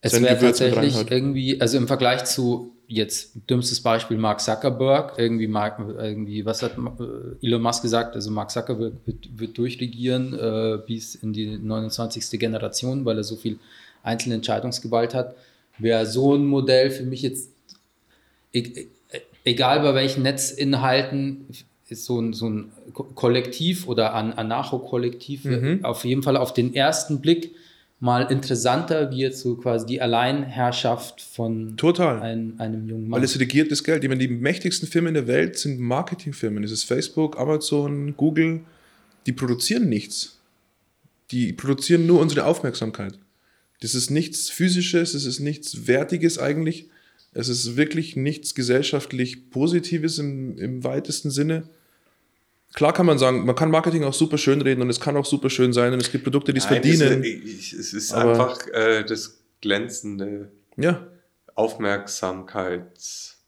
es 0.00 0.20
wäre 0.20 0.38
tatsächlich 0.38 1.10
irgendwie, 1.10 1.60
also 1.60 1.76
im 1.76 1.86
Vergleich 1.86 2.24
zu 2.24 2.72
jetzt 2.86 3.32
dümmstes 3.50 3.80
Beispiel 3.80 4.16
Mark 4.16 4.40
Zuckerberg, 4.40 5.18
irgendwie, 5.18 5.46
Mark, 5.46 5.78
irgendwie 5.78 6.46
was 6.46 6.62
hat 6.62 6.72
äh, 6.78 7.46
Elon 7.46 7.60
Musk 7.60 7.82
gesagt, 7.82 8.14
also 8.14 8.30
Mark 8.30 8.50
Zuckerberg 8.50 8.94
wird, 9.04 9.28
wird 9.38 9.58
durchregieren 9.58 10.32
äh, 10.32 10.78
bis 10.86 11.14
in 11.14 11.32
die 11.32 11.58
29. 11.58 12.38
Generation, 12.38 13.04
weil 13.04 13.18
er 13.18 13.24
so 13.24 13.36
viel 13.36 13.58
einzelne 14.02 14.36
Entscheidungsgewalt 14.36 15.14
hat, 15.14 15.34
wäre 15.76 16.06
so 16.06 16.34
ein 16.34 16.46
Modell 16.46 16.90
für 16.90 17.04
mich 17.04 17.22
jetzt, 17.22 17.50
e-, 18.54 18.60
e-, 18.60 18.86
egal 19.44 19.80
bei 19.80 19.94
welchen 19.94 20.22
Netzinhalten, 20.22 21.46
ist 21.88 22.04
so 22.04 22.20
ein, 22.20 22.32
so 22.32 22.48
ein 22.48 22.72
Kollektiv 22.92 23.86
oder 23.86 24.14
ein 24.14 24.32
Anarcho-Kollektiv 24.32 25.44
mhm. 25.44 25.84
auf 25.84 26.04
jeden 26.04 26.22
Fall 26.22 26.36
auf 26.36 26.54
den 26.54 26.74
ersten 26.74 27.20
Blick 27.20 27.54
mal 28.00 28.30
interessanter 28.30 29.10
wie 29.10 29.18
jetzt 29.18 29.40
so 29.40 29.56
quasi 29.56 29.86
die 29.86 30.00
Alleinherrschaft 30.00 31.20
von 31.20 31.76
Total. 31.76 32.20
Ein, 32.20 32.54
einem 32.58 32.88
jungen 32.88 33.08
Mann. 33.08 33.20
Weil 33.20 33.24
es 33.24 33.38
regiert 33.38 33.72
das 33.72 33.82
Geld. 33.82 34.04
Ich 34.04 34.08
meine, 34.08 34.26
die 34.26 34.32
mächtigsten 34.32 34.88
Firmen 34.88 35.14
der 35.14 35.26
Welt 35.26 35.58
sind 35.58 35.80
Marketingfirmen. 35.80 36.62
Es 36.62 36.70
ist 36.70 36.84
Facebook, 36.84 37.38
Amazon, 37.38 38.16
Google. 38.16 38.60
Die 39.26 39.32
produzieren 39.32 39.88
nichts. 39.88 40.38
Die 41.30 41.52
produzieren 41.52 42.06
nur 42.06 42.20
unsere 42.20 42.46
Aufmerksamkeit. 42.46 43.18
Das 43.80 43.94
ist 43.94 44.10
nichts 44.10 44.48
Physisches, 44.48 45.14
es 45.14 45.24
ist 45.24 45.40
nichts 45.40 45.86
Wertiges 45.86 46.38
eigentlich. 46.38 46.88
Es 47.32 47.48
ist 47.48 47.76
wirklich 47.76 48.16
nichts 48.16 48.54
gesellschaftlich 48.54 49.50
Positives 49.50 50.18
im, 50.18 50.56
im 50.58 50.82
weitesten 50.82 51.30
Sinne. 51.30 51.68
Klar 52.74 52.92
kann 52.92 53.06
man 53.06 53.18
sagen, 53.18 53.46
man 53.46 53.56
kann 53.56 53.70
Marketing 53.70 54.04
auch 54.04 54.14
super 54.14 54.38
schön 54.38 54.60
reden 54.60 54.82
und 54.82 54.90
es 54.90 55.00
kann 55.00 55.16
auch 55.16 55.24
super 55.24 55.50
schön 55.50 55.72
sein 55.72 55.92
und 55.92 56.00
es 56.00 56.12
gibt 56.12 56.24
Produkte, 56.24 56.52
die 56.52 56.58
es 56.58 56.66
verdienen. 56.66 57.24
Es, 57.24 57.72
es 57.72 57.92
ist 57.92 58.12
einfach 58.12 58.58
äh, 58.68 59.04
das 59.04 59.38
glänzende 59.60 60.50
ja. 60.76 61.06
Aufmerksamkeits 61.54 63.38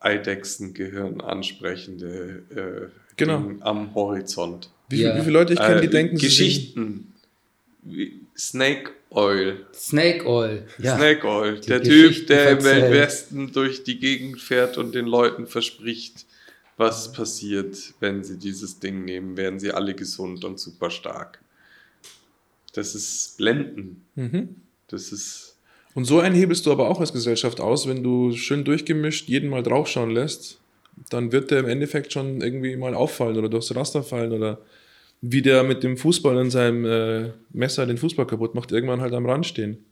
Eidechsengehirn 0.00 1.20
ansprechende 1.20 2.42
äh, 2.50 2.88
genau. 3.16 3.52
am 3.60 3.94
Horizont. 3.94 4.70
Wie, 4.88 5.02
ja. 5.02 5.16
wie, 5.16 5.20
viele 5.20 5.32
Leute 5.32 5.52
ich 5.52 5.58
kenne, 5.58 5.80
die 5.80 5.88
äh, 5.88 5.90
denken, 5.90 6.16
Geschichten. 6.16 7.14
Snake 8.36 8.90
Oil. 9.10 9.66
Snake 9.74 10.26
Oil. 10.26 10.66
Ja. 10.78 10.96
Snake 10.96 11.26
Oil. 11.26 11.60
Die 11.60 11.66
der 11.66 11.82
Typ, 11.82 12.26
der 12.28 12.50
im 12.50 12.64
Westen 12.64 13.52
durch 13.52 13.84
die 13.84 13.98
Gegend 13.98 14.40
fährt 14.40 14.78
und 14.78 14.94
den 14.94 15.06
Leuten 15.06 15.46
verspricht, 15.46 16.26
was 16.78 17.12
passiert, 17.12 17.92
wenn 18.00 18.24
sie 18.24 18.38
dieses 18.38 18.78
Ding 18.78 19.04
nehmen, 19.04 19.36
werden 19.36 19.60
sie 19.60 19.72
alle 19.72 19.94
gesund 19.94 20.44
und 20.44 20.58
super 20.58 20.90
stark. 20.90 21.40
Das 22.72 22.94
ist 22.94 23.36
Blenden. 23.36 24.04
Mhm. 24.14 24.56
Das 24.86 25.12
ist. 25.12 25.58
Und 25.94 26.04
so 26.04 26.20
einen 26.20 26.34
hebelst 26.34 26.64
du 26.64 26.72
aber 26.72 26.88
auch 26.88 27.00
als 27.00 27.12
Gesellschaft 27.12 27.60
aus, 27.60 27.88
wenn 27.88 28.02
du 28.02 28.32
schön 28.32 28.64
durchgemischt 28.64 29.28
jeden 29.28 29.50
mal 29.50 29.64
draufschauen 29.64 30.10
lässt, 30.10 30.60
dann 31.10 31.32
wird 31.32 31.50
der 31.50 31.60
im 31.60 31.68
Endeffekt 31.68 32.12
schon 32.12 32.40
irgendwie 32.40 32.76
mal 32.76 32.94
auffallen 32.94 33.36
oder 33.36 33.48
durchs 33.48 33.74
Raster 33.74 34.04
fallen 34.04 34.32
oder 34.32 34.60
wie 35.20 35.42
der 35.42 35.64
mit 35.64 35.82
dem 35.82 35.96
Fußball 35.96 36.38
in 36.38 36.50
seinem 36.50 36.84
äh, 36.84 37.32
Messer 37.50 37.86
den 37.86 37.98
Fußball 37.98 38.26
kaputt 38.26 38.54
macht, 38.54 38.70
irgendwann 38.70 39.00
halt 39.00 39.14
am 39.14 39.26
Rand 39.26 39.46
stehen. 39.46 39.84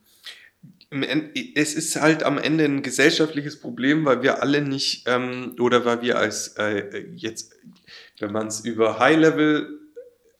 Es 1.55 1.75
ist 1.75 1.97
halt 1.97 2.23
am 2.23 2.39
Ende 2.39 2.65
ein 2.65 2.83
gesellschaftliches 2.83 3.59
Problem, 3.59 4.05
weil 4.05 4.23
wir 4.23 4.43
alle 4.43 4.63
nicht, 4.63 5.05
ähm, 5.07 5.57
oder 5.59 5.85
weil 5.85 6.01
wir 6.03 6.19
als 6.19 6.49
äh, 6.59 7.07
jetzt, 7.17 7.55
wenn 8.21 8.33
man 8.33 8.47
es 8.47 8.61
über 8.61 8.99
High 8.99 9.19
Level 9.19 9.81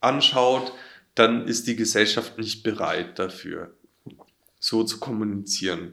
anschaut, 0.01 0.73
dann 1.17 1.49
ist 1.49 1.67
die 1.67 1.77
Gesellschaft 1.77 2.39
nicht 2.39 2.63
bereit 2.63 3.19
dafür, 3.19 3.75
so 4.61 4.85
zu 4.85 5.01
kommunizieren. 5.01 5.93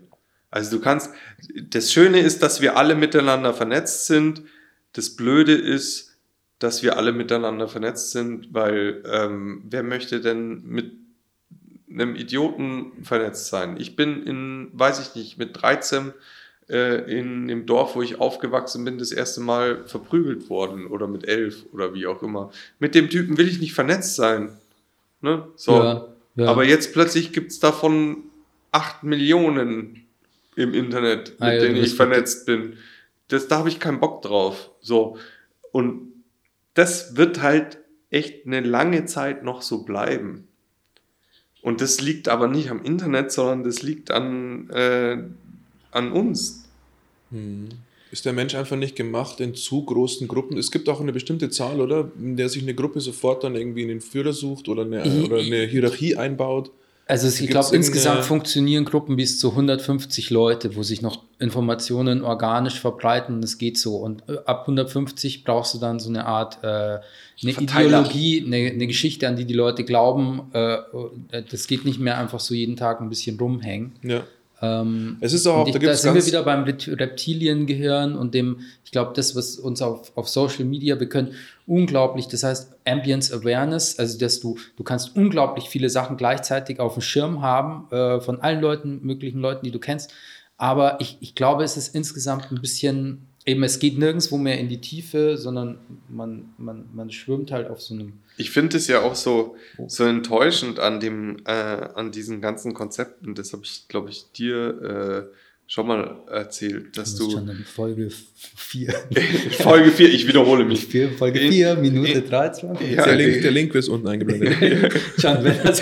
Also 0.51 0.77
du 0.77 0.83
kannst, 0.83 1.11
das 1.69 1.91
Schöne 1.91 2.19
ist, 2.19 2.43
dass 2.43 2.61
wir 2.61 2.77
alle 2.77 2.93
miteinander 2.93 3.55
vernetzt 3.55 4.05
sind. 4.05 4.43
Das 4.91 5.15
Blöde 5.15 5.55
ist, 5.55 6.15
dass 6.59 6.83
wir 6.83 6.95
alle 6.97 7.11
miteinander 7.11 7.67
vernetzt 7.67 8.11
sind, 8.11 8.53
weil 8.53 9.01
ähm, 9.07 9.63
wer 9.65 9.81
möchte 9.81 10.21
denn 10.21 10.61
mit 10.63 10.91
einem 11.93 12.15
Idioten 12.15 13.03
vernetzt 13.03 13.47
sein? 13.47 13.77
Ich 13.79 13.95
bin 13.95 14.23
in, 14.23 14.69
weiß 14.73 14.99
ich 14.99 15.15
nicht, 15.15 15.37
mit 15.37 15.61
13 15.61 16.13
äh, 16.69 17.19
in 17.19 17.47
dem 17.47 17.65
Dorf, 17.65 17.95
wo 17.95 18.01
ich 18.01 18.19
aufgewachsen 18.19 18.85
bin, 18.85 18.97
das 18.97 19.11
erste 19.11 19.41
Mal 19.41 19.85
verprügelt 19.85 20.49
worden 20.49 20.87
oder 20.87 21.07
mit 21.07 21.27
11 21.27 21.65
oder 21.73 21.93
wie 21.93 22.07
auch 22.07 22.23
immer. 22.23 22.51
Mit 22.79 22.95
dem 22.95 23.09
Typen 23.09 23.37
will 23.37 23.47
ich 23.47 23.59
nicht 23.59 23.73
vernetzt 23.73 24.15
sein. 24.15 24.57
Ne? 25.21 25.47
So. 25.55 25.77
Ja, 25.77 26.07
ja. 26.35 26.47
Aber 26.47 26.63
jetzt 26.63 26.93
plötzlich 26.93 27.33
gibt 27.33 27.51
es 27.51 27.59
davon 27.59 28.23
8 28.71 29.03
Millionen 29.03 30.07
im 30.55 30.73
Internet, 30.73 31.31
mit 31.31 31.41
ah, 31.41 31.53
ja, 31.53 31.59
denen 31.59 31.75
ich 31.77 31.95
vernetzt 31.95 32.45
bin. 32.45 32.77
Das, 33.27 33.47
da 33.47 33.57
habe 33.57 33.69
ich 33.69 33.79
keinen 33.79 33.99
Bock 33.99 34.21
drauf. 34.21 34.71
So. 34.81 35.17
Und 35.71 36.13
das 36.73 37.15
wird 37.17 37.41
halt 37.41 37.79
echt 38.09 38.45
eine 38.45 38.61
lange 38.61 39.05
Zeit 39.05 39.43
noch 39.43 39.61
so 39.61 39.83
bleiben. 39.83 40.47
Und 41.63 41.79
das 41.79 42.01
liegt 42.01 42.27
aber 42.27 42.49
nicht 42.49 42.69
am 42.69 42.83
Internet, 42.83 43.31
sondern 43.31 43.63
das 43.63 43.81
liegt 43.81 44.11
an, 44.11 44.69
äh, 44.69 45.17
an 45.91 46.11
uns. 46.11 46.65
Hm. 47.31 47.69
Ist 48.11 48.25
der 48.25 48.33
Mensch 48.33 48.53
einfach 48.53 48.75
nicht 48.75 48.97
gemacht 48.97 49.39
in 49.39 49.55
zu 49.55 49.83
großen 49.83 50.27
Gruppen? 50.27 50.57
Es 50.57 50.71
gibt 50.71 50.87
auch 50.89 50.99
eine 50.99 51.13
bestimmte 51.13 51.49
Zahl, 51.49 51.79
oder? 51.79 52.11
In 52.19 52.35
der 52.35 52.49
sich 52.49 52.61
eine 52.61 52.75
Gruppe 52.75 52.99
sofort 52.99 53.45
dann 53.45 53.55
irgendwie 53.55 53.83
einen 53.83 54.01
Führer 54.01 54.33
sucht 54.33 54.67
oder 54.67 54.83
eine, 54.83 55.03
oder 55.23 55.39
eine 55.39 55.65
Hierarchie 55.65 56.17
einbaut. 56.17 56.69
Also 57.05 57.27
ich 57.27 57.49
glaube, 57.49 57.75
insgesamt 57.75 58.23
funktionieren 58.23 58.85
Gruppen 58.85 59.17
bis 59.17 59.37
zu 59.37 59.49
150 59.49 60.29
Leute, 60.29 60.75
wo 60.77 60.83
sich 60.83 61.01
noch 61.01 61.23
Informationen 61.37 62.23
organisch 62.23 62.79
verbreiten. 62.79 63.41
Das 63.41 63.57
geht 63.57 63.77
so. 63.77 63.97
Und 63.97 64.23
äh, 64.29 64.37
ab 64.45 64.61
150 64.61 65.43
brauchst 65.43 65.73
du 65.73 65.79
dann 65.79 65.99
so 65.99 66.09
eine 66.09 66.25
Art, 66.25 66.59
äh, 66.63 66.67
eine 66.67 67.01
Ideologie, 67.41 68.43
eine, 68.45 68.71
eine, 68.71 68.87
Geschichte, 68.87 69.27
an 69.27 69.35
die 69.35 69.43
die 69.45 69.53
Leute 69.53 69.83
glauben. 69.83 70.43
Äh, 70.53 70.75
äh, 70.75 71.43
das 71.49 71.67
geht 71.67 71.83
nicht 71.83 71.99
mehr 71.99 72.17
einfach 72.17 72.39
so 72.39 72.53
jeden 72.53 72.77
Tag 72.77 73.01
ein 73.01 73.09
bisschen 73.09 73.37
rumhängen. 73.37 73.93
Ja. 74.01 74.23
Ähm, 74.63 75.17
es 75.19 75.33
ist 75.33 75.45
auch, 75.45 75.67
ich, 75.67 75.73
da, 75.73 75.79
da 75.79 75.93
sind 75.93 76.15
wir 76.15 76.25
wieder 76.25 76.41
beim 76.43 76.63
Reptiliengehirn 76.63 78.15
und 78.15 78.33
dem, 78.33 78.61
ich 78.85 78.91
glaube, 78.91 79.11
das, 79.13 79.35
was 79.35 79.57
uns 79.57 79.81
auf, 79.81 80.15
auf 80.15 80.29
Social 80.29 80.63
Media, 80.63 80.97
wir 81.01 81.09
können 81.09 81.33
unglaublich, 81.67 82.29
das 82.29 82.43
heißt 82.43 82.77
Ambience 82.87 83.33
Awareness, 83.33 83.99
also 83.99 84.17
dass 84.17 84.39
du, 84.39 84.57
du 84.77 84.83
kannst 84.83 85.17
unglaublich 85.17 85.67
viele 85.67 85.89
Sachen 85.89 86.15
gleichzeitig 86.15 86.79
auf 86.79 86.93
dem 86.93 87.01
Schirm 87.01 87.41
haben, 87.41 87.91
äh, 87.91 88.21
von 88.21 88.39
allen 88.39 88.61
Leuten, 88.61 89.01
möglichen 89.03 89.41
Leuten, 89.41 89.65
die 89.65 89.71
du 89.71 89.79
kennst. 89.79 90.13
Aber 90.55 91.01
ich, 91.01 91.17
ich 91.19 91.35
glaube, 91.35 91.65
es 91.65 91.75
ist 91.75 91.93
insgesamt 91.93 92.49
ein 92.49 92.61
bisschen 92.61 93.27
eben, 93.45 93.63
es 93.63 93.79
geht 93.79 93.97
nirgendwo 93.97 94.37
mehr 94.37 94.59
in 94.59 94.69
die 94.69 94.81
Tiefe, 94.81 95.37
sondern 95.37 95.77
man, 96.09 96.53
man, 96.57 96.85
man 96.93 97.11
schwimmt 97.11 97.51
halt 97.51 97.69
auf 97.69 97.81
so 97.81 97.93
einem. 97.93 98.13
Ich 98.37 98.51
finde 98.51 98.77
es 98.77 98.87
ja 98.87 99.01
auch 99.01 99.15
so, 99.15 99.55
so 99.87 100.05
enttäuschend 100.05 100.79
an, 100.79 100.99
dem, 100.99 101.37
äh, 101.45 101.51
an 101.51 102.11
diesen 102.11 102.41
ganzen 102.41 102.73
Konzepten. 102.73 103.35
Das 103.35 103.53
habe 103.53 103.63
ich, 103.63 103.87
glaube 103.87 104.09
ich, 104.09 104.31
dir 104.31 105.29
schon 105.67 105.87
mal 105.87 106.17
erzählt, 106.29 106.97
dass 106.97 107.15
du. 107.15 107.31
Schon 107.31 107.49
in 107.49 107.63
Folge 107.65 108.09
4. 108.55 108.93
Folge 109.59 109.91
4, 109.91 110.09
ich 110.13 110.27
wiederhole 110.27 110.65
mich. 110.65 110.87
Folge 111.17 111.39
4, 111.39 111.75
Minute 111.75 112.21
23. 112.21 112.91
Ja, 112.91 113.05
der, 113.05 113.15
Link, 113.15 113.41
der 113.41 113.51
Link 113.51 113.75
ist 113.75 113.89
unten 113.89 114.07
eingeblendet. 114.07 114.93
Schon, 115.17 115.43
wenn 115.43 115.63
das 115.63 115.79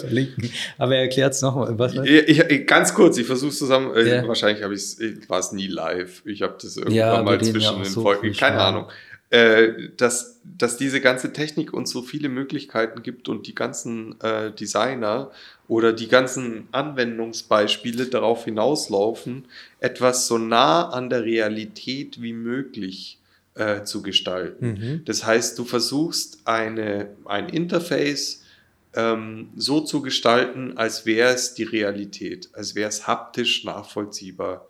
verlinken. 0.00 0.50
Aber 0.78 0.94
er 0.94 1.02
erklärt 1.02 1.34
es 1.34 1.42
nochmal. 1.42 1.78
Was 1.78 1.94
ich, 1.94 2.66
ganz 2.66 2.94
kurz, 2.94 3.18
ich 3.18 3.26
versuche 3.26 3.50
es 3.50 3.58
zusammen. 3.58 3.94
Äh, 3.94 4.08
ja. 4.08 4.28
Wahrscheinlich 4.28 4.62
habe 4.62 4.74
ich 4.74 4.80
es, 4.80 4.98
war 5.28 5.40
es 5.40 5.52
nie 5.52 5.66
live. 5.66 6.22
Ich 6.24 6.42
habe 6.42 6.56
das 6.60 6.76
irgendwann 6.76 6.96
ja, 6.96 7.22
mal 7.22 7.40
zwischen 7.40 7.82
den 7.82 7.84
so 7.84 8.02
Folgen. 8.02 8.32
Keine 8.32 8.60
Ahnung. 8.60 8.86
Äh, 9.30 9.90
dass, 9.96 10.40
dass 10.44 10.76
diese 10.76 11.00
ganze 11.00 11.32
Technik 11.32 11.72
uns 11.72 11.90
so 11.90 12.02
viele 12.02 12.28
Möglichkeiten 12.28 13.04
gibt 13.04 13.28
und 13.28 13.46
die 13.46 13.54
ganzen 13.54 14.20
äh, 14.20 14.50
Designer 14.50 15.30
oder 15.70 15.92
die 15.92 16.08
ganzen 16.08 16.66
Anwendungsbeispiele 16.72 18.06
darauf 18.06 18.44
hinauslaufen, 18.44 19.44
etwas 19.78 20.26
so 20.26 20.36
nah 20.36 20.88
an 20.88 21.10
der 21.10 21.22
Realität 21.22 22.20
wie 22.20 22.32
möglich 22.32 23.20
äh, 23.54 23.84
zu 23.84 24.02
gestalten. 24.02 24.66
Mhm. 24.66 25.02
Das 25.04 25.24
heißt, 25.24 25.56
du 25.56 25.64
versuchst 25.64 26.40
eine, 26.44 27.10
ein 27.24 27.48
Interface 27.48 28.42
ähm, 28.94 29.50
so 29.54 29.80
zu 29.80 30.02
gestalten, 30.02 30.76
als 30.76 31.06
wäre 31.06 31.32
es 31.32 31.54
die 31.54 31.62
Realität, 31.62 32.48
als 32.52 32.74
wäre 32.74 32.88
es 32.88 33.06
haptisch 33.06 33.62
nachvollziehbar. 33.62 34.66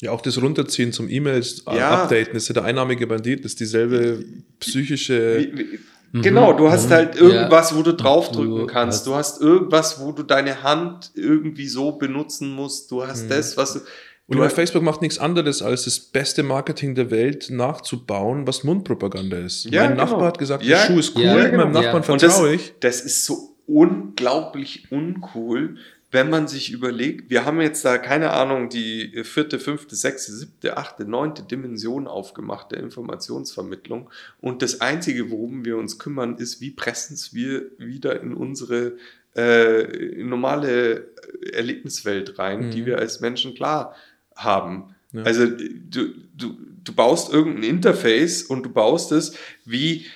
Ja, 0.00 0.12
auch 0.12 0.22
das 0.22 0.40
Runterziehen 0.40 0.94
zum 0.94 1.10
E-Mails 1.10 1.64
äh, 1.66 1.76
ja. 1.76 2.04
updaten, 2.04 2.36
ist 2.36 2.48
ja 2.48 2.54
der 2.54 2.64
einnahmige 2.64 3.06
Bandit, 3.06 3.44
das 3.44 3.52
ist 3.52 3.60
dieselbe 3.60 4.24
psychische. 4.60 5.40
Wie, 5.52 5.58
wie, 5.58 5.78
mhm. 6.12 6.22
Genau, 6.22 6.52
du 6.52 6.70
hast 6.70 6.88
mhm. 6.88 6.94
halt 6.94 7.16
irgendwas, 7.16 7.70
ja. 7.70 7.76
wo 7.76 7.82
du 7.82 7.92
draufdrücken 7.92 8.56
du 8.58 8.66
kannst. 8.66 9.06
Du 9.06 9.14
hast 9.14 9.40
irgendwas, 9.40 10.00
wo 10.00 10.12
du 10.12 10.22
deine 10.22 10.62
Hand 10.62 11.10
irgendwie 11.14 11.66
so 11.66 11.92
benutzen 11.92 12.54
musst. 12.54 12.90
Du 12.90 13.06
hast 13.06 13.24
mhm. 13.24 13.30
das, 13.30 13.56
was 13.56 13.74
du. 13.74 13.80
Und 14.28 14.38
du 14.38 14.48
Facebook 14.48 14.82
macht 14.82 15.02
nichts 15.02 15.18
anderes, 15.18 15.62
als 15.62 15.84
das 15.84 15.98
beste 15.98 16.42
Marketing 16.42 16.94
der 16.94 17.10
Welt 17.10 17.50
nachzubauen, 17.50 18.46
was 18.46 18.64
Mundpropaganda 18.64 19.36
ist. 19.38 19.64
Ja, 19.64 19.82
mein 19.82 19.90
genau. 19.90 20.04
Nachbar 20.04 20.26
hat 20.28 20.38
gesagt, 20.38 20.62
ja, 20.62 20.78
der 20.78 20.86
Schuh 20.86 20.98
ist 21.00 21.16
cool, 21.16 21.24
ja, 21.24 21.48
genau. 21.48 21.64
meinem 21.64 21.72
Nachbarn 21.72 22.02
vertraue 22.02 22.54
ich. 22.54 22.72
Das 22.80 23.00
ist 23.00 23.26
so 23.26 23.56
unglaublich 23.66 24.90
uncool, 24.90 25.76
wenn 26.12 26.28
man 26.28 26.46
sich 26.46 26.70
überlegt, 26.70 27.30
wir 27.30 27.46
haben 27.46 27.60
jetzt 27.62 27.84
da 27.86 27.96
keine 27.96 28.32
Ahnung, 28.32 28.68
die 28.68 29.24
vierte, 29.24 29.58
fünfte, 29.58 29.96
sechste, 29.96 30.32
siebte, 30.32 30.76
achte, 30.76 31.06
neunte 31.06 31.42
Dimension 31.42 32.06
aufgemacht 32.06 32.70
der 32.70 32.80
Informationsvermittlung. 32.80 34.10
Und 34.38 34.60
das 34.60 34.82
Einzige, 34.82 35.30
worum 35.30 35.64
wir 35.64 35.78
uns 35.78 35.98
kümmern, 35.98 36.36
ist, 36.36 36.60
wie 36.60 36.70
pressen 36.70 37.18
wir 37.32 37.62
wieder 37.78 38.20
in 38.20 38.34
unsere 38.34 38.98
äh, 39.34 40.22
normale 40.22 41.08
Erlebniswelt 41.50 42.38
rein, 42.38 42.66
mhm. 42.66 42.70
die 42.72 42.84
wir 42.84 42.98
als 42.98 43.20
Menschen 43.20 43.54
klar 43.54 43.96
haben. 44.36 44.94
Ja. 45.12 45.22
Also 45.22 45.46
du, 45.46 46.08
du, 46.36 46.56
du 46.84 46.92
baust 46.94 47.32
irgendein 47.32 47.64
Interface 47.64 48.42
und 48.42 48.64
du 48.64 48.70
baust 48.70 49.12
es 49.12 49.34
wie, 49.64 50.06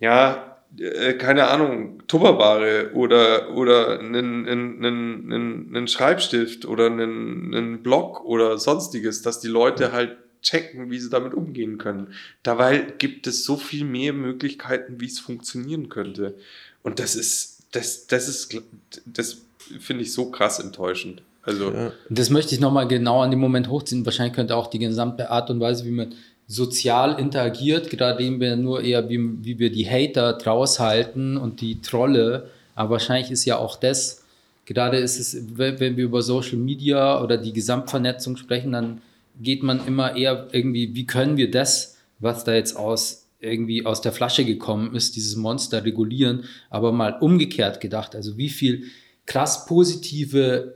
ja, 0.00 0.45
äh, 0.78 1.14
keine 1.14 1.48
Ahnung, 1.48 2.02
Tupperware 2.06 2.92
oder, 2.94 3.54
oder 3.54 3.98
einen, 4.00 4.46
einen, 4.46 4.84
einen, 4.84 5.76
einen 5.76 5.88
Schreibstift 5.88 6.64
oder 6.64 6.86
einen, 6.86 7.54
einen 7.54 7.82
Block 7.82 8.24
oder 8.24 8.58
sonstiges, 8.58 9.22
dass 9.22 9.40
die 9.40 9.48
Leute 9.48 9.92
halt 9.92 10.16
checken, 10.42 10.90
wie 10.90 10.98
sie 10.98 11.10
damit 11.10 11.34
umgehen 11.34 11.78
können. 11.78 12.08
Dabei 12.42 12.78
gibt 12.98 13.26
es 13.26 13.44
so 13.44 13.56
viel 13.56 13.84
mehr 13.84 14.12
Möglichkeiten, 14.12 15.00
wie 15.00 15.06
es 15.06 15.18
funktionieren 15.18 15.88
könnte. 15.88 16.34
Und 16.82 17.00
das 17.00 17.16
ist, 17.16 17.64
das, 17.72 18.06
das 18.06 18.28
ist, 18.28 18.62
das 19.04 19.42
finde 19.80 20.02
ich 20.02 20.12
so 20.12 20.30
krass 20.30 20.60
enttäuschend. 20.60 21.22
Also. 21.42 21.72
Ja. 21.72 21.92
Das 22.10 22.30
möchte 22.30 22.54
ich 22.54 22.60
nochmal 22.60 22.88
genau 22.88 23.22
an 23.22 23.30
dem 23.30 23.40
Moment 23.40 23.68
hochziehen. 23.68 24.04
Wahrscheinlich 24.04 24.34
könnte 24.34 24.56
auch 24.56 24.68
die 24.68 24.78
gesamte 24.78 25.30
Art 25.30 25.48
und 25.50 25.60
Weise, 25.60 25.84
wie 25.84 25.90
man 25.90 26.14
sozial 26.46 27.18
interagiert, 27.18 27.90
gerade 27.90 28.22
eben 28.22 28.40
wir 28.40 28.56
nur 28.56 28.82
eher, 28.82 29.08
wie, 29.08 29.44
wie 29.44 29.58
wir 29.58 29.70
die 29.70 29.88
Hater 29.88 30.34
draus 30.34 30.78
halten 30.78 31.36
und 31.36 31.60
die 31.60 31.80
Trolle. 31.80 32.50
Aber 32.74 32.90
wahrscheinlich 32.90 33.30
ist 33.30 33.44
ja 33.44 33.58
auch 33.58 33.76
das, 33.76 34.24
gerade 34.64 34.98
ist 34.98 35.18
es, 35.18 35.56
wenn 35.56 35.96
wir 35.96 36.04
über 36.04 36.22
Social 36.22 36.58
Media 36.58 37.22
oder 37.22 37.36
die 37.36 37.52
Gesamtvernetzung 37.52 38.36
sprechen, 38.36 38.72
dann 38.72 39.00
geht 39.40 39.62
man 39.62 39.86
immer 39.86 40.16
eher 40.16 40.48
irgendwie, 40.52 40.94
wie 40.94 41.06
können 41.06 41.36
wir 41.36 41.50
das, 41.50 41.96
was 42.18 42.44
da 42.44 42.54
jetzt 42.54 42.76
aus 42.76 43.24
irgendwie 43.38 43.84
aus 43.84 44.00
der 44.00 44.12
Flasche 44.12 44.44
gekommen 44.44 44.94
ist, 44.94 45.14
dieses 45.14 45.36
Monster 45.36 45.84
regulieren, 45.84 46.44
aber 46.70 46.90
mal 46.90 47.18
umgekehrt 47.20 47.80
gedacht, 47.80 48.16
also 48.16 48.38
wie 48.38 48.48
viel 48.48 48.84
krass 49.26 49.66
positive 49.66 50.74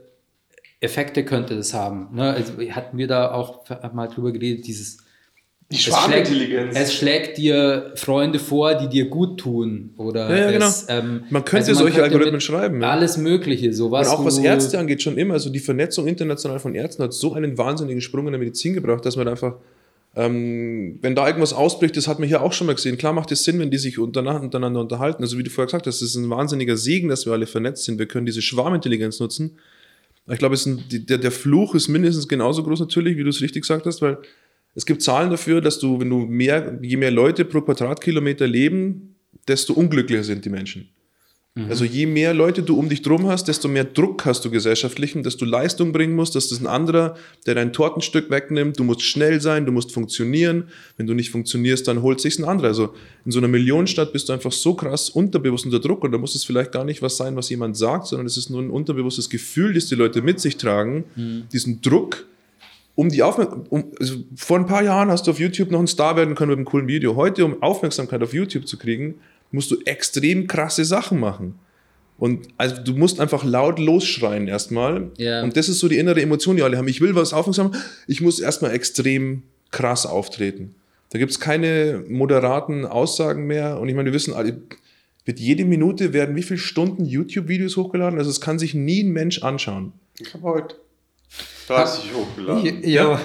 Effekte 0.79 1.25
könnte 1.25 1.55
das 1.55 1.73
haben. 1.73 2.15
Ne? 2.15 2.31
Also 2.31 2.53
hatten 2.71 2.97
wir 2.97 3.07
da 3.07 3.31
auch 3.31 3.67
mal 3.93 4.07
drüber 4.07 4.31
geredet, 4.31 4.67
dieses 4.67 5.00
die 5.71 5.77
Schwarmintelligenz. 5.77 6.75
Es, 6.75 6.89
es 6.89 6.93
schlägt 6.95 7.37
dir 7.37 7.93
Freunde 7.95 8.39
vor, 8.39 8.75
die 8.75 8.89
dir 8.89 9.05
gut 9.09 9.39
tun. 9.39 9.91
Oder 9.97 10.29
ja, 10.29 10.45
ja, 10.45 10.51
genau. 10.51 10.67
es, 10.67 10.85
ähm, 10.89 11.23
man 11.29 11.45
könnte 11.45 11.69
also 11.69 11.71
man 11.71 11.77
solche 11.77 11.99
könnte 11.99 12.15
Algorithmen 12.15 12.41
schreiben. 12.41 12.81
Ja. 12.81 12.91
Alles 12.91 13.17
Mögliche. 13.17 13.73
Sowas, 13.73 14.07
Und 14.07 14.13
auch 14.13 14.25
was 14.25 14.37
Ärzte 14.37 14.77
angeht, 14.79 15.01
schon 15.01 15.17
immer. 15.17 15.35
Also 15.35 15.49
die 15.49 15.59
Vernetzung 15.59 16.07
international 16.07 16.59
von 16.59 16.75
Ärzten 16.75 17.03
hat 17.03 17.13
so 17.13 17.33
einen 17.33 17.57
wahnsinnigen 17.57 18.01
Sprung 18.01 18.27
in 18.27 18.33
der 18.33 18.39
Medizin 18.39 18.73
gebracht, 18.73 19.05
dass 19.05 19.15
man 19.15 19.27
einfach, 19.27 19.55
ähm, 20.15 20.99
wenn 21.01 21.15
da 21.15 21.25
irgendwas 21.25 21.53
ausbricht, 21.53 21.95
das 21.95 22.07
hat 22.07 22.19
man 22.19 22.27
hier 22.27 22.41
auch 22.41 22.51
schon 22.51 22.67
mal 22.67 22.75
gesehen. 22.75 22.97
Klar 22.97 23.13
macht 23.13 23.31
es 23.31 23.43
Sinn, 23.43 23.57
wenn 23.59 23.71
die 23.71 23.77
sich 23.77 23.97
untereinander 23.97 24.81
unterhalten. 24.81 25.23
Also 25.23 25.37
wie 25.37 25.43
du 25.43 25.49
vorher 25.49 25.67
gesagt 25.67 25.87
hast, 25.87 26.01
das 26.01 26.09
ist 26.09 26.15
ein 26.15 26.29
wahnsinniger 26.29 26.75
Segen, 26.75 27.07
dass 27.07 27.25
wir 27.25 27.33
alle 27.33 27.47
vernetzt 27.47 27.85
sind. 27.85 27.97
Wir 27.97 28.07
können 28.07 28.25
diese 28.25 28.41
Schwarmintelligenz 28.41 29.19
nutzen. 29.19 29.57
Ich 30.29 30.37
glaube, 30.37 30.55
der, 30.65 31.17
der 31.17 31.31
Fluch 31.31 31.75
ist 31.75 31.87
mindestens 31.87 32.27
genauso 32.27 32.63
groß 32.63 32.79
natürlich, 32.79 33.17
wie 33.17 33.23
du 33.23 33.29
es 33.29 33.41
richtig 33.41 33.63
gesagt 33.63 33.85
hast, 33.85 34.01
weil 34.01 34.17
es 34.75 34.85
gibt 34.85 35.01
Zahlen 35.01 35.29
dafür, 35.29 35.61
dass 35.61 35.79
du, 35.79 35.99
wenn 35.99 36.09
du 36.09 36.19
mehr, 36.19 36.79
je 36.81 36.97
mehr 36.97 37.11
Leute 37.11 37.45
pro 37.45 37.61
Quadratkilometer 37.61 38.47
leben, 38.47 39.15
desto 39.47 39.73
unglücklicher 39.73 40.23
sind 40.23 40.45
die 40.45 40.49
Menschen. 40.49 40.89
Mhm. 41.53 41.69
Also 41.69 41.83
je 41.83 42.05
mehr 42.05 42.33
Leute 42.33 42.63
du 42.63 42.77
um 42.77 42.87
dich 42.87 43.01
drum 43.01 43.27
hast, 43.27 43.49
desto 43.49 43.67
mehr 43.67 43.83
Druck 43.83 44.25
hast 44.25 44.45
du 44.45 44.49
gesellschaftlichen, 44.51 45.21
dass 45.21 45.35
du 45.35 45.43
Leistung 45.43 45.91
bringen 45.91 46.15
musst, 46.15 46.35
dass 46.35 46.47
das 46.47 46.61
ein 46.61 46.67
anderer, 46.67 47.17
der 47.45 47.55
dein 47.55 47.73
Tortenstück 47.73 48.29
wegnimmt, 48.29 48.79
du 48.79 48.85
musst 48.85 49.01
schnell 49.01 49.41
sein, 49.41 49.65
du 49.65 49.73
musst 49.73 49.91
funktionieren. 49.91 50.69
Wenn 50.95 51.07
du 51.07 51.13
nicht 51.13 51.29
funktionierst, 51.29 51.89
dann 51.89 52.01
holt 52.01 52.21
sich 52.21 52.39
ein 52.39 52.45
anderer. 52.45 52.69
Also 52.69 52.93
in 53.25 53.31
so 53.31 53.39
einer 53.39 53.49
Millionenstadt 53.49 54.13
bist 54.13 54.29
du 54.29 54.33
einfach 54.33 54.53
so 54.53 54.75
krass 54.75 55.09
unterbewusst 55.09 55.65
unter 55.65 55.79
Druck 55.79 56.05
und 56.05 56.13
da 56.13 56.17
muss 56.17 56.35
es 56.35 56.45
vielleicht 56.45 56.71
gar 56.71 56.85
nicht 56.85 57.01
was 57.01 57.17
sein, 57.17 57.35
was 57.35 57.49
jemand 57.49 57.75
sagt, 57.75 58.07
sondern 58.07 58.27
es 58.27 58.37
ist 58.37 58.49
nur 58.49 58.61
ein 58.61 58.69
unterbewusstes 58.69 59.29
Gefühl, 59.29 59.73
das 59.73 59.87
die 59.87 59.95
Leute 59.95 60.21
mit 60.21 60.39
sich 60.39 60.55
tragen, 60.55 61.03
mhm. 61.17 61.43
diesen 61.51 61.81
Druck 61.81 62.27
um 62.95 63.09
die 63.09 63.23
Aufmerksamkeit, 63.23 63.71
um, 63.71 63.91
also 63.99 64.15
vor 64.35 64.59
ein 64.59 64.65
paar 64.65 64.83
Jahren 64.83 65.09
hast 65.09 65.27
du 65.27 65.31
auf 65.31 65.39
YouTube 65.39 65.71
noch 65.71 65.79
ein 65.79 65.87
Star 65.87 66.15
werden 66.15 66.35
können 66.35 66.49
mit 66.49 66.57
einem 66.57 66.65
coolen 66.65 66.87
Video. 66.87 67.15
Heute, 67.15 67.45
um 67.45 67.61
Aufmerksamkeit 67.61 68.21
auf 68.21 68.33
YouTube 68.33 68.67
zu 68.67 68.77
kriegen, 68.77 69.15
musst 69.51 69.71
du 69.71 69.77
extrem 69.85 70.47
krasse 70.47 70.85
Sachen 70.85 71.19
machen. 71.19 71.55
Und 72.17 72.49
also 72.57 72.75
du 72.81 72.93
musst 72.93 73.19
einfach 73.19 73.43
laut 73.43 73.79
losschreien 73.79 74.47
erstmal. 74.47 75.09
Yeah. 75.17 75.43
Und 75.43 75.57
das 75.57 75.69
ist 75.69 75.79
so 75.79 75.87
die 75.87 75.97
innere 75.97 76.21
Emotion, 76.21 76.55
die 76.55 76.61
alle 76.61 76.77
haben. 76.77 76.87
Ich 76.87 77.01
will 77.01 77.15
was 77.15 77.33
aufmerksam, 77.33 77.73
ich 78.07 78.21
muss 78.21 78.39
erstmal 78.39 78.73
extrem 78.73 79.43
krass 79.71 80.05
auftreten. 80.05 80.75
Da 81.09 81.19
gibt 81.19 81.31
es 81.31 81.39
keine 81.39 82.03
moderaten 82.07 82.85
Aussagen 82.85 83.47
mehr. 83.47 83.79
Und 83.79 83.89
ich 83.89 83.95
meine, 83.95 84.09
wir 84.09 84.13
wissen 84.13 84.33
alle, 84.33 84.61
wird 85.25 85.39
jede 85.39 85.65
Minute 85.65 86.13
werden 86.13 86.35
wie 86.35 86.43
viele 86.43 86.59
Stunden 86.59 87.05
YouTube-Videos 87.05 87.75
hochgeladen? 87.75 88.19
Also 88.19 88.29
es 88.29 88.39
kann 88.39 88.59
sich 88.59 88.73
nie 88.73 89.03
ein 89.03 89.11
Mensch 89.11 89.41
anschauen. 89.43 89.93
Ich 90.19 90.33
habe 90.33 90.43
heute 90.43 90.75
30 91.67 92.13
hochgeladen. 92.13 92.83
Ja. 92.83 93.19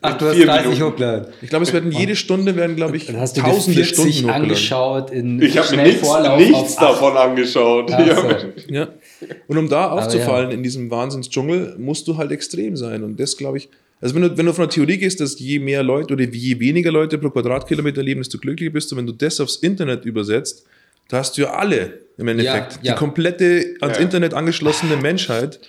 Ach, 0.00 0.18
du 0.18 0.26
hast 0.26 0.44
30 0.44 0.66
Minuten. 0.66 0.82
hochgeladen. 0.82 1.26
Ich 1.42 1.48
glaube, 1.48 1.64
es 1.64 1.72
werden 1.72 1.92
jede 1.92 2.16
Stunde 2.16 2.56
werden, 2.56 2.76
glaube 2.76 2.96
ich, 2.96 3.06
Dann 3.06 3.18
hast 3.18 3.36
du 3.36 3.40
tausende 3.40 3.84
Stunden 3.84 4.12
hochgeladen. 4.12 4.42
angeschaut 4.42 5.10
in 5.10 5.40
Ich 5.40 5.56
habe 5.56 5.76
mir 5.76 5.82
nichts, 5.84 6.08
nichts 6.36 6.76
davon 6.76 7.16
angeschaut. 7.16 7.90
Ja, 7.90 8.16
so. 8.16 8.28
ja. 8.68 8.88
Und 9.46 9.58
um 9.58 9.68
da 9.68 9.90
aufzufallen 9.90 10.50
ja. 10.50 10.56
in 10.56 10.62
diesem 10.62 10.90
Wahnsinnsdschungel, 10.90 11.76
musst 11.78 12.08
du 12.08 12.16
halt 12.16 12.32
extrem 12.32 12.76
sein. 12.76 13.04
Und 13.04 13.20
das, 13.20 13.36
glaube 13.36 13.58
ich, 13.58 13.68
also 14.00 14.14
wenn 14.14 14.22
du, 14.22 14.36
wenn 14.36 14.46
du 14.46 14.52
von 14.52 14.62
der 14.62 14.70
Theorie 14.70 14.98
gehst, 14.98 15.20
dass 15.20 15.38
je 15.38 15.58
mehr 15.58 15.82
Leute 15.82 16.14
oder 16.14 16.24
je 16.24 16.58
weniger 16.58 16.90
Leute 16.90 17.18
pro 17.18 17.30
Quadratkilometer 17.30 18.02
leben, 18.02 18.20
desto 18.20 18.38
glücklicher 18.38 18.72
bist 18.72 18.90
du, 18.90 18.96
wenn 18.96 19.06
du 19.06 19.12
das 19.12 19.40
aufs 19.40 19.56
Internet 19.56 20.04
übersetzt, 20.04 20.64
da 21.08 21.18
hast 21.18 21.36
du 21.36 21.42
ja 21.42 21.52
alle 21.52 22.00
im 22.16 22.28
Endeffekt. 22.28 22.78
Ja, 22.82 22.92
die 22.94 22.98
komplette 22.98 23.74
ans 23.80 23.98
Internet 23.98 24.32
angeschlossene 24.32 24.96
Menschheit 24.96 25.60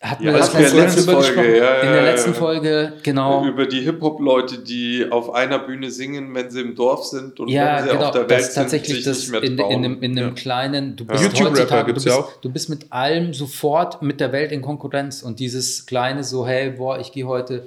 hatten 0.00 0.24
ja, 0.24 0.32
wir 0.32 0.38
das 0.38 0.52
letzte 0.52 0.76
letzte 0.80 1.02
Folge, 1.02 1.18
gesprochen. 1.20 1.54
Ja, 1.56 1.80
in 1.80 1.92
der 1.92 2.02
letzten 2.02 2.34
Folge, 2.34 2.92
genau. 3.02 3.44
Über 3.44 3.66
die 3.66 3.80
Hip-Hop-Leute, 3.80 4.58
die 4.58 5.06
auf 5.10 5.34
einer 5.34 5.58
Bühne 5.58 5.90
singen, 5.90 6.34
wenn 6.34 6.50
sie 6.50 6.60
im 6.60 6.74
Dorf 6.74 7.04
sind 7.04 7.38
und 7.40 7.48
ja, 7.48 7.78
wenn 7.78 7.84
sie 7.84 7.90
genau, 7.90 8.04
auf 8.06 8.10
der 8.12 8.28
Welt 8.28 8.54
tatsächlich 8.54 9.04
sind, 9.04 9.14
sich 9.14 9.22
das 9.22 9.30
nicht 9.30 9.32
mehr 9.32 9.42
in, 9.42 9.56
trauen. 9.56 9.84
in, 9.84 9.84
in, 9.84 10.02
in 10.02 10.18
einem 10.18 10.28
ja. 10.28 10.34
kleinen, 10.34 10.96
du 10.96 11.04
bist 11.04 11.40
heutzutage, 11.40 11.94
du 11.94 12.02
bist, 12.02 12.18
du 12.40 12.50
bist 12.50 12.68
mit 12.70 12.92
allem 12.92 13.34
sofort 13.34 14.02
mit 14.02 14.20
der 14.20 14.32
Welt 14.32 14.52
in 14.52 14.62
Konkurrenz 14.62 15.22
und 15.22 15.40
dieses 15.40 15.86
kleine 15.86 16.24
so, 16.24 16.46
hey, 16.46 16.70
boah, 16.70 16.98
ich 16.98 17.12
gehe 17.12 17.26
heute 17.26 17.66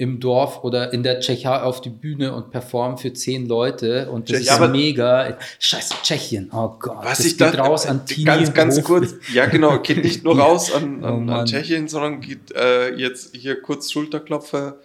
im 0.00 0.18
Dorf 0.18 0.64
oder 0.64 0.94
in 0.94 1.02
der 1.02 1.20
Tschechei 1.20 1.60
auf 1.60 1.82
die 1.82 1.90
Bühne 1.90 2.34
und 2.34 2.50
performen 2.50 2.96
für 2.96 3.12
zehn 3.12 3.46
Leute 3.46 4.10
und 4.10 4.30
das 4.30 4.46
ja, 4.46 4.54
ist 4.54 4.72
mega. 4.72 5.36
Scheiße, 5.58 5.94
Tschechien, 6.02 6.50
oh 6.54 6.70
Gott. 6.78 7.04
Was 7.04 7.18
das 7.18 7.26
ich 7.26 7.36
geht 7.36 7.52
da, 7.52 7.64
raus 7.64 7.84
an 7.84 8.06
Tini 8.06 8.24
Ganz, 8.24 8.54
ganz 8.54 8.82
kurz, 8.82 9.14
ja 9.30 9.44
genau, 9.44 9.78
geht 9.80 10.02
nicht 10.02 10.24
nur 10.24 10.38
raus 10.38 10.72
an, 10.72 11.04
an, 11.04 11.28
oh 11.28 11.32
an 11.32 11.44
Tschechien, 11.44 11.86
sondern 11.86 12.22
geht 12.22 12.50
äh, 12.52 12.94
jetzt 12.94 13.36
hier 13.36 13.60
kurz 13.60 13.92
Schulterklopfer, 13.92 14.78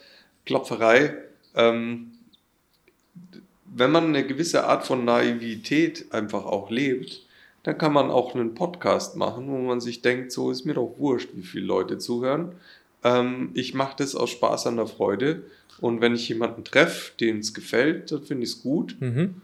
Klopferei. 0.45 1.13
Ähm, 1.55 2.11
wenn 3.63 3.91
man 3.91 4.07
eine 4.07 4.27
gewisse 4.27 4.65
Art 4.65 4.85
von 4.85 5.05
Naivität 5.05 6.11
einfach 6.11 6.43
auch 6.43 6.69
lebt, 6.69 7.21
dann 7.63 7.77
kann 7.77 7.93
man 7.93 8.11
auch 8.11 8.35
einen 8.35 8.53
Podcast 8.53 9.15
machen, 9.15 9.47
wo 9.47 9.59
man 9.59 9.79
sich 9.79 10.01
denkt, 10.01 10.33
so 10.33 10.51
ist 10.51 10.65
mir 10.65 10.73
doch 10.73 10.95
wurscht, 10.97 11.29
wie 11.35 11.41
viele 11.41 11.67
Leute 11.67 11.99
zuhören. 11.99 12.55
Ähm, 13.05 13.51
ich 13.53 13.73
mache 13.73 13.95
das 13.97 14.15
aus 14.15 14.31
Spaß 14.31 14.67
an 14.67 14.77
der 14.77 14.87
Freude. 14.87 15.43
Und 15.79 16.01
wenn 16.01 16.15
ich 16.15 16.27
jemanden 16.27 16.63
treffe, 16.63 17.11
dem 17.19 17.37
es 17.37 17.53
gefällt, 17.53 18.11
dann 18.11 18.23
finde 18.23 18.43
ich 18.43 18.49
es 18.49 18.63
gut. 18.63 18.97
Mhm. 18.99 19.41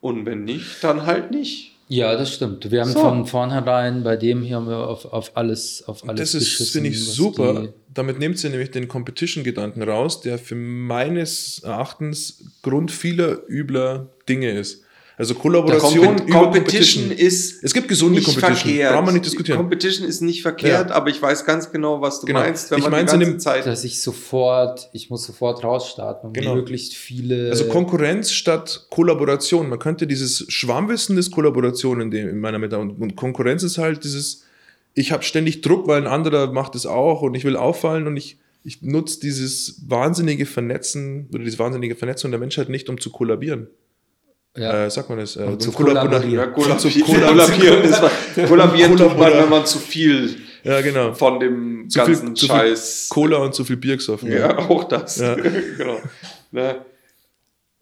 Und 0.00 0.24
wenn 0.24 0.44
nicht, 0.44 0.82
dann 0.82 1.04
halt 1.04 1.30
nicht. 1.30 1.74
Ja, 1.88 2.16
das 2.16 2.32
stimmt. 2.32 2.70
Wir 2.70 2.82
haben 2.82 2.92
so. 2.92 3.00
von 3.00 3.26
vornherein, 3.26 4.04
bei 4.04 4.16
dem 4.16 4.42
hier 4.42 4.56
haben 4.56 4.68
wir 4.68 4.86
auf, 4.86 5.06
auf 5.06 5.36
alles, 5.36 5.82
auf 5.88 6.08
alles 6.08 6.32
Das 6.32 6.40
ist, 6.40 6.70
finde 6.70 6.90
ich, 6.90 7.04
super. 7.04 7.72
Damit 7.92 8.20
nimmt 8.20 8.38
sie 8.38 8.48
nämlich 8.48 8.70
den 8.70 8.86
Competition-Gedanken 8.86 9.82
raus, 9.82 10.20
der 10.20 10.38
für 10.38 10.54
meines 10.54 11.58
Erachtens 11.64 12.44
Grund 12.62 12.92
vieler 12.92 13.40
übler 13.48 14.08
Dinge 14.28 14.52
ist. 14.52 14.84
Also 15.20 15.34
Kollaboration 15.34 16.16
Comp 16.16 16.30
Competition, 16.30 17.10
ist 17.10 17.62
es 17.62 17.74
gibt 17.74 17.88
gesunde 17.88 18.22
Competition, 18.22 18.56
verkehrt. 18.56 18.94
brauchen 18.94 19.04
wir 19.04 19.12
nicht 19.12 19.26
diskutieren. 19.26 19.58
Competition 19.58 20.08
ist 20.08 20.22
nicht 20.22 20.40
verkehrt, 20.40 20.88
ja. 20.88 20.94
aber 20.94 21.10
ich 21.10 21.20
weiß 21.20 21.44
ganz 21.44 21.70
genau, 21.70 22.00
was 22.00 22.20
du 22.20 22.26
genau. 22.26 22.40
meinst, 22.40 22.70
wenn 22.70 22.78
ich 22.78 22.88
man 22.88 23.04
die 23.04 23.18
ganze 23.18 23.36
Zeit, 23.36 23.66
dass 23.66 23.84
ich 23.84 24.00
sofort, 24.00 24.88
ich 24.94 25.10
muss 25.10 25.26
sofort 25.26 25.62
rausstarten 25.62 26.28
und 26.28 26.32
genau. 26.32 26.54
möglichst 26.54 26.94
viele 26.94 27.50
Also 27.50 27.66
Konkurrenz 27.66 28.32
statt 28.32 28.86
Kollaboration. 28.88 29.68
Man 29.68 29.78
könnte 29.78 30.06
dieses 30.06 30.46
Schwarmwissen 30.48 31.16
des 31.16 31.30
Kollaboration 31.30 32.00
in, 32.00 32.10
dem, 32.10 32.26
in 32.26 32.40
meiner 32.40 32.58
Meta 32.58 32.78
und, 32.78 32.92
und 32.92 33.14
Konkurrenz 33.14 33.62
ist 33.62 33.76
halt 33.76 34.04
dieses 34.04 34.44
ich 34.94 35.12
habe 35.12 35.22
ständig 35.22 35.60
Druck, 35.60 35.86
weil 35.86 36.00
ein 36.00 36.06
anderer 36.06 36.50
macht 36.50 36.74
es 36.74 36.86
auch 36.86 37.20
und 37.20 37.34
ich 37.34 37.44
will 37.44 37.56
auffallen 37.56 38.06
und 38.06 38.16
ich 38.16 38.38
ich 38.64 38.80
nutze 38.80 39.20
dieses 39.20 39.82
wahnsinnige 39.86 40.46
Vernetzen 40.46 41.28
oder 41.34 41.44
diese 41.44 41.58
wahnsinnige 41.58 41.94
Vernetzung 41.94 42.30
der 42.30 42.40
Menschheit 42.40 42.70
nicht, 42.70 42.88
um 42.88 42.98
zu 42.98 43.10
kollabieren 43.10 43.68
ja. 44.56 44.86
äh, 44.86 44.90
sagt 44.90 45.08
man 45.08 45.18
das? 45.18 45.36
Äh, 45.36 45.58
zu 45.58 45.72
kollabieren. 45.72 46.30
Ja, 46.30 46.46
kollabieren. 46.46 47.04
kollabieren, 47.04 47.82
ist 47.82 48.02
man, 48.02 48.46
kollabieren 48.48 48.96
tut 48.96 49.18
man, 49.18 49.32
wenn 49.32 49.48
man 49.48 49.66
zu 49.66 49.78
viel 49.78 50.36
ja, 50.62 50.80
genau. 50.80 51.14
von 51.14 51.40
dem 51.40 51.88
zu 51.88 51.98
ganzen 51.98 52.36
viel, 52.36 52.48
Scheiß. 52.48 53.08
Zu 53.08 53.14
Cola 53.14 53.38
und 53.38 53.54
zu 53.54 53.64
viel 53.64 53.76
Bier 53.76 53.96
gesoffen. 53.96 54.30
Ja, 54.30 54.58
auch 54.58 54.84
das. 54.84 55.16
Ja. 55.16 55.34
genau. 55.78 56.00
Ne? 56.50 56.84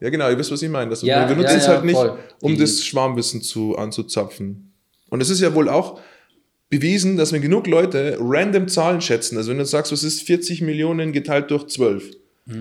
Ja, 0.01 0.11
genau, 0.11 0.29
ihr 0.31 0.39
wisst, 0.39 0.53
was 0.53 0.63
ich 0.63 0.69
meine. 0.69 0.91
Das, 0.91 1.03
ja, 1.03 1.29
wir 1.29 1.35
nutzen 1.35 1.57
ja, 1.57 1.57
es 1.57 1.69
halt 1.69 1.85
nicht, 1.85 1.99
um 2.41 2.53
Die. 2.53 2.59
das 2.59 2.85
Schwarmwissen 2.85 3.43
zu, 3.43 3.77
anzuzapfen. 3.77 4.73
Und 5.11 5.21
es 5.21 5.31
ist 5.31 5.41
ja 5.41 5.55
wohl 5.55 5.69
auch 5.69 6.01
bewiesen, 6.71 7.17
dass 7.17 7.33
wenn 7.33 7.43
genug 7.43 7.67
Leute 7.67 8.17
random 8.21 8.69
Zahlen 8.69 9.01
schätzen, 9.01 9.39
also 9.39 9.51
wenn 9.51 9.59
du 9.59 9.65
sagst, 9.65 9.91
was 9.91 10.05
ist 10.05 10.23
40 10.23 10.61
Millionen 10.61 11.13
geteilt 11.13 11.51
durch 11.51 11.67
12, 11.67 12.11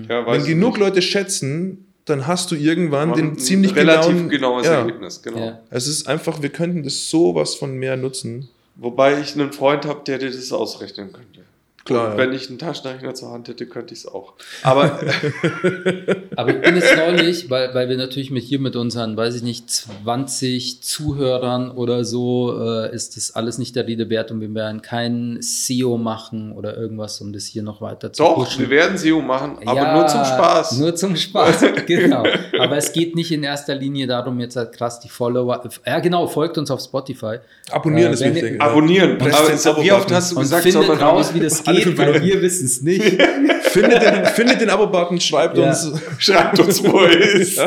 ja, 0.08 0.26
wenn 0.26 0.44
genug 0.44 0.74
nicht. 0.74 0.80
Leute 0.80 1.02
schätzen, 1.02 1.87
dann 2.08 2.26
hast 2.26 2.50
du 2.50 2.54
irgendwann 2.54 3.10
Man 3.10 3.18
den 3.18 3.38
ziemlich 3.38 3.74
relativ 3.74 4.10
genauen, 4.10 4.28
genaues 4.28 4.66
ja. 4.66 4.80
Ergebnis. 4.80 5.22
Genau. 5.22 5.38
Ja. 5.38 5.60
Es 5.70 5.86
ist 5.86 6.06
einfach, 6.08 6.42
wir 6.42 6.50
könnten 6.50 6.82
das 6.82 7.10
sowas 7.10 7.54
von 7.54 7.74
mehr 7.76 7.96
nutzen. 7.96 8.48
Wobei 8.76 9.20
ich 9.20 9.34
einen 9.34 9.52
Freund 9.52 9.84
habe, 9.86 10.02
der 10.06 10.18
dir 10.18 10.30
das 10.30 10.52
ausrechnen 10.52 11.12
könnte. 11.12 11.40
Klar. 11.88 12.10
Und 12.10 12.18
wenn 12.18 12.34
ich 12.34 12.50
einen 12.50 12.58
Taschenrechner 12.58 13.14
zur 13.14 13.30
Hand 13.30 13.48
hätte, 13.48 13.64
könnte 13.64 13.94
ich 13.94 14.00
es 14.00 14.06
auch. 14.06 14.34
Aber, 14.62 14.84
aber 16.36 16.50
ich 16.50 16.60
bin 16.60 16.76
jetzt 16.76 16.94
neulich, 16.98 17.48
weil, 17.48 17.74
weil 17.74 17.88
wir 17.88 17.96
natürlich 17.96 18.30
mit 18.30 18.44
hier 18.44 18.60
mit 18.60 18.76
unseren, 18.76 19.16
weiß 19.16 19.34
ich 19.36 19.42
nicht, 19.42 19.70
20 19.70 20.82
Zuhörern 20.82 21.70
oder 21.70 22.04
so, 22.04 22.60
äh, 22.60 22.94
ist 22.94 23.16
das 23.16 23.34
alles 23.34 23.56
nicht 23.56 23.74
der 23.74 23.86
Rede 23.86 24.10
wert 24.10 24.30
und 24.30 24.42
wir 24.42 24.54
werden 24.54 24.82
kein 24.82 25.38
SEO 25.40 25.96
machen 25.96 26.52
oder 26.52 26.76
irgendwas, 26.76 27.22
um 27.22 27.32
das 27.32 27.46
hier 27.46 27.62
noch 27.62 27.80
weiter 27.80 28.12
zu 28.12 28.22
Doch, 28.22 28.34
pushen. 28.34 28.60
wir 28.60 28.70
werden 28.70 28.98
SEO 28.98 29.22
machen, 29.22 29.56
aber 29.64 29.80
ja, 29.80 29.96
nur 29.96 30.06
zum 30.08 30.24
Spaß. 30.26 30.78
Nur 30.78 30.94
zum 30.94 31.16
Spaß, 31.16 31.64
genau. 31.86 32.22
Aber 32.58 32.76
es 32.76 32.92
geht 32.92 33.16
nicht 33.16 33.32
in 33.32 33.42
erster 33.42 33.74
Linie 33.74 34.06
darum, 34.06 34.38
jetzt 34.40 34.56
halt 34.56 34.72
krass 34.72 35.00
die 35.00 35.08
Follower, 35.08 35.62
ja 35.86 36.00
genau, 36.00 36.26
folgt 36.26 36.58
uns 36.58 36.70
auf 36.70 36.80
Spotify. 36.82 37.38
Abonnieren 37.70 38.10
äh, 38.10 38.14
ist 38.14 38.20
wichtig. 38.20 38.52
Ihr, 38.52 38.60
abonnieren. 38.60 39.18
Aber 39.22 39.82
wie 39.82 39.92
oft 39.92 40.12
hast 40.12 40.32
du 40.32 40.36
gesagt, 40.36 40.66
und 40.66 40.72
findet 40.72 41.00
raus, 41.00 41.32
wie 41.32 41.40
das 41.40 41.64
geht 41.64 41.77
geht, 41.84 41.98
weil 41.98 42.22
wir 42.22 42.42
wissen 42.42 42.66
es 42.66 42.82
nicht. 42.82 43.02
findet 43.62 44.02
den, 44.02 44.24
findet 44.26 44.60
den 44.60 44.70
Abo-Button, 44.70 45.20
schreibt 45.20 45.58
ja. 45.58 45.68
uns. 45.68 45.92
Schreibt 46.18 46.58
uns, 46.58 46.82
wo 46.82 46.98
er 46.98 47.18
ist. 47.18 47.58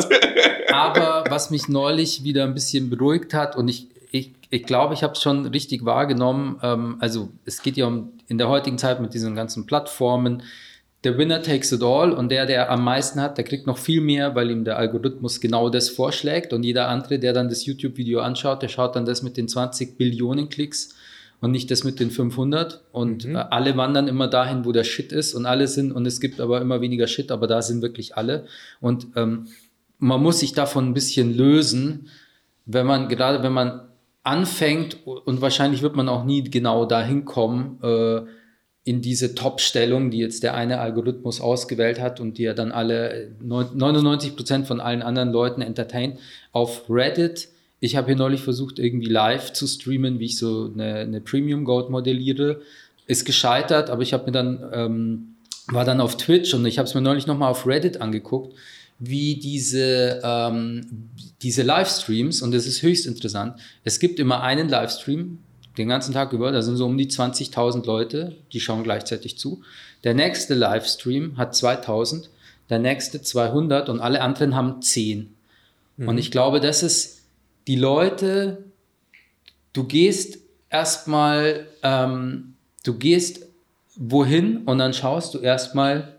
Aber 0.72 1.24
was 1.28 1.50
mich 1.50 1.68
neulich 1.68 2.24
wieder 2.24 2.44
ein 2.44 2.54
bisschen 2.54 2.90
beruhigt 2.90 3.34
hat 3.34 3.56
und 3.56 3.68
ich, 3.68 3.88
ich, 4.10 4.32
ich 4.50 4.64
glaube, 4.64 4.94
ich 4.94 5.02
habe 5.02 5.14
es 5.14 5.22
schon 5.22 5.46
richtig 5.46 5.84
wahrgenommen. 5.84 6.58
Ähm, 6.62 6.96
also 7.00 7.30
es 7.44 7.62
geht 7.62 7.76
ja 7.76 7.86
um 7.86 8.12
in 8.28 8.38
der 8.38 8.48
heutigen 8.48 8.78
Zeit 8.78 9.00
mit 9.00 9.14
diesen 9.14 9.34
ganzen 9.34 9.66
Plattformen, 9.66 10.42
der 11.04 11.18
Winner 11.18 11.42
takes 11.42 11.72
it 11.72 11.82
all 11.82 12.12
und 12.12 12.28
der, 12.28 12.46
der 12.46 12.70
am 12.70 12.84
meisten 12.84 13.20
hat, 13.20 13.36
der 13.36 13.44
kriegt 13.44 13.66
noch 13.66 13.78
viel 13.78 14.00
mehr, 14.00 14.36
weil 14.36 14.50
ihm 14.50 14.64
der 14.64 14.78
Algorithmus 14.78 15.40
genau 15.40 15.68
das 15.68 15.88
vorschlägt 15.88 16.52
und 16.52 16.62
jeder 16.62 16.88
andere, 16.88 17.18
der 17.18 17.32
dann 17.32 17.48
das 17.48 17.66
YouTube-Video 17.66 18.20
anschaut, 18.20 18.62
der 18.62 18.68
schaut 18.68 18.94
dann 18.94 19.04
das 19.04 19.22
mit 19.22 19.36
den 19.36 19.48
20 19.48 19.98
Billionen 19.98 20.48
Klicks 20.48 20.94
und 21.42 21.50
nicht 21.50 21.70
das 21.72 21.82
mit 21.82 21.98
den 21.98 22.10
500 22.10 22.84
und 22.92 23.26
mhm. 23.26 23.34
Äh, 23.34 23.44
alle 23.50 23.76
wandern 23.76 24.08
immer 24.08 24.28
dahin, 24.28 24.64
wo 24.64 24.70
der 24.72 24.84
Shit 24.84 25.12
ist. 25.12 25.34
Und 25.34 25.44
alle 25.44 25.66
sind 25.66 25.92
und 25.92 26.06
es 26.06 26.20
gibt 26.20 26.40
aber 26.40 26.60
immer 26.60 26.80
weniger 26.80 27.08
Shit, 27.08 27.30
aber 27.30 27.48
da 27.48 27.60
sind 27.60 27.82
wirklich 27.82 28.16
alle. 28.16 28.46
Und 28.80 29.08
ähm, 29.16 29.48
man 29.98 30.22
muss 30.22 30.38
sich 30.38 30.52
davon 30.52 30.86
ein 30.88 30.94
bisschen 30.94 31.36
lösen, 31.36 32.08
wenn 32.64 32.86
man 32.86 33.08
gerade 33.08 33.42
wenn 33.42 33.52
man 33.52 33.82
anfängt 34.22 35.04
und 35.04 35.40
wahrscheinlich 35.40 35.82
wird 35.82 35.96
man 35.96 36.08
auch 36.08 36.24
nie 36.24 36.44
genau 36.44 36.86
dahin 36.86 37.24
kommen 37.24 37.80
äh, 37.82 38.20
in 38.84 39.02
diese 39.02 39.34
Top-Stellung, 39.34 40.12
die 40.12 40.18
jetzt 40.18 40.44
der 40.44 40.54
eine 40.54 40.78
Algorithmus 40.78 41.40
ausgewählt 41.40 42.00
hat 42.00 42.20
und 42.20 42.38
die 42.38 42.44
er 42.44 42.54
dann 42.54 42.70
alle 42.70 43.32
99 43.40 44.36
Prozent 44.36 44.68
von 44.68 44.80
allen 44.80 45.02
anderen 45.02 45.32
Leuten 45.32 45.60
entertaint 45.60 46.20
auf 46.52 46.84
Reddit 46.88 47.48
ich 47.82 47.96
habe 47.96 48.06
hier 48.06 48.16
neulich 48.16 48.42
versucht, 48.42 48.78
irgendwie 48.78 49.08
live 49.08 49.52
zu 49.52 49.66
streamen, 49.66 50.20
wie 50.20 50.26
ich 50.26 50.38
so 50.38 50.70
eine, 50.72 51.00
eine 51.00 51.20
Premium 51.20 51.64
Goat 51.64 51.90
modelliere. 51.90 52.62
Ist 53.08 53.24
gescheitert, 53.24 53.90
aber 53.90 54.02
ich 54.02 54.12
habe 54.12 54.26
mir 54.26 54.30
dann, 54.30 54.64
ähm, 54.72 55.34
war 55.66 55.84
dann 55.84 56.00
auf 56.00 56.16
Twitch 56.16 56.54
und 56.54 56.64
ich 56.64 56.78
habe 56.78 56.86
es 56.86 56.94
mir 56.94 57.00
neulich 57.00 57.26
nochmal 57.26 57.50
auf 57.50 57.66
Reddit 57.66 58.00
angeguckt, 58.00 58.54
wie 59.00 59.34
diese, 59.34 60.20
ähm, 60.22 61.10
diese 61.42 61.62
Livestreams, 61.64 62.40
und 62.40 62.54
das 62.54 62.66
ist 62.66 62.82
höchst 62.82 63.04
interessant, 63.04 63.58
es 63.82 63.98
gibt 63.98 64.20
immer 64.20 64.42
einen 64.44 64.68
Livestream, 64.68 65.38
den 65.76 65.88
ganzen 65.88 66.14
Tag 66.14 66.32
über, 66.32 66.52
da 66.52 66.62
sind 66.62 66.76
so 66.76 66.86
um 66.86 66.96
die 66.96 67.08
20.000 67.08 67.84
Leute, 67.84 68.36
die 68.52 68.60
schauen 68.60 68.84
gleichzeitig 68.84 69.38
zu. 69.38 69.62
Der 70.04 70.14
nächste 70.14 70.54
Livestream 70.54 71.36
hat 71.36 71.56
2000, 71.56 72.30
der 72.70 72.78
nächste 72.78 73.22
200 73.22 73.88
und 73.88 73.98
alle 73.98 74.20
anderen 74.20 74.54
haben 74.54 74.80
10. 74.82 75.34
Mhm. 75.96 76.08
Und 76.08 76.18
ich 76.18 76.30
glaube, 76.30 76.60
das 76.60 76.84
ist 76.84 77.21
die 77.66 77.76
Leute, 77.76 78.64
du 79.72 79.84
gehst 79.84 80.38
erstmal, 80.70 81.66
ähm, 81.82 82.54
du 82.84 82.94
gehst 82.94 83.46
wohin 83.96 84.58
und 84.64 84.78
dann 84.78 84.92
schaust 84.92 85.34
du 85.34 85.38
erstmal, 85.38 86.16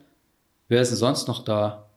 wer 0.68 0.82
ist 0.82 0.89
denn 0.89 0.98
sonst 0.98 1.28
noch 1.28 1.44
da? 1.44 1.89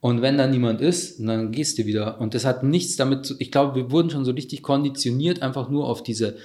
Und 0.00 0.22
wenn 0.22 0.38
da 0.38 0.46
niemand 0.46 0.80
ist, 0.80 1.20
dann 1.20 1.52
gehst 1.52 1.78
du 1.78 1.84
wieder. 1.84 2.20
Und 2.20 2.34
das 2.34 2.44
hat 2.44 2.62
nichts 2.62 2.96
damit 2.96 3.26
zu, 3.26 3.34
ich 3.38 3.52
glaube, 3.52 3.74
wir 3.74 3.90
wurden 3.90 4.10
schon 4.10 4.24
so 4.24 4.32
richtig 4.32 4.62
konditioniert, 4.62 5.42
einfach 5.42 5.68
nur 5.68 5.86
auf 5.86 6.02
diese, 6.02 6.36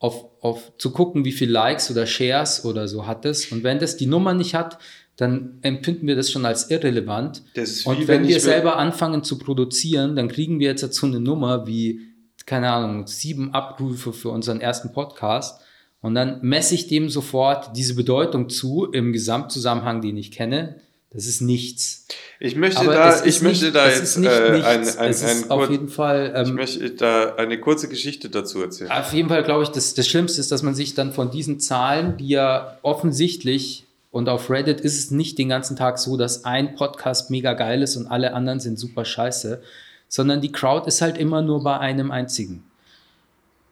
auf, 0.00 0.26
auf 0.40 0.72
zu 0.78 0.90
gucken, 0.90 1.24
wie 1.24 1.32
viel 1.32 1.50
Likes 1.50 1.90
oder 1.90 2.06
Shares 2.06 2.64
oder 2.64 2.88
so 2.88 3.06
hat 3.06 3.24
es. 3.24 3.52
Und 3.52 3.62
wenn 3.62 3.78
das 3.78 3.96
die 3.96 4.06
Nummer 4.06 4.34
nicht 4.34 4.54
hat, 4.54 4.78
dann 5.16 5.58
empfinden 5.62 6.06
wir 6.06 6.16
das 6.16 6.30
schon 6.30 6.44
als 6.44 6.70
irrelevant. 6.70 7.42
und 7.56 7.98
wie, 7.98 8.08
wenn, 8.08 8.22
wenn 8.22 8.28
wir 8.28 8.40
selber 8.40 8.76
anfangen 8.76 9.22
zu 9.22 9.38
produzieren, 9.38 10.16
dann 10.16 10.28
kriegen 10.28 10.58
wir 10.58 10.68
jetzt 10.68 10.82
dazu 10.82 11.06
eine 11.06 11.20
Nummer 11.20 11.66
wie, 11.66 12.00
keine 12.46 12.72
Ahnung, 12.72 13.06
sieben 13.06 13.54
Abrufe 13.54 14.12
für 14.12 14.30
unseren 14.30 14.60
ersten 14.60 14.92
Podcast. 14.92 15.60
Und 16.00 16.14
dann 16.14 16.40
messe 16.42 16.74
ich 16.74 16.88
dem 16.88 17.08
sofort 17.08 17.76
diese 17.76 17.94
Bedeutung 17.94 18.50
zu 18.50 18.86
im 18.92 19.12
Gesamtzusammenhang, 19.12 20.02
den 20.02 20.16
ich 20.16 20.32
kenne. 20.32 20.80
Das 21.10 21.26
ist 21.26 21.40
nichts. 21.40 22.08
Ich 22.40 22.56
möchte 22.56 22.80
Aber 22.80 22.92
da, 22.92 23.24
ich 23.24 23.40
möchte 23.40 23.66
nicht, 23.66 23.76
da 23.76 23.88
jetzt 23.88 24.16
äh, 24.18 24.28
ein, 24.28 24.64
ein, 24.64 24.88
ein, 24.98 25.14
ein 25.14 25.50
auf 25.50 25.70
jeden 25.70 25.88
Fall. 25.88 26.32
Ähm, 26.34 26.46
ich 26.46 26.52
möchte 26.52 26.90
da 26.90 27.36
eine 27.36 27.60
kurze 27.60 27.88
Geschichte 27.88 28.28
dazu 28.28 28.60
erzählen. 28.60 28.90
Auf 28.90 29.12
jeden 29.12 29.28
Fall 29.28 29.44
glaube 29.44 29.62
ich, 29.62 29.68
das, 29.68 29.94
das 29.94 30.08
Schlimmste 30.08 30.40
ist, 30.40 30.50
dass 30.50 30.64
man 30.64 30.74
sich 30.74 30.94
dann 30.94 31.12
von 31.12 31.30
diesen 31.30 31.60
Zahlen, 31.60 32.16
die 32.16 32.28
ja 32.28 32.78
offensichtlich 32.82 33.83
und 34.14 34.28
auf 34.28 34.48
Reddit 34.48 34.80
ist 34.80 34.96
es 34.96 35.10
nicht 35.10 35.38
den 35.38 35.48
ganzen 35.48 35.74
Tag 35.74 35.98
so, 35.98 36.16
dass 36.16 36.44
ein 36.44 36.76
Podcast 36.76 37.32
mega 37.32 37.54
geil 37.54 37.82
ist 37.82 37.96
und 37.96 38.06
alle 38.06 38.32
anderen 38.32 38.60
sind 38.60 38.78
super 38.78 39.04
scheiße, 39.04 39.60
sondern 40.06 40.40
die 40.40 40.52
Crowd 40.52 40.86
ist 40.86 41.02
halt 41.02 41.18
immer 41.18 41.42
nur 41.42 41.64
bei 41.64 41.80
einem 41.80 42.12
einzigen. 42.12 42.62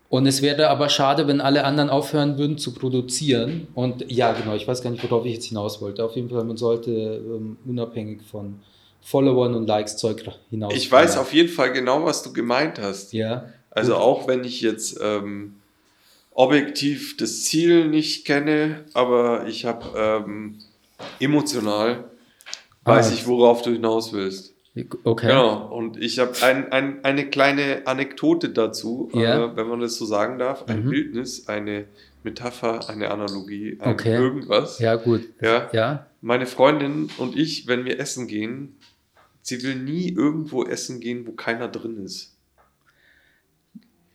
Und 0.09 0.27
es 0.27 0.43
wäre 0.43 0.69
aber 0.69 0.89
schade, 0.89 1.29
wenn 1.29 1.41
alle 1.41 1.63
anderen 1.63 1.91
aufhören 1.91 2.39
würden 2.39 2.59
zu 2.59 2.75
produzieren. 2.75 3.69
Und 3.77 4.11
ja, 4.11 4.33
genau, 4.33 4.57
ich 4.57 4.67
weiß 4.67 4.83
gar 4.83 4.91
nicht, 4.91 5.09
worauf 5.09 5.25
ich 5.27 5.35
jetzt 5.35 5.45
hinaus 5.45 5.81
wollte. 5.81 6.05
Auf 6.05 6.17
jeden 6.17 6.29
Fall, 6.29 6.43
man 6.43 6.57
sollte 6.57 6.91
ähm, 6.91 7.57
unabhängig 7.65 8.23
von 8.29 8.59
Followern 9.01 9.55
und 9.55 9.69
Likes 9.69 9.97
Zeug 9.97 10.25
hinaus. 10.51 10.75
Ich 10.75 10.91
weiß 10.91 11.19
auf 11.19 11.33
jeden 11.33 11.51
Fall 11.51 11.73
genau, 11.73 12.05
was 12.05 12.25
du 12.25 12.33
gemeint 12.33 12.81
hast. 12.81 13.13
Ja. 13.13 13.45
Also 13.71 13.93
gut. 13.93 14.03
auch 14.03 14.27
wenn 14.27 14.43
ich 14.43 14.61
jetzt 14.61 14.99
ähm, 15.01 15.55
objektiv 16.35 17.17
das 17.17 17.45
Ziel 17.45 17.89
nicht 17.89 18.25
kenne, 18.25 18.85
aber 18.95 19.47
ich 19.47 19.65
habe 19.65 19.87
ähm, 19.97 20.59
emotional 21.21 22.05
weiß 22.85 23.11
ah. 23.11 23.15
ich, 23.15 23.27
worauf 23.27 23.63
du 23.63 23.71
hinaus 23.71 24.13
willst. 24.13 24.55
Okay. 25.05 25.27
Genau. 25.27 25.67
Und 25.69 25.99
ich 25.99 26.19
habe 26.19 26.33
ein, 26.43 26.73
ein, 26.73 27.05
eine 27.05 27.29
kleine 27.29 27.87
Anekdote 27.87 28.49
dazu, 28.49 29.11
yeah. 29.15 29.45
äh, 29.45 29.57
wenn 29.57 29.69
man 29.69 29.81
das 29.81 29.97
so 29.97 30.07
sagen 30.07 30.39
darf. 30.39 30.65
Ein 30.67 30.85
mhm. 30.85 30.91
Bildnis, 30.91 31.47
eine 31.47 31.85
Metapher, 32.23 32.89
eine 32.89 33.11
Analogie, 33.11 33.77
ein 33.81 33.93
okay. 33.93 34.15
irgendwas. 34.15 34.79
Ja, 34.79 34.95
gut. 34.97 35.29
Ja. 35.43 35.69
ja. 35.73 36.07
Meine 36.23 36.47
Freundin 36.47 37.11
und 37.19 37.37
ich, 37.37 37.67
wenn 37.67 37.85
wir 37.85 38.01
essen 38.01 38.29
gehen, 38.29 38.77
sie 39.43 39.63
will 39.63 39.75
nie 39.75 40.09
irgendwo 40.09 40.65
essen 40.65 41.01
gehen, 41.01 41.27
wo 41.27 41.33
keiner 41.33 41.69
drin 41.69 42.03
ist. 42.03 42.32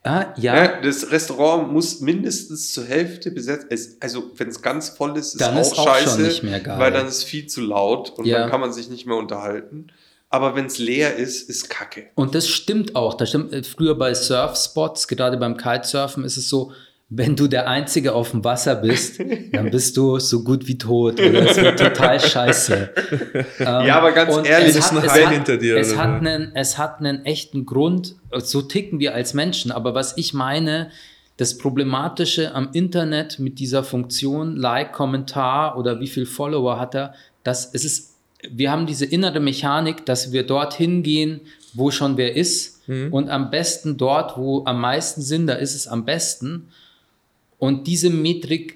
Ah, 0.08 0.34
ja. 0.38 0.56
ja. 0.56 0.64
Ne, 0.64 0.82
das 0.84 1.12
Restaurant 1.12 1.72
muss 1.72 2.00
mindestens 2.00 2.74
zur 2.74 2.86
Hälfte 2.86 3.32
besetzt. 3.32 3.68
Es, 3.70 3.98
also, 4.00 4.32
wenn 4.36 4.48
es 4.50 4.62
ganz 4.62 4.90
voll 4.90 5.18
ist, 5.18 5.34
ist 5.34 5.42
dann 5.42 5.56
auch, 5.56 5.62
ist 5.62 5.78
auch 5.78 5.88
scheiße, 5.88 6.42
geil. 6.42 6.80
weil 6.80 6.92
dann 6.92 7.08
ist 7.08 7.24
viel 7.24 7.48
zu 7.48 7.62
laut 7.62 8.18
und 8.18 8.26
ja. 8.26 8.40
dann 8.40 8.50
kann 8.50 8.62
man 8.62 8.72
sich 8.72 8.90
nicht 8.90 9.06
mehr 9.06 9.18
unterhalten. 9.18 9.88
Aber 10.30 10.56
wenn 10.56 10.66
es 10.66 10.78
leer 10.78 11.16
ist, 11.16 11.50
ist 11.50 11.70
Kacke. 11.70 12.08
Und 12.16 12.36
das 12.36 12.48
stimmt 12.50 12.96
auch. 12.96 13.14
Das 13.14 13.30
stimmt. 13.30 13.54
Äh, 13.54 13.64
früher 13.64 13.96
bei 13.96 14.14
Surfspots, 14.14 15.08
gerade 15.08 15.38
beim 15.38 15.56
Kitesurfen, 15.56 16.26
ist 16.26 16.38
es 16.38 16.50
so, 16.50 16.74
wenn 17.10 17.38
du 17.38 17.48
der 17.48 17.70
Einzige 17.70 18.14
auf 18.14 18.32
dem 18.32 18.44
Wasser 18.44 18.76
bist, 18.76 19.20
dann 19.54 19.72
bist 19.72 19.96
du 19.96 20.20
so 20.20 20.44
gut 20.44 20.68
wie 20.68 20.78
tot. 20.78 21.20
Oder 21.20 21.50
es 21.50 21.56
wird 21.56 21.80
total 21.80 22.20
scheiße. 22.20 22.90
ja, 23.60 23.98
aber 23.98 24.12
ganz 24.12 24.46
ehrlich, 24.46 24.76
es 24.76 24.92
hat, 24.92 25.06
es 25.06 25.12
hat, 25.14 25.30
hinter 25.32 25.58
dir. 25.58 25.78
Es 25.78 25.96
hat, 25.96 26.20
einen, 26.20 26.52
es 26.54 26.78
hat 26.78 27.00
einen 27.00 27.24
echten 27.24 27.66
Grund. 27.66 28.16
So 28.40 28.62
ticken 28.62 29.00
wir 29.00 29.16
als 29.16 29.34
Menschen. 29.34 29.72
Aber 29.72 29.96
was 29.96 30.18
ich 30.18 30.34
meine, 30.34 30.92
das 31.38 31.58
Problematische 31.58 32.54
am 32.54 32.70
Internet 32.74 33.40
mit 33.40 33.60
dieser 33.60 33.84
Funktion 33.84 34.58
Like, 34.58 34.92
Kommentar 34.92 35.78
oder 35.78 36.02
wie 36.02 36.08
viel 36.08 36.26
Follower 36.26 36.78
hat 36.78 36.94
er, 36.94 37.14
dass 37.44 37.74
es 37.74 37.86
ist, 37.86 38.16
wir 38.50 38.70
haben 38.70 38.86
diese 38.86 39.06
innere 39.06 39.40
Mechanik, 39.40 40.06
dass 40.06 40.34
wir 40.34 40.46
dorthin 40.46 41.04
gehen, 41.04 41.40
wo 41.74 41.90
schon 41.90 42.18
wer 42.18 42.36
ist. 42.36 42.86
Mhm. 42.88 43.14
Und 43.14 43.30
am 43.30 43.50
besten 43.50 43.96
dort, 43.96 44.38
wo 44.38 44.66
am 44.66 44.82
meisten 44.82 45.22
sind, 45.22 45.48
da 45.48 45.54
ist 45.54 45.74
es 45.74 45.88
am 45.88 46.04
besten. 46.04 46.68
Und 47.58 47.88
diese 47.88 48.10
Metrik 48.10 48.76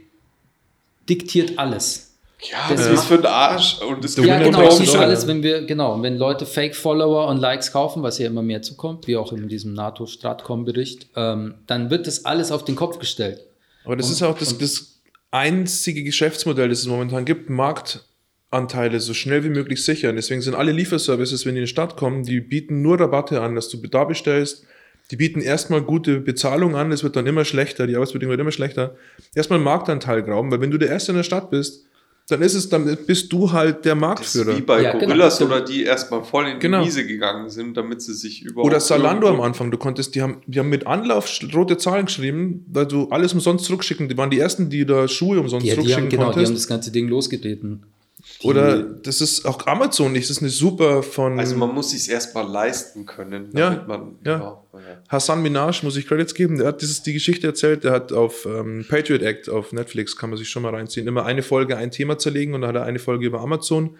diktiert 1.07 1.57
alles. 1.57 2.11
Ja, 2.43 2.57
das 2.69 2.87
ist 2.87 3.03
für 3.05 3.17
den 3.17 3.27
Arsch. 3.27 3.79
Und 3.81 4.03
das 4.03 4.15
ja, 4.15 4.39
genau, 4.39 4.63
das 4.63 4.79
ist 4.79 4.95
alles, 4.95 5.27
wenn 5.27 5.43
wir, 5.43 5.63
genau, 5.65 6.01
wenn 6.01 6.17
Leute 6.17 6.47
Fake-Follower 6.47 7.27
und 7.27 7.37
Likes 7.37 7.71
kaufen, 7.71 8.01
was 8.01 8.17
ja 8.17 8.27
immer 8.27 8.41
mehr 8.41 8.63
zukommt, 8.63 9.05
wie 9.05 9.15
auch 9.15 9.31
in 9.31 9.47
diesem 9.47 9.73
NATO-Stratcom-Bericht, 9.73 11.09
ähm, 11.15 11.55
dann 11.67 11.91
wird 11.91 12.07
das 12.07 12.25
alles 12.25 12.51
auf 12.51 12.65
den 12.65 12.75
Kopf 12.75 12.97
gestellt. 12.97 13.41
Aber 13.85 13.95
das 13.95 14.07
und, 14.07 14.13
ist 14.13 14.23
auch 14.23 14.37
das, 14.37 14.57
das 14.57 15.01
einzige 15.29 16.03
Geschäftsmodell, 16.03 16.69
das 16.69 16.79
es 16.79 16.87
momentan 16.87 17.25
gibt, 17.25 17.51
Marktanteile 17.51 18.99
so 18.99 19.13
schnell 19.13 19.43
wie 19.43 19.49
möglich 19.49 19.83
sichern. 19.83 20.15
Deswegen 20.15 20.41
sind 20.41 20.55
alle 20.55 20.71
Lieferservices, 20.71 21.45
wenn 21.45 21.53
die 21.53 21.59
in 21.61 21.65
die 21.65 21.71
Stadt 21.71 21.95
kommen, 21.95 22.23
die 22.23 22.41
bieten 22.41 22.81
nur 22.81 22.99
Rabatte 22.99 23.41
an, 23.41 23.53
dass 23.53 23.69
du 23.69 23.77
da 23.77 24.03
bestellst, 24.03 24.65
die 25.09 25.17
bieten 25.17 25.41
erstmal 25.41 25.81
gute 25.81 26.19
Bezahlung 26.19 26.75
an, 26.75 26.91
es 26.91 27.03
wird 27.03 27.15
dann 27.15 27.27
immer 27.27 27.43
schlechter, 27.43 27.87
die 27.87 27.95
Arbeitsbedingungen 27.95 28.37
werden 28.37 28.41
immer 28.41 28.51
schlechter. 28.51 28.95
Erstmal 29.35 29.59
Marktanteil 29.59 30.23
graben, 30.23 30.51
weil 30.51 30.61
wenn 30.61 30.71
du 30.71 30.77
der 30.77 30.89
Erste 30.89 31.11
in 31.11 31.17
der 31.17 31.23
Stadt 31.23 31.49
bist, 31.49 31.85
dann 32.31 32.41
ist 32.41 32.53
es, 32.53 32.69
dann 32.69 32.97
bist 33.05 33.33
du 33.33 33.51
halt 33.51 33.83
der 33.83 33.95
Marktführer. 33.95 34.45
Das 34.45 34.53
ist 34.53 34.61
wie 34.61 34.65
bei 34.65 34.81
ja, 34.81 34.91
genau. 34.93 35.05
Gorillas 35.05 35.37
genau. 35.37 35.55
oder 35.55 35.65
die 35.65 35.83
erstmal 35.83 36.23
voll 36.23 36.47
in 36.47 36.53
die 36.53 36.59
genau. 36.59 36.85
Wiese 36.85 37.05
gegangen 37.05 37.49
sind, 37.49 37.75
damit 37.75 38.01
sie 38.01 38.13
sich 38.13 38.43
überhaupt. 38.43 38.67
Oder 38.67 38.79
Salando 38.79 39.27
am 39.27 39.41
Anfang, 39.41 39.69
du 39.69 39.77
konntest, 39.77 40.15
die 40.15 40.21
haben, 40.21 40.41
die 40.45 40.59
haben 40.59 40.69
mit 40.69 40.87
Anlauf 40.87 41.29
rote 41.53 41.77
Zahlen 41.77 42.05
geschrieben, 42.05 42.65
weil 42.71 42.85
du 42.85 43.09
alles 43.09 43.33
umsonst 43.33 43.65
zurückschicken. 43.65 44.07
Die 44.07 44.17
waren 44.17 44.29
die 44.29 44.39
ersten, 44.39 44.69
die 44.69 44.85
da 44.85 45.07
Schuhe 45.07 45.39
umsonst 45.39 45.65
ja, 45.65 45.73
zurückschicken 45.73 46.09
die 46.09 46.15
haben, 46.15 46.19
genau, 46.19 46.23
konntest. 46.25 46.45
die 46.45 46.47
haben 46.47 46.55
das 46.55 46.67
ganze 46.67 46.91
Ding 46.91 47.09
losgetreten. 47.09 47.83
Oder 48.43 48.81
das 48.81 49.21
ist 49.21 49.45
auch 49.45 49.67
Amazon 49.67 50.11
nicht, 50.11 50.29
das 50.29 50.37
ist 50.37 50.41
eine 50.43 50.49
super 50.49 51.03
von. 51.03 51.39
Also 51.39 51.55
man 51.55 51.73
muss 51.73 51.91
sich 51.91 52.09
erstmal 52.09 52.47
leisten 52.47 53.05
können, 53.05 53.49
ja, 53.53 53.83
man. 53.87 54.15
Ja. 54.25 54.63
Ja. 54.73 55.03
Hassan 55.09 55.41
Minaj 55.41 55.83
muss 55.83 55.95
ich 55.97 56.07
Credits 56.07 56.33
geben, 56.33 56.57
der 56.57 56.67
hat 56.67 56.81
dieses, 56.81 57.03
die 57.03 57.13
Geschichte 57.13 57.47
erzählt, 57.47 57.83
der 57.83 57.91
hat 57.91 58.11
auf 58.11 58.45
ähm, 58.45 58.85
Patriot 58.87 59.21
Act 59.21 59.49
auf 59.49 59.73
Netflix, 59.73 60.15
kann 60.15 60.29
man 60.29 60.37
sich 60.37 60.49
schon 60.49 60.63
mal 60.63 60.73
reinziehen, 60.73 61.07
immer 61.07 61.25
eine 61.25 61.43
Folge 61.43 61.77
ein 61.77 61.91
Thema 61.91 62.17
zerlegen 62.17 62.53
und 62.53 62.61
dann 62.61 62.69
hat 62.69 62.75
er 62.77 62.83
eine 62.83 62.99
Folge 62.99 63.25
über 63.25 63.41
Amazon. 63.41 63.97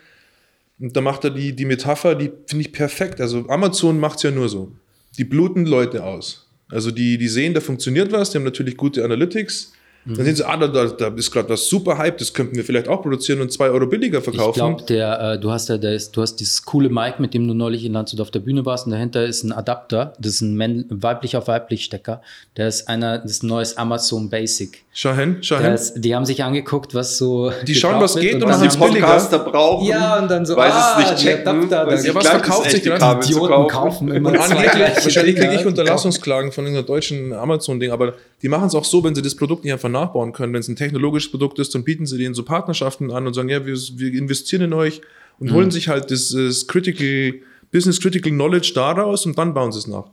Und 0.79 0.97
da 0.97 1.01
macht 1.01 1.23
er 1.23 1.29
die, 1.29 1.55
die 1.55 1.65
Metapher, 1.65 2.15
die 2.15 2.31
finde 2.47 2.65
ich 2.65 2.71
perfekt. 2.71 3.21
Also 3.21 3.47
Amazon 3.47 3.99
macht 3.99 4.17
es 4.17 4.23
ja 4.23 4.31
nur 4.31 4.49
so. 4.49 4.71
Die 5.17 5.25
bluten 5.25 5.65
Leute 5.65 6.03
aus. 6.03 6.47
Also 6.69 6.89
die, 6.89 7.17
die 7.17 7.27
sehen, 7.27 7.53
da 7.53 7.59
funktioniert 7.59 8.11
was, 8.11 8.31
die 8.31 8.37
haben 8.37 8.45
natürlich 8.45 8.77
gute 8.77 9.03
Analytics 9.03 9.73
Mhm. 10.05 10.15
Dann 10.15 10.25
sehen 10.25 10.35
sie, 10.35 10.47
ah, 10.47 10.57
da, 10.57 10.67
da 10.67 11.07
ist 11.09 11.31
gerade 11.31 11.49
was 11.49 11.67
super 11.67 11.97
Hype, 11.97 12.17
das 12.17 12.33
könnten 12.33 12.55
wir 12.55 12.63
vielleicht 12.63 12.87
auch 12.87 13.01
produzieren 13.01 13.41
und 13.41 13.51
zwei 13.51 13.69
Euro 13.69 13.85
billiger 13.85 14.21
verkaufen. 14.21 14.77
Ich 14.79 14.85
glaube, 14.85 15.33
äh, 15.33 15.39
du 15.39 15.51
hast 15.51 15.69
ja 15.69 15.77
das, 15.77 16.11
du 16.11 16.21
hast 16.21 16.37
dieses 16.37 16.63
coole 16.63 16.89
Mic, 16.89 17.19
mit 17.19 17.33
dem 17.33 17.47
du 17.47 17.53
neulich 17.53 17.85
in 17.85 17.93
Landshut 17.93 18.19
auf 18.19 18.31
der 18.31 18.39
Bühne 18.39 18.65
warst 18.65 18.85
und 18.85 18.91
dahinter 18.91 19.23
ist 19.25 19.43
ein 19.43 19.51
Adapter, 19.51 20.13
das 20.19 20.33
ist 20.33 20.41
ein 20.41 20.85
weiblich 20.89 21.37
auf 21.37 21.47
weiblich 21.47 21.85
Stecker. 21.85 22.21
Der 22.57 22.67
ist 22.67 22.87
einer, 22.87 23.19
das 23.19 23.31
ist 23.31 23.43
ein 23.43 23.47
neues 23.47 23.77
Amazon 23.77 24.29
Basic. 24.29 24.83
Schau 24.93 25.13
hin, 25.13 25.37
schau 25.41 25.57
hin. 25.57 25.73
Ist, 25.73 25.93
die 25.95 26.15
haben 26.15 26.25
sich 26.25 26.43
angeguckt, 26.43 26.93
was 26.93 27.17
so. 27.17 27.51
Die 27.65 27.75
schauen, 27.75 28.01
was 28.01 28.15
geht 28.15 28.35
und, 28.35 28.43
und 28.43 28.61
die 28.61 28.77
Podcaster 28.77 29.39
brauchen. 29.39 29.87
Ja, 29.87 30.19
und 30.19 30.29
dann 30.29 30.45
so, 30.45 30.55
weil 30.57 30.71
ah, 30.71 30.97
es 30.99 31.11
nicht 31.11 31.23
checken. 31.23 31.47
Adapter, 31.47 32.03
ja, 32.03 32.15
was 32.15 32.27
verkauft 32.27 32.71
sich 32.71 32.83
gerade? 32.83 33.25
Idioten 33.25 33.67
kaufen 33.67 34.11
immer 34.11 34.31
wahrscheinlich 34.33 35.35
kriege 35.35 35.53
ich 35.53 35.65
Unterlassungsklagen 35.65 36.51
von 36.51 36.65
irgendeiner 36.65 36.87
deutschen 36.87 37.33
Amazon-Ding, 37.33 37.91
aber 37.91 38.13
die 38.41 38.49
machen 38.49 38.67
es 38.67 38.75
auch 38.75 38.83
so, 38.83 39.03
wenn 39.03 39.15
sie 39.15 39.21
das 39.21 39.35
Produkt 39.35 39.63
nicht 39.63 39.73
einfach 39.73 39.89
nachbauen 39.91 40.33
können, 40.33 40.53
wenn 40.53 40.59
es 40.61 40.67
ein 40.67 40.75
technologisches 40.75 41.31
Produkt 41.31 41.59
ist, 41.59 41.75
dann 41.75 41.83
bieten 41.83 42.05
sie 42.05 42.17
denen 42.17 42.33
so 42.33 42.43
Partnerschaften 42.43 43.11
an 43.11 43.27
und 43.27 43.33
sagen, 43.33 43.49
ja, 43.49 43.65
wir, 43.65 43.75
wir 43.75 44.13
investieren 44.13 44.63
in 44.63 44.73
euch 44.73 45.01
und 45.39 45.49
mhm. 45.49 45.53
holen 45.53 45.71
sich 45.71 45.87
halt 45.87 46.11
das 46.11 46.35
Critical, 46.67 47.33
Business 47.71 47.99
Critical 47.99 48.31
Knowledge 48.31 48.71
daraus 48.73 49.25
und 49.25 49.37
dann 49.37 49.53
bauen 49.53 49.71
sie 49.71 49.79
es 49.79 49.87
nach. 49.87 50.05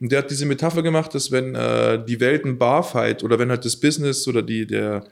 Und 0.00 0.12
der 0.12 0.20
hat 0.20 0.30
diese 0.30 0.46
Metapher 0.46 0.82
gemacht, 0.82 1.14
dass 1.14 1.30
wenn 1.30 1.54
äh, 1.54 2.04
die 2.04 2.20
Welt 2.20 2.44
ein 2.44 2.58
Barfight 2.58 3.22
oder 3.22 3.38
wenn 3.38 3.50
halt 3.50 3.64
das 3.64 3.76
Business 3.76 4.26
oder 4.26 4.42
die, 4.42 4.66
der, 4.66 5.04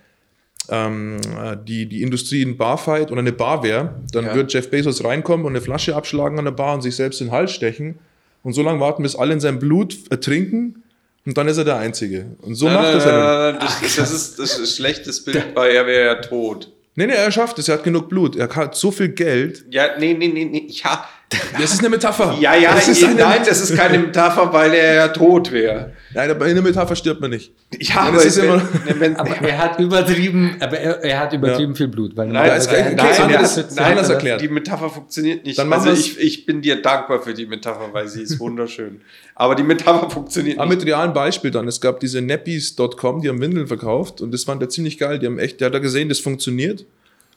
ähm, 0.68 1.18
äh, 1.40 1.56
die, 1.56 1.86
die 1.86 2.02
Industrie 2.02 2.44
ein 2.44 2.56
Barfight 2.56 3.10
oder 3.10 3.20
eine 3.20 3.32
Bar 3.32 3.62
wäre, 3.62 4.02
dann 4.12 4.26
ja. 4.26 4.34
wird 4.34 4.52
Jeff 4.52 4.70
Bezos 4.70 5.04
reinkommen 5.04 5.46
und 5.46 5.52
eine 5.52 5.60
Flasche 5.60 5.94
abschlagen 5.94 6.38
an 6.38 6.44
der 6.44 6.52
Bar 6.52 6.74
und 6.74 6.82
sich 6.82 6.96
selbst 6.96 7.20
in 7.20 7.28
den 7.28 7.32
Hals 7.32 7.52
stechen 7.52 7.98
und 8.42 8.54
so 8.54 8.62
lange 8.62 8.80
warten, 8.80 9.02
bis 9.02 9.14
alle 9.14 9.32
in 9.32 9.40
seinem 9.40 9.60
Blut 9.60 9.96
ertrinken 10.10 10.82
und 11.24 11.36
dann 11.36 11.48
ist 11.48 11.58
er 11.58 11.64
der 11.64 11.76
Einzige. 11.76 12.36
Und 12.42 12.54
so 12.54 12.66
nein, 12.66 12.76
macht 12.76 12.94
das 12.94 13.06
er. 13.06 13.52
Das, 13.54 13.80
das, 13.80 13.96
das, 13.96 14.12
ist, 14.12 14.38
das 14.38 14.50
ist 14.52 14.58
ein 14.58 14.66
schlechtes 14.66 15.24
Bild, 15.24 15.54
weil 15.54 15.72
er 15.72 15.86
wäre 15.86 16.06
ja 16.06 16.14
tot. 16.16 16.72
Nee, 16.94 17.06
nee, 17.06 17.14
er 17.14 17.30
schafft 17.30 17.58
es, 17.58 17.68
er 17.68 17.76
hat 17.76 17.84
genug 17.84 18.08
Blut, 18.08 18.36
er 18.36 18.54
hat 18.54 18.74
so 18.74 18.90
viel 18.90 19.08
Geld. 19.08 19.64
Ja, 19.70 19.98
nee, 19.98 20.12
nee, 20.12 20.28
nee, 20.28 20.44
nee, 20.44 20.66
ja. 20.68 21.08
Das 21.58 21.72
ist 21.72 21.80
eine 21.80 21.88
Metapher. 21.88 22.36
Ja, 22.40 22.54
ja, 22.54 22.74
das 22.74 22.88
ist 22.88 23.04
eine 23.04 23.14
nein, 23.14 23.40
das 23.46 23.60
ist 23.60 23.76
keine 23.76 23.98
Metapher, 23.98 24.52
weil 24.52 24.74
er 24.74 24.94
ja 24.94 25.08
tot 25.08 25.52
wäre. 25.52 25.92
Nein, 26.14 26.30
aber 26.30 26.46
in 26.46 26.54
der 26.54 26.62
Metapher 26.62 26.94
stirbt 26.94 27.20
man 27.20 27.30
nicht. 27.30 27.52
Ja, 27.78 28.00
aber, 28.00 28.16
das 28.16 28.26
ist 28.26 28.42
wenn, 28.42 28.48
immer 28.48 29.00
wenn, 29.00 29.16
aber 29.16 29.30
er 29.30 29.58
hat 29.58 29.80
übertrieben, 29.80 30.56
aber 30.60 30.78
er, 30.78 31.02
er 31.02 31.20
hat 31.20 31.32
übertrieben 31.32 31.72
ja. 31.72 31.76
viel 31.76 31.88
Blut. 31.88 32.16
Weil 32.16 32.28
nein, 32.28 32.48
das 32.48 32.66
nein, 32.66 32.94
nein, 32.96 33.20
anders, 33.20 33.56
nein, 33.74 33.90
anders 33.92 34.08
erklärt. 34.10 34.40
Die 34.40 34.48
Metapher 34.48 34.90
funktioniert 34.90 35.44
nicht. 35.44 35.58
Dann 35.58 35.72
also 35.72 35.90
ich, 35.90 36.18
ich 36.20 36.44
bin 36.44 36.60
dir 36.60 36.82
dankbar 36.82 37.22
für 37.22 37.34
die 37.34 37.46
Metapher, 37.46 37.88
weil 37.92 38.08
sie 38.08 38.22
ist 38.22 38.38
wunderschön. 38.40 39.00
aber 39.34 39.54
die 39.54 39.62
Metapher 39.62 40.10
funktioniert 40.10 40.58
aber 40.58 40.66
nicht. 40.66 40.76
Aber 40.76 40.84
mit 40.84 40.94
realen 40.94 41.12
Beispiel 41.12 41.50
dann. 41.50 41.66
Es 41.68 41.80
gab 41.80 42.00
diese 42.00 42.20
Nappies.com, 42.20 43.22
die 43.22 43.28
haben 43.28 43.40
Windeln 43.40 43.66
verkauft 43.66 44.20
und 44.20 44.32
das 44.32 44.44
fand 44.44 44.62
er 44.62 44.68
ziemlich 44.68 44.98
geil. 44.98 45.18
Die 45.18 45.26
haben 45.26 45.38
echt, 45.38 45.60
der 45.60 45.66
hat 45.66 45.74
da 45.74 45.78
gesehen, 45.78 46.08
das 46.08 46.18
funktioniert. 46.18 46.84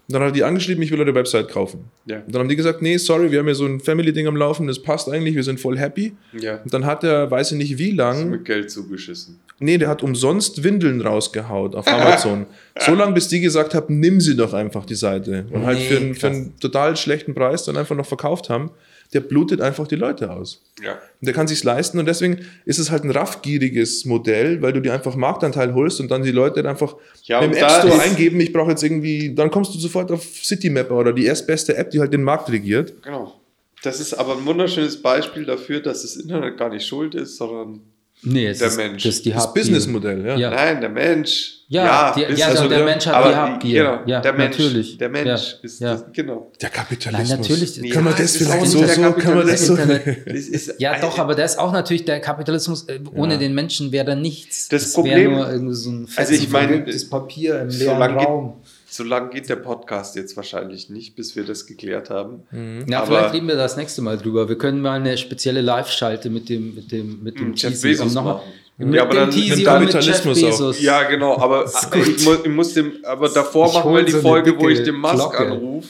Und 0.08 0.14
dann 0.14 0.22
hat 0.22 0.30
er 0.30 0.34
die 0.34 0.44
angeschrieben, 0.44 0.84
ich 0.84 0.92
will 0.92 1.00
eure 1.00 1.16
Website 1.16 1.50
kaufen. 1.50 1.86
Ja. 2.06 2.18
Und 2.18 2.34
dann 2.34 2.42
haben 2.42 2.50
die 2.50 2.56
gesagt, 2.56 2.82
nee, 2.82 2.98
sorry, 2.98 3.32
wir 3.32 3.40
haben 3.40 3.48
ja 3.48 3.56
so 3.56 3.66
ein 3.66 3.80
Family-Ding 3.80 4.28
am 4.28 4.36
Laufen, 4.36 4.68
das 4.68 4.80
passt 4.80 5.10
eigentlich, 5.10 5.36
wir 5.36 5.44
sind 5.44 5.60
voll 5.60 5.80
happy. 5.80 6.14
Ja. 6.40 6.62
Und 6.64 6.72
dann 6.74 6.86
hat 6.86 7.04
er, 7.04 7.32
weiß 7.32 7.54
ich 7.54 7.58
nicht 7.58 7.78
wie 7.80 7.92
lang. 7.92 8.30
Mit 8.30 8.46
Geld 8.46 8.70
zugeschissen. 8.70 9.40
Nee, 9.58 9.80
der 9.80 9.88
hat 9.88 10.04
umsonst 10.04 10.64
Windeln 10.64 11.02
rausgehaut 11.02 11.76
auf 11.76 11.88
Amazon. 11.88 12.46
so 12.78 12.94
lange, 12.94 13.14
bis 13.14 13.30
die 13.30 13.40
gesagt 13.40 13.74
haben, 13.74 14.00
nimm 14.00 14.22
sie 14.22 14.36
doch 14.36 14.54
einfach 14.54 14.86
die 14.86 14.96
Seite. 14.96 15.48
Und 15.50 15.66
halt 15.66 15.80
nee, 15.80 15.86
für, 15.86 15.98
einen, 15.98 16.14
für 16.14 16.28
einen 16.28 16.60
total 16.60 16.96
schlechten 16.98 17.34
Preis 17.34 17.64
dann 17.64 17.76
einfach 17.76 17.96
noch 17.96 18.06
verkauft 18.06 18.50
haben 18.50 18.70
der 19.14 19.22
blutet 19.22 19.62
einfach 19.62 19.88
die 19.88 19.96
Leute 19.96 20.32
aus. 20.32 20.62
Ja. 20.84 20.94
Und 20.94 21.00
der 21.22 21.34
kann 21.34 21.48
sich's 21.48 21.64
leisten 21.64 22.00
und 22.00 22.06
deswegen 22.06 22.46
ist 22.66 22.80
es 22.80 22.92
halt 22.92 23.04
ein 23.04 23.12
raffgieriges 23.12 24.06
Modell, 24.06 24.62
weil 24.62 24.74
du 24.74 24.82
dir 24.82 24.94
einfach 24.94 25.16
Marktanteil 25.16 25.74
holst 25.74 26.00
und 26.00 26.10
dann 26.12 26.24
die 26.24 26.32
Leute 26.32 26.68
einfach 26.68 26.96
ja, 27.24 27.40
im 27.40 27.54
App 27.54 27.72
Store 27.72 28.00
eingeben, 28.02 28.40
ich 28.40 28.52
brauche 28.52 28.72
jetzt 28.72 28.84
irgendwie, 28.84 29.34
dann 29.34 29.52
kommst 29.52 29.74
du 29.74 29.80
sofort 29.80 30.12
auf 30.12 30.24
Citymapper 30.24 30.96
oder 30.96 31.14
die 31.14 31.26
erstbeste 31.26 31.76
App, 31.78 31.92
die 31.92 32.00
halt 32.00 32.14
den 32.14 32.24
Markt 32.24 32.52
regiert. 32.52 33.02
Genau. 33.04 33.40
Das 33.84 34.00
ist 34.00 34.14
aber 34.14 34.38
ein 34.38 34.46
wunderschönes 34.46 35.02
Beispiel 35.02 35.46
dafür, 35.46 35.80
dass 35.80 36.02
das 36.02 36.16
Internet 36.16 36.58
gar 36.58 36.70
nicht 36.70 36.88
schuld 36.88 37.14
ist, 37.14 37.38
sondern 37.38 37.82
Nee, 38.24 38.48
es 38.48 38.58
Der 38.60 38.70
ist, 38.70 38.78
Mensch. 38.78 39.04
Das 39.04 39.16
ist 39.16 39.26
die 39.26 39.32
Das. 39.32 39.54
Businessmodell, 39.54 40.26
ja. 40.26 40.36
Ja. 40.38 40.50
Nein, 40.50 40.82
der 40.82 40.90
Mensch. 40.90 41.52
Ja, 41.68 42.14
die- 42.16 42.24
ist 42.24 42.40
ja, 42.40 42.54
der- 42.54 42.68
der 42.70 42.86
Mensch 42.86 43.06
hat 43.08 43.26
die 43.32 43.36
Habgier. 43.36 43.84
Genau, 43.84 44.00
Ja, 44.06 44.22
der 44.22 44.34
Mensch. 44.34 44.58
natürlich. 44.58 44.98
Der 44.98 45.10
Mensch 45.10 45.28
Ja, 45.28 45.36
ist 45.64 45.80
ja. 45.80 45.92
Das, 45.94 46.06
genau. 46.14 46.52
Der 46.62 46.70
Kapitalismus. 46.70 47.30
Nein, 47.30 47.40
natürlich. 47.42 47.76
Ja, 47.78 47.94
Kann 47.94 48.04
man 48.04 48.16
das 48.18 48.38
vielleicht 48.38 48.66
so, 48.68 48.86
so, 48.86 49.12
kann 49.14 49.36
man 49.36 49.48
das 49.48 49.66
so. 49.66 49.76
Das 50.26 50.74
Ja, 50.80 51.00
doch, 51.00 51.18
aber 51.20 51.36
der 51.36 51.46
ist 51.46 51.58
auch 51.60 51.72
natürlich 51.72 52.06
der 52.06 52.20
Kapitalismus. 52.20 52.84
äh, 52.88 53.00
Ohne 53.16 53.38
den 53.38 53.54
Menschen 53.54 53.92
wäre 53.92 54.06
da 54.06 54.16
nichts. 54.16 54.70
Das 54.70 54.96
wäre 54.96 55.04
Problem- 55.04 55.34
nur 55.34 55.50
irgendwie 55.52 55.76
so 55.76 55.90
ein 55.92 56.08
Also 56.16 56.34
ich 56.34 56.50
meine, 56.50 56.68
verwirktes 56.68 57.10
Papier 57.10 57.62
im 57.62 57.70
leeren 57.70 58.02
Raum. 58.18 58.54
So 58.96 59.04
lange 59.04 59.30
geht 59.30 59.50
der 59.50 59.58
Podcast 59.58 60.16
jetzt 60.16 60.38
wahrscheinlich 60.38 60.90
nicht, 60.90 61.18
bis 61.18 61.36
wir 61.36 61.44
das 61.44 61.66
geklärt 61.68 62.10
haben. 62.10 62.44
Ja, 62.88 63.00
Aber- 63.00 63.08
vielleicht 63.08 63.34
reden 63.34 63.50
wir 63.50 63.58
das 63.58 63.76
nächste 63.76 64.02
Mal 64.02 64.18
drüber. 64.18 64.48
Wir 64.48 64.58
können 64.58 64.82
mal 64.82 64.94
eine 64.94 65.18
spezielle 65.18 65.60
Live-Schalte 65.60 66.30
mit 66.30 66.48
dem, 66.48 66.74
mit 66.76 66.94
dem, 66.94 67.22
mit 67.22 67.38
dem 67.38 67.48
Hm, 67.48 67.54
Jeff 67.56 67.72
Teasy 67.72 67.90
Bezos 67.90 68.14
nochmal- 68.14 68.36
machen. 68.36 68.54
Mit 68.78 68.94
Ja, 68.96 69.02
aber 69.02 69.12
dem 69.14 69.18
dann- 69.18 69.32
Teasy 69.32 69.64
mit 69.64 69.68
und 69.68 69.80
mit 69.80 69.94
Jeff 69.94 70.06
Kapitalismus 70.24 70.44
auch. 70.44 70.48
Bezos. 70.50 70.82
Ja, 70.82 71.04
genau, 71.04 71.38
aber 71.38 71.66
ich 71.66 72.26
muss, 72.26 72.38
ich 72.46 72.52
muss 72.52 72.74
dem, 72.74 72.94
aber 73.04 73.28
davor 73.28 73.68
Ich 73.68 73.74
machen 73.74 73.94
wir 73.96 74.04
die 74.04 74.12
so 74.14 74.22
Folge, 74.22 74.58
wo 74.58 74.70
ich 74.70 74.82
den 74.84 74.96
Musk 74.96 75.40
anrufe 75.42 75.90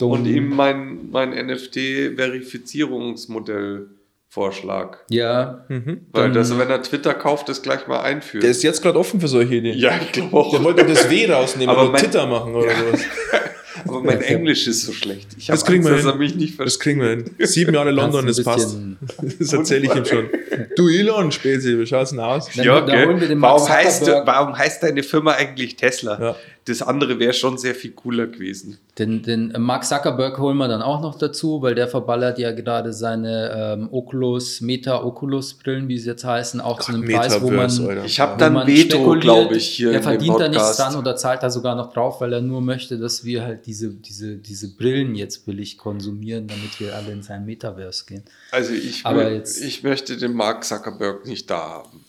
und 0.00 0.24
ihm 0.26 0.54
mein, 0.54 1.10
mein 1.10 1.30
NFT-Verifizierungsmodell 1.30 3.86
vorschlag. 4.34 4.98
Ja, 5.08 5.64
Weil 5.68 5.98
Dann- 6.12 6.34
das, 6.34 6.58
wenn 6.58 6.68
er 6.68 6.82
Twitter 6.82 7.14
kauft, 7.14 7.48
das 7.48 7.62
gleich 7.62 7.86
mal 7.86 8.00
einführt. 8.00 8.42
Der 8.42 8.50
ist 8.50 8.62
jetzt 8.64 8.82
gerade 8.82 8.98
offen 8.98 9.20
für 9.20 9.28
solche 9.28 9.54
Ideen. 9.54 9.78
ja, 9.78 9.92
ich 10.02 10.12
glaube 10.12 10.36
auch. 10.36 10.50
Der 10.50 10.62
wollte 10.64 10.84
das 10.84 11.08
W 11.08 11.30
rausnehmen 11.30 11.74
Aber 11.74 11.86
und 11.86 11.92
mein- 11.92 12.02
Titter 12.02 12.26
machen 12.26 12.54
oder 12.54 12.70
sowas. 12.74 13.00
aber 13.86 14.02
mein 14.02 14.20
Englisch 14.22 14.66
ist 14.66 14.82
so 14.82 14.92
schlecht. 14.92 15.28
Ich 15.38 15.46
Das 15.46 15.60
habe 15.60 15.70
kriegen 15.72 15.86
Angst, 15.86 15.90
wir 15.90 15.96
dass 15.96 16.06
er 16.06 16.10
hin. 16.12 16.18
mich 16.20 16.34
nicht 16.34 16.58
Das 16.60 16.80
kriegen 16.80 17.00
wir 17.00 17.10
hin. 17.10 17.30
Sieben 17.38 17.74
Jahre 17.74 17.92
London, 17.92 18.26
das 18.26 18.42
passt. 18.42 18.76
Das 19.38 19.52
erzähle 19.52 19.86
ich 19.86 19.94
ihm 19.94 20.04
schon. 20.04 20.28
Du 20.76 20.88
Elon, 20.88 21.30
Spezi, 21.30 21.78
wie 21.78 21.86
schaut's 21.86 22.10
denn 22.10 22.20
aus? 22.20 22.48
Dann- 22.54 22.64
Ja, 22.64 22.80
da 22.80 22.92
holen 23.04 23.20
wir 23.20 23.28
den 23.28 23.38
Mark 23.38 23.60
warum, 23.60 23.68
heißt, 23.68 24.04
Zuckerberg. 24.04 24.26
warum 24.26 24.58
heißt 24.58 24.82
deine 24.82 25.02
Firma 25.02 25.32
eigentlich 25.32 25.76
Tesla? 25.76 26.18
Ja. 26.20 26.36
Das 26.66 26.80
andere 26.80 27.18
wäre 27.18 27.34
schon 27.34 27.58
sehr 27.58 27.74
viel 27.74 27.90
cooler 27.90 28.26
gewesen. 28.26 28.78
Den, 28.98 29.22
den 29.22 29.52
Mark 29.58 29.84
Zuckerberg 29.84 30.38
holen 30.38 30.56
wir 30.56 30.66
dann 30.66 30.80
auch 30.80 31.02
noch 31.02 31.18
dazu, 31.18 31.60
weil 31.60 31.74
der 31.74 31.88
verballert 31.88 32.38
ja 32.38 32.52
gerade 32.52 32.92
seine 32.94 33.76
ähm, 33.76 33.88
Oculus, 33.92 34.62
Meta-Oculus-Brillen, 34.62 35.88
wie 35.88 35.98
sie 35.98 36.08
jetzt 36.08 36.24
heißen, 36.24 36.60
auch 36.60 36.80
zu 36.80 36.92
einem 36.92 37.04
Preis, 37.04 37.40
wo 37.42 37.48
man, 37.48 37.56
Metaverse, 37.66 37.88
Alter. 37.88 38.04
Ich 38.04 38.20
habe 38.20 38.38
dann 38.38 38.66
Veto, 38.66 39.18
glaube 39.18 39.56
ich, 39.56 39.68
hier 39.68 39.90
Der 39.92 40.02
verdient 40.02 40.40
da 40.40 40.48
nichts 40.48 40.76
dran 40.76 40.96
oder 40.96 41.16
zahlt 41.16 41.42
da 41.42 41.50
sogar 41.50 41.74
noch 41.76 41.92
drauf, 41.92 42.20
weil 42.20 42.32
er 42.32 42.40
nur 42.40 42.60
möchte, 42.60 42.98
dass 42.98 43.24
wir 43.24 43.42
halt 43.42 43.66
diese, 43.66 43.90
diese, 43.90 44.36
diese 44.36 44.74
Brillen 44.74 45.14
jetzt 45.14 45.44
billig 45.46 45.76
konsumieren, 45.76 46.46
damit 46.46 46.80
wir 46.80 46.94
alle 46.96 47.12
in 47.12 47.22
sein 47.22 47.44
Metaverse 47.44 48.04
gehen. 48.06 48.22
Also 48.50 48.72
ich, 48.72 49.04
Aber 49.04 49.30
jetzt- 49.30 49.62
ich 49.62 49.82
möchte 49.82 50.16
den 50.16 50.32
Mark 50.34 50.64
Zuckerberg 50.64 51.26
nicht 51.26 51.50
da 51.50 51.58
haben. 51.58 52.04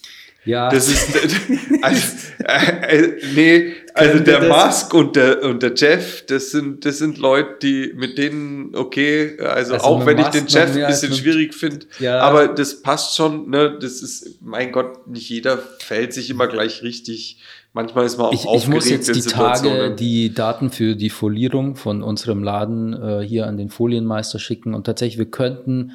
Ja, 0.45 0.69
Das 0.69 0.87
ist 0.89 1.07
also, 1.81 2.01
äh, 2.39 2.97
äh, 2.97 3.17
nee, 3.35 3.73
also 3.93 4.19
der 4.19 4.41
Musk 4.47 4.93
und 4.93 5.15
der 5.15 5.43
und 5.43 5.63
der 5.63 5.73
Jeff, 5.75 6.25
das 6.27 6.51
sind 6.51 6.85
das 6.85 6.99
sind 6.99 7.17
Leute, 7.17 7.55
die 7.63 7.93
mit 7.95 8.17
denen 8.17 8.75
okay, 8.75 9.37
also, 9.39 9.73
Also 9.73 9.85
auch 9.85 10.05
wenn 10.05 10.17
ich 10.19 10.25
Musk 10.25 10.31
den 10.33 10.43
noch 10.45 10.51
Jeff 10.51 10.75
ein 10.75 10.87
bisschen 10.87 11.09
mit- 11.09 11.17
schwierig 11.19 11.53
finde, 11.55 11.85
Ja. 11.99 12.19
aber 12.19 12.47
das 12.49 12.81
passt 12.81 13.15
schon, 13.15 13.49
ne, 13.49 13.77
das 13.81 14.01
ist 14.01 14.37
mein 14.41 14.71
Gott, 14.71 15.07
nicht 15.07 15.29
jeder 15.29 15.57
fällt 15.79 16.13
sich 16.13 16.29
immer 16.29 16.47
gleich 16.47 16.83
richtig. 16.83 17.39
Manchmal 17.73 18.05
ist 18.05 18.17
man 18.17 18.27
auch 18.27 18.33
ich, 18.33 18.41
ich 18.41 18.45
aufgeregt 18.45 18.73
muss 18.75 18.89
jetzt 18.89 19.13
die 19.15 19.21
Tage 19.21 19.95
die 19.99 20.33
Daten 20.33 20.69
für 20.69 20.95
die 20.95 21.09
Folierung 21.09 21.75
von 21.75 22.03
unserem 22.03 22.41
Laden 22.41 22.93
äh, 22.93 23.21
hier 23.25 23.47
an 23.47 23.57
den 23.57 23.69
Folienmeister 23.69 24.39
schicken 24.39 24.73
und 24.73 24.85
tatsächlich, 24.85 25.17
wir 25.17 25.25
könnten 25.29 25.91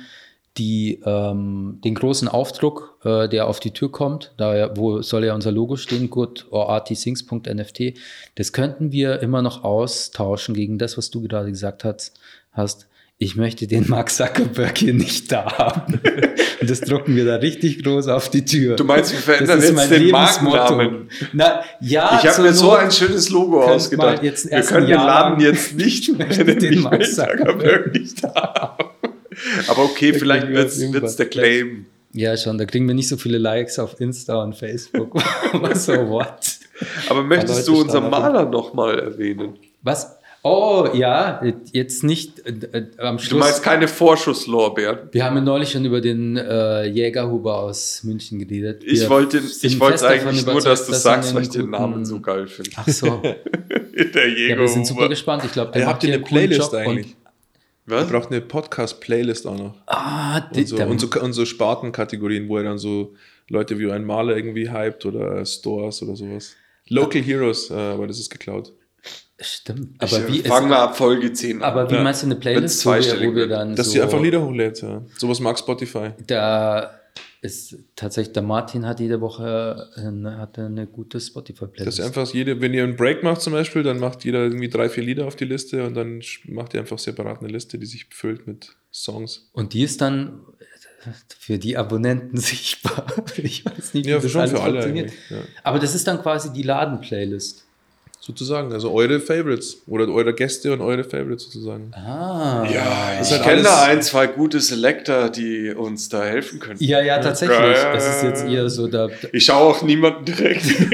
die, 0.59 1.01
ähm, 1.05 1.79
den 1.85 1.95
großen 1.95 2.29
Aufdruck, 2.29 2.99
äh, 3.05 3.29
der 3.29 3.47
auf 3.47 3.61
die 3.61 3.71
Tür 3.71 3.91
kommt, 3.91 4.33
da 4.37 4.57
ja, 4.57 4.77
wo 4.77 5.01
soll 5.01 5.25
ja 5.25 5.35
unser 5.35 5.53
Logo 5.53 5.77
stehen, 5.77 6.11
good 6.11 6.47
or 6.51 6.69
artthings.nft, 6.71 7.95
das 8.35 8.53
könnten 8.53 8.93
wir 8.93 9.21
immer 9.23 9.43
noch 9.43 9.63
austauschen 9.63 10.55
gegen 10.55 10.79
das, 10.79 10.99
was 10.99 11.11
du 11.11 11.23
gerade 11.23 11.51
gesagt 11.51 11.85
hast. 11.85 12.19
hast. 12.53 12.89
Ich 13.23 13.37
möchte 13.37 13.67
den 13.67 13.87
Mark 13.89 14.11
Zuckerberg 14.11 14.79
hier 14.79 14.95
nicht 14.95 15.31
da 15.31 15.59
haben. 15.59 16.01
Und 16.61 16.69
das 16.69 16.81
drucken 16.81 17.17
wir 17.17 17.25
da 17.25 17.37
richtig 17.37 17.83
groß 17.83 18.09
auf 18.09 18.29
die 18.29 18.45
Tür. 18.45 18.77
Du 18.77 18.85
meinst, 18.85 19.13
wir 19.13 19.19
verändern 19.19 19.61
jetzt 19.61 19.91
den. 19.91 20.11
Markennamen? 20.11 21.11
Na, 21.33 21.63
ja, 21.81 22.19
Ich 22.23 22.29
habe 22.29 22.43
mir 22.43 22.53
so 22.53 22.73
ein 22.73 22.91
schönes 22.91 23.31
Logo 23.31 23.63
ausgedacht. 23.63 24.23
Wir 24.23 24.63
können 24.63 24.87
den 24.87 24.97
Laden 24.97 25.41
jetzt 25.41 25.75
nicht 25.75 26.09
nennen, 26.19 26.59
den 26.59 26.73
ich 26.73 26.81
Mark 26.83 27.05
Zuckerberg. 27.05 27.95
Nicht 27.95 28.23
haben. 28.23 28.85
Aber 29.69 29.85
okay, 29.85 30.13
vielleicht 30.13 30.47
kriegen 30.47 30.55
wir 30.55 30.93
wird 30.93 31.05
es 31.05 31.17
der 31.17 31.27
Claim. 31.27 31.87
Ja, 32.13 32.37
schon, 32.37 32.59
da 32.59 32.65
kriegen 32.65 32.89
wir 32.89 32.95
nicht 32.95 33.09
so 33.09 33.17
viele 33.17 33.39
Likes 33.39 33.79
auf 33.79 34.01
Insta 34.01 34.43
und 34.43 34.57
Facebook. 34.57 35.17
so, 35.75 35.93
what? 36.09 36.59
Aber 37.09 37.23
möchtest 37.23 37.69
du 37.69 37.81
unseren. 37.81 38.11
Maler 38.11 38.47
nochmal 38.47 38.99
erwähnen? 38.99 39.55
Was? 39.83 40.17
Oh, 40.43 40.89
ja, 40.95 41.43
jetzt 41.73 42.03
nicht 42.03 42.39
äh, 42.47 42.53
äh, 42.73 42.87
am 42.99 43.19
Du 43.19 43.25
Schluss. 43.25 43.41
meinst 43.41 43.63
keine 43.63 43.87
Vorschusslorbeeren? 43.87 45.11
wir 45.13 45.23
haben 45.25 45.37
ja 45.37 45.43
neulich 45.43 45.71
schon 45.71 45.85
über 45.85 46.01
den 46.01 46.39
äh, 46.39 46.87
Jägerhuber 46.87 47.59
aus 47.59 48.03
München 48.05 48.39
geredet. 48.39 48.83
Ich 48.83 49.01
Wir 49.01 49.11
wollte 49.11 49.39
ich 49.39 49.79
wollte 49.79 49.99
fest 49.99 50.05
davon 50.05 50.29
eigentlich 50.29 50.47
nur, 50.47 50.61
dass 50.63 50.87
du 50.87 50.95
sagst, 50.95 51.35
weil 51.35 51.43
ich 51.43 51.51
den 51.51 51.69
Namen 51.69 52.07
so 52.07 52.21
geil 52.21 52.47
finde. 52.47 52.71
Ach 52.77 52.89
so. 52.89 53.21
der 53.23 54.29
Ja, 54.29 54.59
wir 54.59 54.67
sind 54.67 54.87
super 54.87 55.01
Jägerhuber. 55.03 55.09
gespannt. 55.11 55.45
Ich 55.45 55.53
glaube, 55.53 55.73
der 55.73 55.83
Ihr 55.83 55.87
macht 55.87 55.95
habt 55.97 56.05
ihr 56.05 56.07
hier 56.09 56.17
eine 56.17 56.25
Playlist 56.25 56.61
Job 56.61 56.75
eigentlich? 56.75 57.07
Und, 57.07 57.17
Was? 57.91 58.09
braucht 58.09 58.31
eine 58.31 58.41
Podcast-Playlist 58.41 59.47
auch 59.47 59.59
noch. 59.59 59.75
ah, 59.87 60.41
die, 60.55 60.61
Und 60.61 60.67
so, 60.69 60.77
und, 60.77 61.01
so, 61.01 61.21
und 61.21 61.33
so 61.33 61.45
Spartenkategorien, 61.45 62.49
wo 62.49 62.57
er 62.57 62.65
dann 62.65 62.79
so 62.79 63.15
Leute 63.49 63.79
wie 63.79 63.91
ein 63.91 64.05
Maler 64.05 64.37
irgendwie 64.37 64.71
hypt 64.71 65.05
oder 65.07 65.45
Stores 65.45 66.03
oder 66.03 66.17
sowas. 66.17 66.55
Local 66.89 67.21
Heroes, 67.23 67.71
äh, 67.71 67.75
aber 67.75 68.07
das 68.07 68.19
ist 68.19 68.31
geklaut. 68.31 68.73
stimmt. 69.41 70.03
Ich 70.03 70.13
Aber 70.13 70.29
wie, 70.29 70.39
fange 70.41 70.67
es, 70.67 70.71
mal 70.71 70.79
ab 70.85 70.97
Folge 70.97 71.33
10 71.33 71.59
an. 71.59 71.63
aber 71.63 71.91
wie 71.91 71.95
Ja. 71.95 72.03
meinst 72.03 72.23
du 72.23 72.27
eine 72.27 72.37
Playlist, 72.37 72.85
wo 72.87 72.91
wir, 72.93 73.21
wo 73.31 73.35
wir 73.35 73.49
dann 73.49 73.75
Dass 73.77 73.87
so... 73.87 73.93
sie 73.93 74.03
einfach 74.03 74.21
Lieder 74.21 74.43
hochlädt, 74.43 74.83
ja. 74.83 75.03
Sowas 75.17 75.41
mag 75.41 75.59
Spotify. 75.59 76.11
Da 76.27 77.00
ist 77.43 77.77
tatsächlich, 77.97 78.35
der 78.35 78.43
Martin 78.43 78.85
hat 78.87 79.01
jede 79.01 79.21
Woche 79.21 79.89
eine, 79.97 80.37
hat 80.37 80.59
eine 80.59 80.87
gute 80.87 81.19
Spotify-Playlist. 81.19 81.99
ihr 81.99 82.05
einfach 82.05 82.33
jede, 82.33 82.61
wenn 82.61 82.75
ihr 82.75 82.85
einen 82.85 82.97
Break 82.97 83.23
macht 83.23 83.41
zum 83.41 83.55
Beispiel, 83.55 83.83
dann 83.83 83.99
macht 83.99 84.25
jeder 84.25 84.43
irgendwie 84.43 84.69
drei, 84.69 84.91
vier 84.91 85.03
Lieder 85.03 85.27
auf 85.27 85.37
die 85.37 85.47
Liste 85.47 85.87
und 85.87 85.95
dann 85.95 86.23
macht 86.45 86.75
ihr 86.75 86.81
einfach 86.81 86.99
separat 86.99 87.41
eine 87.41 87.49
Liste, 87.49 87.79
die 87.79 87.87
sich 87.87 88.11
befüllt 88.11 88.47
mit 88.47 88.77
Songs. 88.93 89.49
Und 89.53 89.73
die 89.73 89.83
ist 89.83 90.03
dann 90.03 90.41
für 91.39 91.59
die 91.59 91.79
Abonnenten 91.79 92.37
sichtbar. 92.39 93.07
Ich 93.37 93.65
weiß 93.65 93.95
nicht, 93.95 94.07
wie 94.07 94.11
Ja, 94.11 94.19
das 94.19 94.31
schon 94.31 94.43
alles 94.43 94.53
für 94.53 94.61
alle 94.61 94.83
funktioniert. 94.83 95.13
Ja. 95.31 95.39
Aber 95.65 95.79
das 95.79 95.95
ist 95.95 96.07
dann 96.07 96.21
quasi 96.21 96.53
die 96.53 96.63
Laden-Playlist. 96.63 97.65
Sozusagen, 98.23 98.71
also 98.75 98.93
eure 98.93 99.19
Favorites 99.19 99.79
oder 99.87 100.07
eure 100.09 100.35
Gäste 100.35 100.75
und 100.75 100.83
eure 100.83 101.05
Favorites 101.05 101.45
sozusagen. 101.45 101.91
Ah. 101.95 102.67
ja, 102.71 103.19
ich 103.23 103.31
halt 103.31 103.43
kenne 103.43 103.63
da 103.63 103.85
ein, 103.85 104.03
zwei 104.03 104.27
gute 104.27 104.61
Selector, 104.61 105.31
die 105.31 105.71
uns 105.71 106.11
da 106.11 106.23
helfen 106.25 106.61
können. 106.61 106.77
Ja, 106.81 107.01
ja, 107.01 107.19
tatsächlich. 107.19 107.59
Ja, 107.59 107.95
Es 107.95 108.17
ist 108.17 108.23
jetzt 108.23 108.45
eher 108.47 108.69
so 108.69 108.89
der, 108.89 109.09
Ich 109.33 109.47
schaue 109.47 109.71
auch 109.75 109.83
niemanden 109.83 110.27
direkt. 110.27 110.67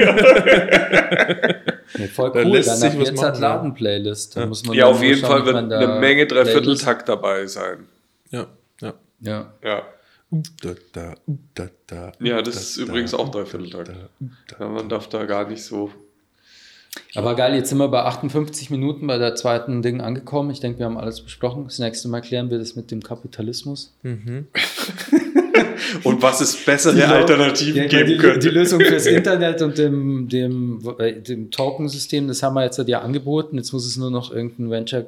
nee, 1.97 2.07
voll 2.07 2.31
cool. 2.33 2.43
lässt 2.43 2.69
Dann 2.69 2.77
sich 2.77 2.97
was 2.99 3.07
jetzt 3.09 3.15
machen, 3.17 3.27
hat 3.27 3.35
ja. 3.35 3.41
Laden-Playlist. 3.41 4.37
Da 4.37 4.41
Ja. 4.41 4.45
muss 4.47 4.65
man 4.65 4.75
ja, 4.77 4.85
auf 4.85 5.03
jeden 5.03 5.19
schauen, 5.19 5.29
Fall 5.29 5.45
wird 5.45 5.55
man 5.55 5.69
da 5.69 5.79
eine 5.79 5.99
Menge 5.99 6.27
Dreivierteltakt 6.27 7.09
dabei 7.09 7.45
sein. 7.47 7.87
Ja, 8.29 8.47
ja. 8.81 8.93
Ja. 9.19 9.53
Ja, 9.63 9.81
Da, 10.31 10.71
da, 10.93 11.13
da, 11.55 11.67
da, 11.87 12.11
ja 12.19 12.41
das 12.41 12.55
da, 12.55 12.61
ist 12.61 12.77
da, 12.77 12.81
übrigens 12.83 13.13
auch 13.13 13.29
da, 13.31 13.39
Dreivierteltakt. 13.39 13.89
da, 13.89 13.93
da. 14.57 14.65
Ja, 14.65 14.69
man 14.71 14.87
darf 14.89 15.07
da 15.09 15.25
gar 15.25 15.47
nicht 15.49 15.63
so. 15.63 15.91
Aber 17.15 17.35
geil, 17.35 17.55
jetzt 17.55 17.69
sind 17.69 17.77
wir 17.79 17.87
bei 17.87 18.03
58 18.03 18.69
Minuten 18.69 19.07
bei 19.07 19.17
der 19.17 19.35
zweiten 19.35 19.81
Ding 19.81 20.01
angekommen. 20.01 20.51
Ich 20.51 20.59
denke, 20.59 20.79
wir 20.79 20.85
haben 20.85 20.97
alles 20.97 21.21
besprochen. 21.21 21.63
Das 21.65 21.79
nächste 21.79 22.07
Mal 22.09 22.21
klären 22.21 22.49
wir 22.51 22.59
das 22.59 22.75
mit 22.75 22.91
dem 22.91 23.01
Kapitalismus. 23.01 23.93
Und 26.03 26.21
was 26.21 26.41
es 26.41 26.55
bessere 26.65 27.07
Alternativen 27.07 27.83
Ja, 27.83 27.87
geben 27.87 28.09
die, 28.09 28.17
könnte. 28.17 28.39
die 28.39 28.49
Lösung 28.49 28.79
fürs 28.81 29.05
Internet 29.07 29.61
und 29.61 29.77
dem, 29.77 30.27
dem, 30.27 30.81
äh, 30.99 31.13
dem 31.13 31.49
Token-System, 31.51 32.27
das 32.27 32.43
haben 32.43 32.55
wir 32.55 32.63
jetzt 32.63 32.77
ja 32.87 33.01
angeboten. 33.01 33.57
Jetzt 33.57 33.71
muss 33.73 33.85
es 33.85 33.97
nur 33.97 34.11
noch 34.11 34.31
irgendein 34.31 34.69
Venture, 34.69 35.05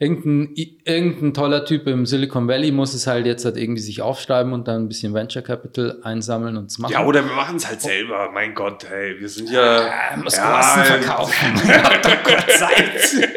irgendein, 0.00 0.54
irgendein 0.84 1.34
toller 1.34 1.64
Typ 1.66 1.86
im 1.86 2.06
Silicon 2.06 2.48
Valley 2.48 2.72
muss 2.72 2.94
es 2.94 3.06
halt 3.06 3.26
jetzt 3.26 3.44
halt 3.44 3.58
irgendwie 3.58 3.82
sich 3.82 4.00
aufschreiben 4.00 4.54
und 4.54 4.66
dann 4.66 4.84
ein 4.84 4.88
bisschen 4.88 5.12
Venture 5.12 5.42
Capital 5.42 5.98
einsammeln 6.02 6.56
und 6.56 6.70
es 6.70 6.78
machen. 6.78 6.92
Ja, 6.92 7.04
oder 7.04 7.22
wir 7.22 7.34
machen 7.34 7.56
es 7.56 7.68
halt 7.68 7.82
selber. 7.82 8.30
Mein 8.32 8.54
Gott, 8.54 8.86
hey, 8.88 9.20
wir 9.20 9.28
sind 9.28 9.50
ja. 9.50 9.82
Ja, 9.82 10.16
muss 10.16 10.36
Ja, 10.36 10.56
Kosten 10.56 10.80
äh, 10.80 10.84
verkaufen. 10.84 11.84
Habt 11.84 12.04
doch 12.06 12.24
Gott 12.24 12.50
Zeit. 12.50 13.30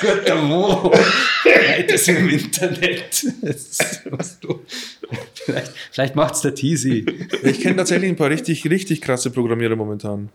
Guter 0.00 0.34
Mo. 0.34 0.92
Heute 1.44 1.94
ist 1.94 2.08
im 2.08 2.28
Internet. 2.28 3.26
Das 3.42 4.02
du. 4.42 4.60
Vielleicht, 5.34 5.72
vielleicht 5.92 6.16
macht's 6.16 6.40
der 6.40 6.56
Teasy. 6.56 7.06
Ich 7.44 7.60
kenne 7.60 7.76
tatsächlich 7.76 8.10
ein 8.10 8.16
paar 8.16 8.30
richtig, 8.30 8.68
richtig 8.68 9.00
krasse 9.00 9.30
Programmierer 9.30 9.76
momentan. 9.76 10.28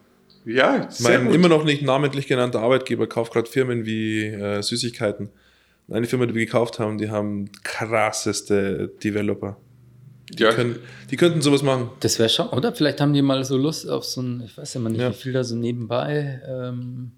Ja, 0.45 0.89
sehr 0.89 1.17
Mein 1.17 1.28
gut. 1.28 1.36
immer 1.36 1.47
noch 1.49 1.65
nicht 1.65 1.82
namentlich 1.82 2.28
genannter 2.28 2.61
Arbeitgeber 2.61 3.07
kauft 3.07 3.34
gerade 3.34 3.49
Firmen 3.49 3.86
wie 3.86 4.26
äh, 4.26 4.61
Süßigkeiten. 4.61 5.30
Eine 5.89 6.07
Firma, 6.07 6.25
die 6.25 6.33
wir 6.33 6.45
gekauft 6.45 6.79
haben, 6.79 6.97
die 6.97 7.09
haben 7.09 7.51
krasseste 7.63 8.91
Developer. 9.03 9.57
Die, 10.31 10.43
ja. 10.43 10.51
können, 10.51 10.79
die 11.11 11.17
könnten 11.17 11.41
sowas 11.41 11.61
machen. 11.61 11.91
Das 11.99 12.17
wäre 12.17 12.29
schon, 12.29 12.47
oder? 12.49 12.73
Vielleicht 12.73 12.99
haben 12.99 13.13
die 13.13 13.21
mal 13.21 13.43
so 13.43 13.57
Lust 13.57 13.88
auf 13.88 14.03
so 14.03 14.21
ein, 14.21 14.41
ich 14.43 14.57
weiß 14.57 14.73
ja 14.73 14.79
mal 14.79 14.89
nicht, 14.89 15.01
ja. 15.01 15.11
wie 15.11 15.13
viel 15.13 15.33
da 15.33 15.43
so 15.43 15.55
nebenbei. 15.55 16.41
Ähm, 16.47 17.11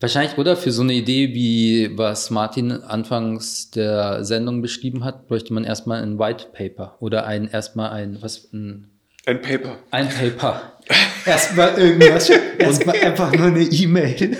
wahrscheinlich, 0.00 0.38
oder? 0.38 0.56
Für 0.56 0.72
so 0.72 0.82
eine 0.82 0.94
Idee, 0.94 1.34
wie 1.34 1.98
was 1.98 2.30
Martin 2.30 2.72
anfangs 2.72 3.70
der 3.70 4.24
Sendung 4.24 4.62
beschrieben 4.62 5.04
hat, 5.04 5.28
bräuchte 5.28 5.52
man 5.52 5.64
erstmal 5.64 6.02
ein 6.02 6.18
White 6.18 6.46
Paper 6.54 6.96
oder 7.00 7.26
ein 7.26 7.48
erstmal 7.48 7.90
ein, 7.90 8.22
was, 8.22 8.48
ein 8.54 8.90
ein 9.26 9.42
Paper. 9.42 9.78
Ein 9.90 10.08
Paper. 10.08 10.72
Erstmal 11.26 11.78
irgendwas. 11.78 12.30
Erstmal 12.58 12.96
einfach 12.96 13.32
nur 13.32 13.48
eine 13.48 13.60
E-Mail. 13.60 14.36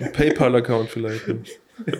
Ein 0.00 0.12
PayPal-Account 0.12 0.90
vielleicht. 0.90 1.22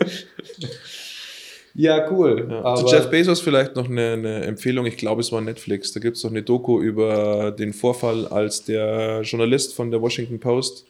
Ja, 1.76 2.08
cool. 2.10 2.46
Ja. 2.48 2.76
Zu 2.76 2.86
Jeff 2.86 3.10
Bezos 3.10 3.40
vielleicht 3.40 3.74
noch 3.74 3.90
eine, 3.90 4.12
eine, 4.12 4.44
Empfehlung. 4.44 4.86
Ich 4.86 4.96
glaube, 4.96 5.20
es 5.20 5.32
war 5.32 5.40
Netflix. 5.40 5.92
Da 5.92 5.98
gibt 5.98 6.16
es 6.16 6.22
noch 6.22 6.30
eine 6.30 6.42
Doku 6.42 6.80
über 6.80 7.50
den 7.50 7.72
Vorfall, 7.72 8.28
als 8.28 8.64
der 8.64 9.22
Journalist 9.22 9.74
von 9.74 9.90
der 9.90 10.00
Washington 10.00 10.38
Post 10.38 10.86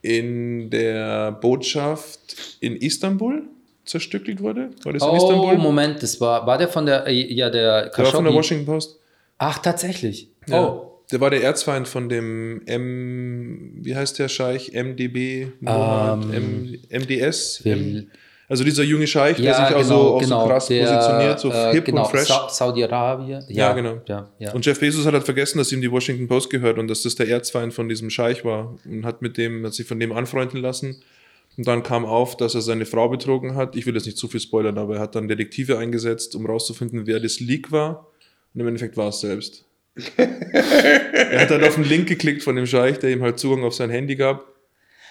in 0.00 0.70
der 0.70 1.32
Botschaft 1.32 2.36
in 2.60 2.76
Istanbul 2.76 3.42
zerstückelt 3.84 4.40
wurde. 4.40 4.70
War 4.84 4.92
das 4.92 5.02
in 5.02 5.08
oh, 5.08 5.16
Istanbul? 5.16 5.58
Moment, 5.58 6.00
das 6.00 6.20
war, 6.20 6.46
war 6.46 6.58
der 6.58 6.68
von 6.68 6.86
der, 6.86 7.08
äh, 7.08 7.12
ja, 7.12 7.50
der 7.50 7.88
Der 7.88 8.04
war 8.04 8.12
von 8.12 8.24
der 8.24 8.34
Washington 8.34 8.66
Post. 8.66 9.00
Ach, 9.38 9.58
tatsächlich. 9.58 10.28
Ja. 10.46 10.64
Oh. 10.64 10.97
Der 11.10 11.20
war 11.20 11.30
der 11.30 11.42
Erzfeind 11.42 11.88
von 11.88 12.08
dem 12.08 12.62
M, 12.66 13.78
wie 13.80 13.96
heißt 13.96 14.18
der 14.18 14.28
Scheich? 14.28 14.72
MDB, 14.72 15.46
um, 15.62 16.32
M, 16.32 16.78
MDS? 16.90 17.62
M, 17.64 18.10
also 18.48 18.64
dieser 18.64 18.82
junge 18.82 19.06
Scheich, 19.06 19.38
ja, 19.38 19.44
der 19.44 19.54
sich 19.54 19.64
auch, 19.64 19.82
genau, 19.82 19.82
so, 19.82 20.14
auch 20.14 20.20
genau, 20.20 20.42
so 20.42 20.48
krass 20.48 20.66
der, 20.66 20.86
positioniert, 20.86 21.40
so 21.40 21.50
äh, 21.50 21.72
hip 21.72 21.84
genau, 21.84 22.04
und 22.04 22.10
fresh. 22.10 22.28
Sa 22.28 22.48
Saudi-Arabien. 22.48 23.44
Ja, 23.48 23.68
ja, 23.68 23.72
genau. 23.74 24.00
Ja, 24.06 24.30
ja. 24.38 24.52
Und 24.54 24.64
Jeff 24.64 24.80
Bezos 24.80 25.04
hat 25.04 25.12
halt 25.12 25.24
vergessen, 25.24 25.58
dass 25.58 25.70
ihm 25.70 25.82
die 25.82 25.90
Washington 25.92 26.28
Post 26.28 26.48
gehört 26.48 26.78
und 26.78 26.88
dass 26.88 27.02
das 27.02 27.14
der 27.14 27.28
Erzfeind 27.28 27.74
von 27.74 27.90
diesem 27.90 28.08
Scheich 28.08 28.46
war 28.46 28.78
und 28.86 29.04
hat 29.04 29.20
mit 29.20 29.36
dem, 29.36 29.66
hat 29.66 29.74
sich 29.74 29.86
von 29.86 30.00
dem 30.00 30.12
anfreunden 30.12 30.60
lassen. 30.60 31.02
Und 31.58 31.66
dann 31.66 31.82
kam 31.82 32.06
auf, 32.06 32.36
dass 32.36 32.54
er 32.54 32.62
seine 32.62 32.86
Frau 32.86 33.08
betrogen 33.08 33.54
hat. 33.54 33.76
Ich 33.76 33.84
will 33.84 33.94
jetzt 33.94 34.06
nicht 34.06 34.16
zu 34.16 34.28
viel 34.28 34.40
spoilern, 34.40 34.78
aber 34.78 34.96
er 34.96 35.00
hat 35.00 35.14
dann 35.14 35.28
Detektive 35.28 35.76
eingesetzt, 35.76 36.34
um 36.34 36.46
rauszufinden, 36.46 37.06
wer 37.06 37.20
das 37.20 37.40
Leak 37.40 37.70
war. 37.70 38.06
Und 38.54 38.60
im 38.60 38.68
Endeffekt 38.68 38.96
war 38.96 39.08
es 39.08 39.20
selbst. 39.20 39.67
er 40.16 41.40
hat 41.40 41.50
dann 41.50 41.64
auf 41.64 41.74
den 41.74 41.84
Link 41.84 42.08
geklickt 42.08 42.42
von 42.42 42.56
dem 42.56 42.66
Scheich, 42.66 42.98
der 42.98 43.10
ihm 43.10 43.22
halt 43.22 43.38
Zugang 43.38 43.64
auf 43.64 43.74
sein 43.74 43.90
Handy 43.90 44.16
gab. 44.16 44.46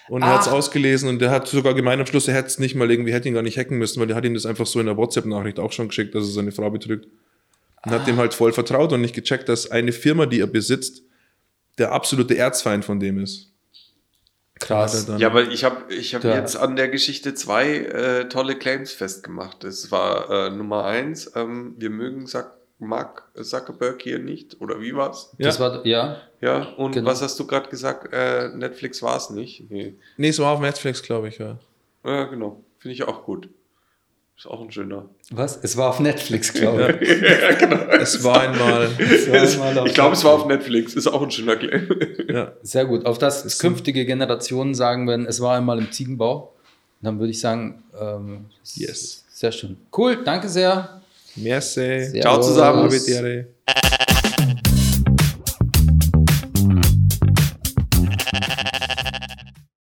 Und 0.10 0.22
er 0.22 0.36
hat 0.36 0.42
es 0.42 0.48
ausgelesen 0.48 1.10
und 1.10 1.20
der 1.20 1.32
hat 1.32 1.48
sogar 1.48 1.74
gemeint 1.74 2.00
am 2.00 2.08
Schluss, 2.08 2.30
er 2.30 2.36
hätte 2.36 2.48
es 2.48 2.60
nicht 2.60 2.76
mal 2.76 2.90
irgendwie, 2.90 3.12
hätte 3.12 3.28
ihn 3.28 3.34
gar 3.34 3.42
nicht 3.42 3.58
hacken 3.58 3.78
müssen, 3.78 4.00
weil 4.00 4.08
der 4.08 4.16
hat 4.16 4.24
ihm 4.24 4.34
das 4.34 4.46
einfach 4.46 4.66
so 4.66 4.80
in 4.80 4.86
der 4.86 4.96
WhatsApp-Nachricht 4.96 5.60
auch 5.60 5.74
schon 5.74 5.90
geschickt, 5.90 6.16
dass 6.16 6.24
er 6.24 6.32
seine 6.32 6.54
Frau 6.54 6.70
betrügt. 6.70 7.08
Und 7.86 7.92
ah. 7.92 8.00
hat 8.00 8.08
dem 8.08 8.18
halt 8.18 8.34
voll 8.34 8.54
vertraut 8.54 8.94
und 8.94 9.02
nicht 9.02 9.16
gecheckt, 9.16 9.50
dass 9.50 9.70
eine 9.70 9.92
Firma, 9.92 10.26
die 10.26 10.40
er 10.40 10.48
besitzt, 10.48 11.04
der 11.78 11.92
absolute 11.92 12.38
Erzfeind 12.38 12.86
von 12.86 13.00
dem 13.00 13.20
ist. 13.20 13.52
Krass. 14.60 15.08
Ja, 15.18 15.34
weil 15.34 15.52
ich 15.52 15.64
habe 15.64 15.94
ich 15.94 16.16
hab 16.16 16.24
jetzt 16.24 16.56
an 16.56 16.76
der 16.76 16.88
Geschichte 16.88 17.36
zwei 17.36 17.76
äh, 17.78 18.30
tolle 18.30 18.56
Claims 18.56 18.92
festgemacht. 18.92 19.64
Das 19.64 19.92
war 19.92 20.48
äh, 20.48 20.50
Nummer 20.50 20.86
eins, 20.86 21.32
ähm, 21.36 21.76
wir 21.78 21.92
mögen 21.92 22.26
Sack 22.26 22.57
Mark 22.80 23.24
Zuckerberg 23.42 24.02
hier 24.02 24.20
nicht, 24.20 24.62
oder 24.62 24.80
wie 24.80 24.96
war's? 24.96 25.34
Ja. 25.38 25.48
Das 25.48 25.60
war, 25.60 25.86
ja. 25.86 26.18
Ja, 26.42 26.74
und 26.78 26.92
genau. 26.92 27.10
was 27.10 27.22
hast 27.22 27.40
du 27.40 27.48
gerade 27.48 27.70
gesagt? 27.70 28.14
Äh, 28.14 28.50
Netflix 28.50 29.02
war 29.02 29.18
es 29.18 29.32
nicht. 29.32 29.70
Nee. 29.70 29.96
nee, 30.18 30.30
es 30.30 30.40
war 30.40 30.54
auf 30.54 30.60
Netflix, 30.60 31.02
glaube 31.02 31.30
ich, 31.30 31.40
ja. 31.40 31.58
Ja, 32.06 32.26
genau. 32.26 32.64
Finde 32.78 32.94
ich 32.94 33.04
auch 33.04 33.24
gut. 33.24 33.50
Ist 34.38 34.46
auch 34.46 34.62
ein 34.62 34.72
schöner. 34.72 35.10
Was? 35.32 35.58
Es 35.64 35.78
war 35.78 35.90
auf 35.90 36.00
Netflix, 36.00 36.54
glaube 36.54 37.00
ich. 37.02 37.22
ja, 37.22 37.54
genau. 37.54 37.78
Es 38.00 38.24
war 38.24 38.42
einmal. 38.42 38.88
Es 39.00 39.60
war 39.60 39.70
einmal 39.70 39.88
ich 39.88 39.96
glaube, 39.96 40.14
es 40.14 40.24
war 40.24 40.34
auf 40.34 40.46
Netflix. 40.46 40.94
Ist 40.94 41.08
auch 41.08 41.24
ein 41.24 41.32
schöner 41.32 41.56
Claim. 41.56 41.90
ja. 42.30 42.54
Sehr 42.62 42.86
gut. 42.86 43.08
Auf 43.08 43.18
das 43.18 43.44
ist 43.46 43.58
künftige 43.58 44.06
Generationen 44.06 44.76
sagen 44.76 45.08
werden, 45.08 45.26
es 45.26 45.42
war 45.42 45.58
einmal 45.58 45.80
im 45.80 45.92
Ziegenbau. 45.92 46.54
Dann 47.02 47.20
würde 47.20 47.32
ich 47.32 47.40
sagen, 47.40 47.84
ähm, 48.00 48.46
yes. 48.76 49.26
Sehr 49.30 49.52
schön. 49.52 49.78
Cool, 49.96 50.24
danke 50.24 50.50
sehr. 50.50 51.02
Merci. 51.38 51.80
Servus. 51.80 52.22
Ciao 52.22 52.42
zusammen. 52.42 52.90